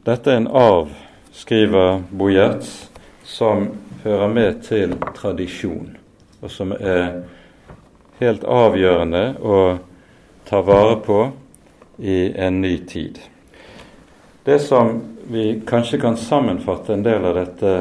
Dette 0.04 0.32
er 0.32 0.42
en 0.42 0.52
arv, 0.52 0.92
skriver 1.32 2.02
Bojerts, 2.12 2.90
som 3.24 3.70
hører 4.02 4.28
med 4.28 4.62
til 4.62 4.94
tradisjon, 5.16 5.96
og 6.42 6.50
som 6.50 6.72
er 6.72 7.22
helt 8.20 8.44
avgjørende 8.44 9.24
å 9.42 9.58
ta 10.48 10.62
vare 10.64 10.96
på 11.04 11.18
i 11.98 12.32
en 12.38 12.60
ny 12.62 12.76
tid. 12.86 13.18
Det 14.44 14.58
som 14.64 15.00
vi 15.28 15.60
kanskje 15.66 16.00
kan 16.00 16.16
sammenfatte 16.16 16.94
en 16.94 17.02
del 17.04 17.24
av 17.24 17.34
dette 17.36 17.72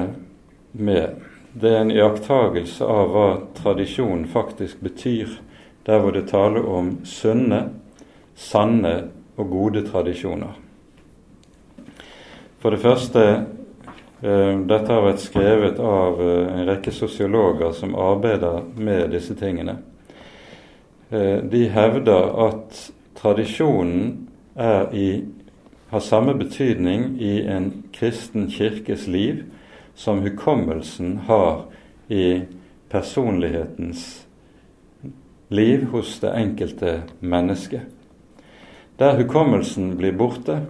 med, 0.72 1.22
det 1.54 1.70
er 1.72 1.82
en 1.82 1.94
iakttagelse 1.94 2.86
av 2.86 3.14
hva 3.14 3.28
tradisjon 3.58 4.26
faktisk 4.30 4.82
betyr, 4.84 5.38
der 5.88 6.02
hvor 6.04 6.12
det 6.12 6.28
taler 6.30 6.66
om 6.68 6.98
sunne, 7.08 7.62
sanne 8.36 8.96
og 9.38 9.50
gode 9.54 9.86
tradisjoner. 9.88 10.58
For 12.60 12.74
det 12.74 12.82
første 12.84 13.24
dette 14.22 14.90
har 14.90 15.04
vært 15.06 15.22
skrevet 15.22 15.80
av 15.80 16.22
eh, 16.22 16.48
en 16.50 16.66
rekke 16.66 16.92
sosiologer 16.92 17.72
som 17.78 17.96
arbeider 17.96 18.64
med 18.74 19.12
disse 19.14 19.36
tingene. 19.38 19.78
Eh, 21.10 21.44
de 21.46 21.68
hevder 21.70 22.32
at 22.48 22.88
tradisjonen 23.18 24.24
i 24.94 25.10
har 25.90 26.00
samme 26.00 26.34
betydning 26.34 27.22
i 27.22 27.42
en 27.46 27.84
kristen 27.94 28.50
kirkes 28.50 29.08
liv 29.08 29.44
som 29.96 30.22
hukommelsen 30.22 31.18
har 31.30 31.62
i 32.08 32.42
personlighetens 32.90 34.26
liv 35.48 35.86
hos 35.92 36.20
det 36.20 36.34
enkelte 36.34 37.02
mennesket. 37.20 37.82
Der 38.98 39.18
hukommelsen 39.18 39.98
blir 39.98 40.12
borte, 40.12 40.62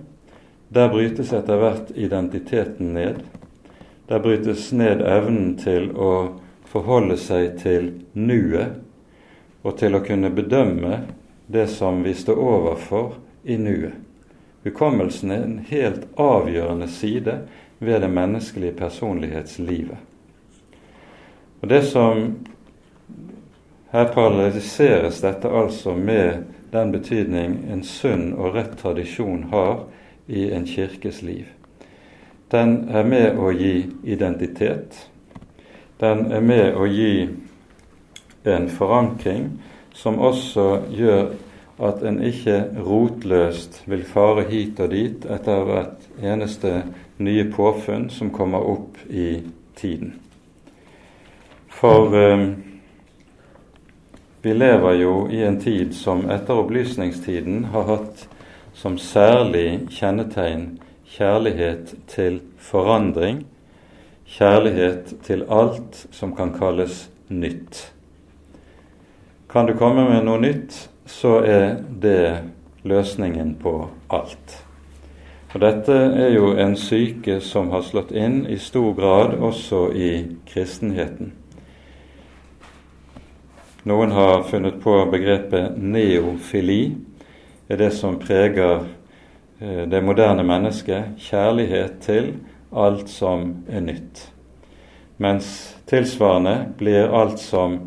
der 0.70 0.90
brytes 0.92 1.34
etter 1.34 1.58
hvert 1.62 1.92
identiteten 1.96 2.94
ned. 2.94 3.24
Der 4.08 4.20
brytes 4.20 4.72
ned 4.72 5.02
evnen 5.02 5.58
til 5.60 5.90
å 5.92 6.12
forholde 6.68 7.18
seg 7.20 7.58
til 7.60 7.90
nuet, 8.14 8.78
og 9.68 9.76
til 9.80 9.98
å 9.98 10.04
kunne 10.06 10.32
bedømme 10.32 11.02
det 11.52 11.66
som 11.72 12.04
vi 12.04 12.14
står 12.16 12.40
overfor 12.40 13.18
i 13.44 13.58
nuet. 13.60 13.96
Hukommelsen 14.64 15.32
er 15.32 15.44
en 15.44 15.60
helt 15.70 16.08
avgjørende 16.20 16.88
side 16.92 17.40
ved 17.80 18.02
det 18.02 18.10
menneskelige 18.12 18.76
personlighetslivet. 18.80 19.98
Og 21.62 21.68
det 21.68 21.84
som 21.92 22.30
Her 23.88 24.06
paralleliseres 24.12 25.22
dette 25.24 25.48
altså 25.48 25.94
med 25.96 26.44
den 26.72 26.92
betydning 26.92 27.54
en 27.72 27.84
sunn 27.88 28.34
og 28.36 28.58
rett 28.58 28.74
tradisjon 28.82 29.46
har 29.54 29.86
i 30.28 30.50
en 30.52 30.68
kirkes 30.68 31.22
liv. 31.24 31.46
Den 32.52 32.90
er 32.90 33.04
med 33.04 33.40
å 33.40 33.52
gi 33.52 33.86
identitet. 34.08 35.10
Den 36.00 36.32
er 36.32 36.42
med 36.42 36.78
å 36.78 36.86
gi 36.88 37.28
en 38.48 38.70
forankring 38.72 39.50
som 39.98 40.20
også 40.24 40.68
gjør 40.94 41.34
at 41.84 42.04
en 42.08 42.22
ikke 42.24 42.62
rotløst 42.86 43.82
vil 43.86 44.06
fare 44.08 44.48
hit 44.50 44.80
og 44.82 44.94
dit 44.94 45.28
etter 45.30 45.66
hvert 45.68 46.08
eneste 46.24 46.72
nye 47.22 47.46
påfunn 47.52 48.08
som 48.14 48.32
kommer 48.34 48.64
opp 48.64 48.98
i 49.10 49.42
tiden. 49.78 50.16
For 51.68 52.16
eh, 52.18 52.48
vi 54.42 54.54
lever 54.54 54.98
jo 55.02 55.14
i 55.34 55.44
en 55.44 55.60
tid 55.62 55.94
som 55.98 56.26
etter 56.32 56.64
opplysningstiden 56.64 57.68
har 57.74 57.90
hatt 57.92 58.28
som 58.78 58.98
særlig 59.02 59.90
kjennetegn 59.94 60.78
kjærlighet 61.18 61.96
til 62.08 62.42
forandring, 62.62 63.46
kjærlighet 64.26 65.16
til 65.24 65.46
alt 65.50 66.06
som 66.12 66.36
kan 66.36 66.54
kalles 66.54 67.08
nytt. 67.30 67.94
Kan 69.50 69.66
du 69.66 69.74
komme 69.80 70.04
med 70.10 70.28
noe 70.28 70.42
nytt, 70.44 70.76
så 71.10 71.40
er 71.42 71.80
det 72.02 72.44
løsningen 72.86 73.56
på 73.62 73.88
alt. 74.14 74.58
Og 75.56 75.62
Dette 75.64 75.96
er 75.96 76.36
jo 76.36 76.52
en 76.60 76.76
syke 76.78 77.40
som 77.42 77.72
har 77.72 77.82
slått 77.88 78.12
inn 78.12 78.44
i 78.52 78.60
stor 78.62 78.92
grad 78.94 79.38
også 79.42 79.88
i 79.96 80.12
kristenheten. 80.46 81.32
Noen 83.88 84.12
har 84.12 84.44
funnet 84.44 84.82
på 84.84 85.00
begrepet 85.10 85.80
neofili, 85.80 86.98
er 87.72 87.80
det 87.80 87.94
som 87.96 88.20
preger 88.20 88.84
det 89.60 90.02
moderne 90.06 90.44
mennesket. 90.46 91.18
Kjærlighet 91.18 92.00
til 92.06 92.34
alt 92.72 93.10
som 93.10 93.64
er 93.70 93.82
nytt. 93.82 94.28
Mens 95.18 95.76
tilsvarende 95.90 96.74
blir 96.78 97.10
alt 97.10 97.40
som 97.42 97.80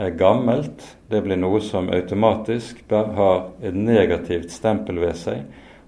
er 0.00 0.14
gammelt, 0.16 0.80
det 1.12 1.20
blir 1.26 1.36
noe 1.36 1.60
som 1.60 1.90
automatisk 1.92 2.80
har 2.90 3.50
et 3.60 3.76
negativt 3.76 4.52
stempel 4.54 5.00
ved 5.02 5.18
seg, 5.18 5.42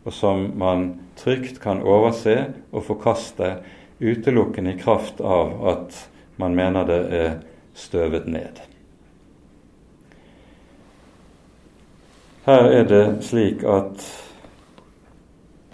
og 0.05 0.12
som 0.12 0.51
man 0.59 0.91
trygt 1.16 1.62
kan 1.62 1.80
overse 1.80 2.35
og 2.72 2.85
forkaste 2.85 3.55
utelukkende 4.03 4.74
i 4.74 4.80
kraft 4.83 5.22
av 5.24 5.55
at 5.72 6.03
man 6.37 6.57
mener 6.59 6.85
det 6.89 7.01
er 7.16 7.33
støvet 7.78 8.26
ned. 8.28 8.61
Her 12.45 12.68
er 12.74 12.85
det 12.91 13.05
slik 13.24 13.62
at 13.62 14.03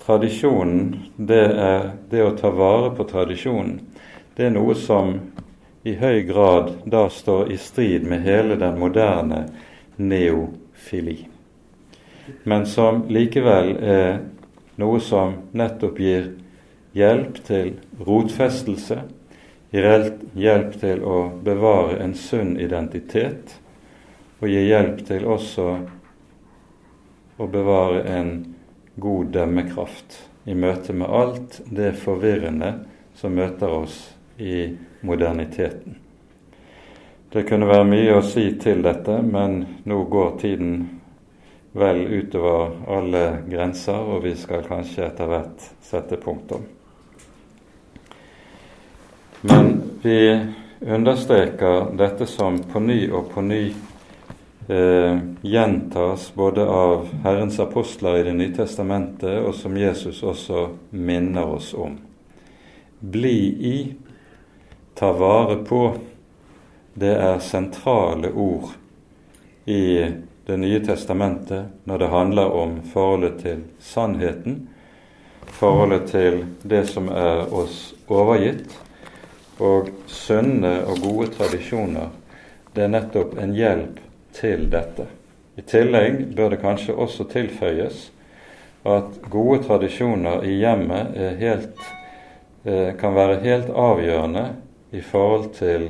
tradisjonen, 0.09 0.97
det 1.17 1.45
er 1.61 1.91
det 2.09 2.23
å 2.25 2.31
ta 2.33 2.49
vare 2.49 2.95
på 2.97 3.05
tradisjonen, 3.11 3.75
det 4.37 4.47
er 4.47 4.55
noe 4.55 4.73
som 4.73 5.19
i 5.85 5.93
høy 6.01 6.23
grad 6.25 6.71
da 6.89 7.03
står 7.13 7.53
i 7.53 7.59
strid 7.61 8.07
med 8.09 8.25
hele 8.25 8.57
den 8.57 8.81
moderne 8.81 9.43
neofili, 10.01 11.19
men 12.49 12.65
som 12.65 13.05
likevel 13.13 13.75
er 13.77 14.19
noe 14.81 15.05
som 15.05 15.37
nettopp 15.53 16.01
gir 16.01 16.33
hjelp 16.97 17.45
til 17.45 17.75
rotfestelse, 18.01 19.03
hjelp 19.77 20.81
til 20.81 21.05
å 21.05 21.23
bevare 21.45 22.01
en 22.01 22.17
sunn 22.17 22.57
identitet, 22.57 23.59
og 24.41 24.49
gir 24.49 24.71
hjelp 24.73 25.05
til 25.05 25.29
også 25.29 25.73
å 27.37 27.47
bevare 27.53 28.07
en 28.09 28.39
god 29.01 29.33
dømmekraft 29.35 30.19
i 30.49 30.55
møte 30.55 30.93
med 30.97 31.09
alt 31.21 31.61
det 31.71 31.93
forvirrende 32.03 32.73
som 33.19 33.35
møter 33.35 33.73
oss 33.73 33.99
i 34.39 34.69
moderniteten. 35.07 35.99
Det 37.33 37.45
kunne 37.45 37.69
være 37.69 37.85
mye 37.85 38.15
å 38.17 38.25
si 38.25 38.47
til 38.61 38.81
dette, 38.83 39.19
men 39.23 39.61
nå 39.85 39.99
går 40.09 40.39
tiden 40.41 40.79
vel 41.79 42.01
utover 42.09 42.79
alle 42.89 43.25
grenser, 43.51 43.99
og 43.99 44.23
vi 44.25 44.33
skal 44.39 44.65
kanskje 44.65 45.05
etter 45.11 45.29
hvert 45.29 45.67
sette 45.85 46.17
punktum. 46.23 46.65
Men 49.45 49.75
vi 50.03 50.19
understreker 50.81 51.93
dette 51.99 52.27
som 52.27 52.63
på 52.73 52.81
ny 52.81 53.03
og 53.13 53.29
på 53.35 53.45
ny 53.45 53.63
eh, 54.69 55.19
gjentas 55.41 56.35
både 56.35 56.67
av 56.69 57.09
Herrens 57.25 57.61
apostler 57.61 58.19
i 58.19 58.23
Det 58.23 58.33
nye 58.33 58.55
testamentet, 58.55 59.41
og 59.41 59.55
som 59.55 59.77
Jesus 59.77 60.23
også 60.23 60.69
minner 60.91 61.45
oss 61.45 61.75
om. 61.75 61.99
Bli 63.01 63.39
i, 63.73 63.95
ta 64.95 65.13
vare 65.13 65.57
på, 65.65 65.83
det 66.95 67.15
er 67.15 67.39
sentrale 67.39 68.33
ord 68.33 68.75
i 69.65 70.07
Det 70.49 70.57
nye 70.57 70.81
testamentet 70.81 71.85
når 71.85 71.99
det 71.99 72.07
handler 72.09 72.53
om 72.57 72.79
forholdet 72.93 73.35
til 73.43 73.59
sannheten, 73.85 74.63
forholdet 75.45 76.07
til 76.09 76.39
det 76.63 76.87
som 76.89 77.11
er 77.13 77.53
oss 77.53 77.93
overgitt, 78.09 78.73
og 79.61 79.91
sunne 80.07 80.73
og 80.89 81.03
gode 81.05 81.29
tradisjoner. 81.37 82.09
Det 82.73 82.87
er 82.87 82.93
nettopp 82.95 83.37
en 83.43 83.53
hjelp 83.53 84.01
til 84.37 84.69
dette. 84.71 85.07
I 85.59 85.65
tillegg 85.67 86.21
bør 86.37 86.55
det 86.55 86.61
kanskje 86.63 86.95
også 86.95 87.27
tilføyes 87.33 88.09
at 88.89 89.17
gode 89.31 89.63
tradisjoner 89.67 90.45
i 90.47 90.59
hjemmet 90.61 91.17
helt, 91.41 91.81
eh, 92.65 92.95
kan 92.97 93.15
være 93.15 93.41
helt 93.43 93.71
avgjørende 93.71 94.45
i 94.93 95.01
forhold 95.01 95.51
til 95.55 95.89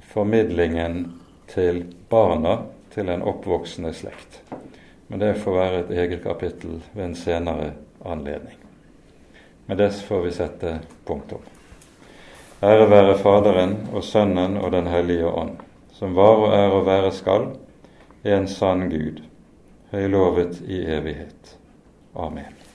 formidlingen 0.00 1.12
til 1.48 1.84
barna 2.08 2.58
til 2.94 3.08
en 3.08 3.22
oppvoksende 3.22 3.92
slekt. 3.94 4.40
Men 5.08 5.20
det 5.20 5.36
får 5.38 5.54
være 5.54 5.80
et 5.80 5.90
eget 5.90 6.22
kapittel 6.22 6.80
ved 6.94 7.04
en 7.04 7.14
senere 7.14 7.72
anledning. 8.04 8.56
Med 9.66 9.78
det 9.78 9.92
får 9.92 10.22
vi 10.22 10.30
sette 10.30 10.78
punktum. 11.04 11.44
Ære 12.62 12.90
være 12.90 13.18
Faderen 13.18 13.76
og 13.92 14.04
Sønnen 14.04 14.56
og 14.56 14.72
Den 14.72 14.86
hellige 14.86 15.26
ånd, 15.26 15.58
som 15.96 16.12
var 16.16 16.42
og 16.44 16.52
er 16.52 16.76
og 16.76 16.86
være 16.86 17.12
skal, 17.16 17.48
er 18.24 18.36
en 18.36 18.48
sann 18.50 18.90
Gud, 18.92 19.22
høylovet 19.94 20.60
i 20.68 20.82
evighet. 20.84 21.56
Amen. 22.14 22.65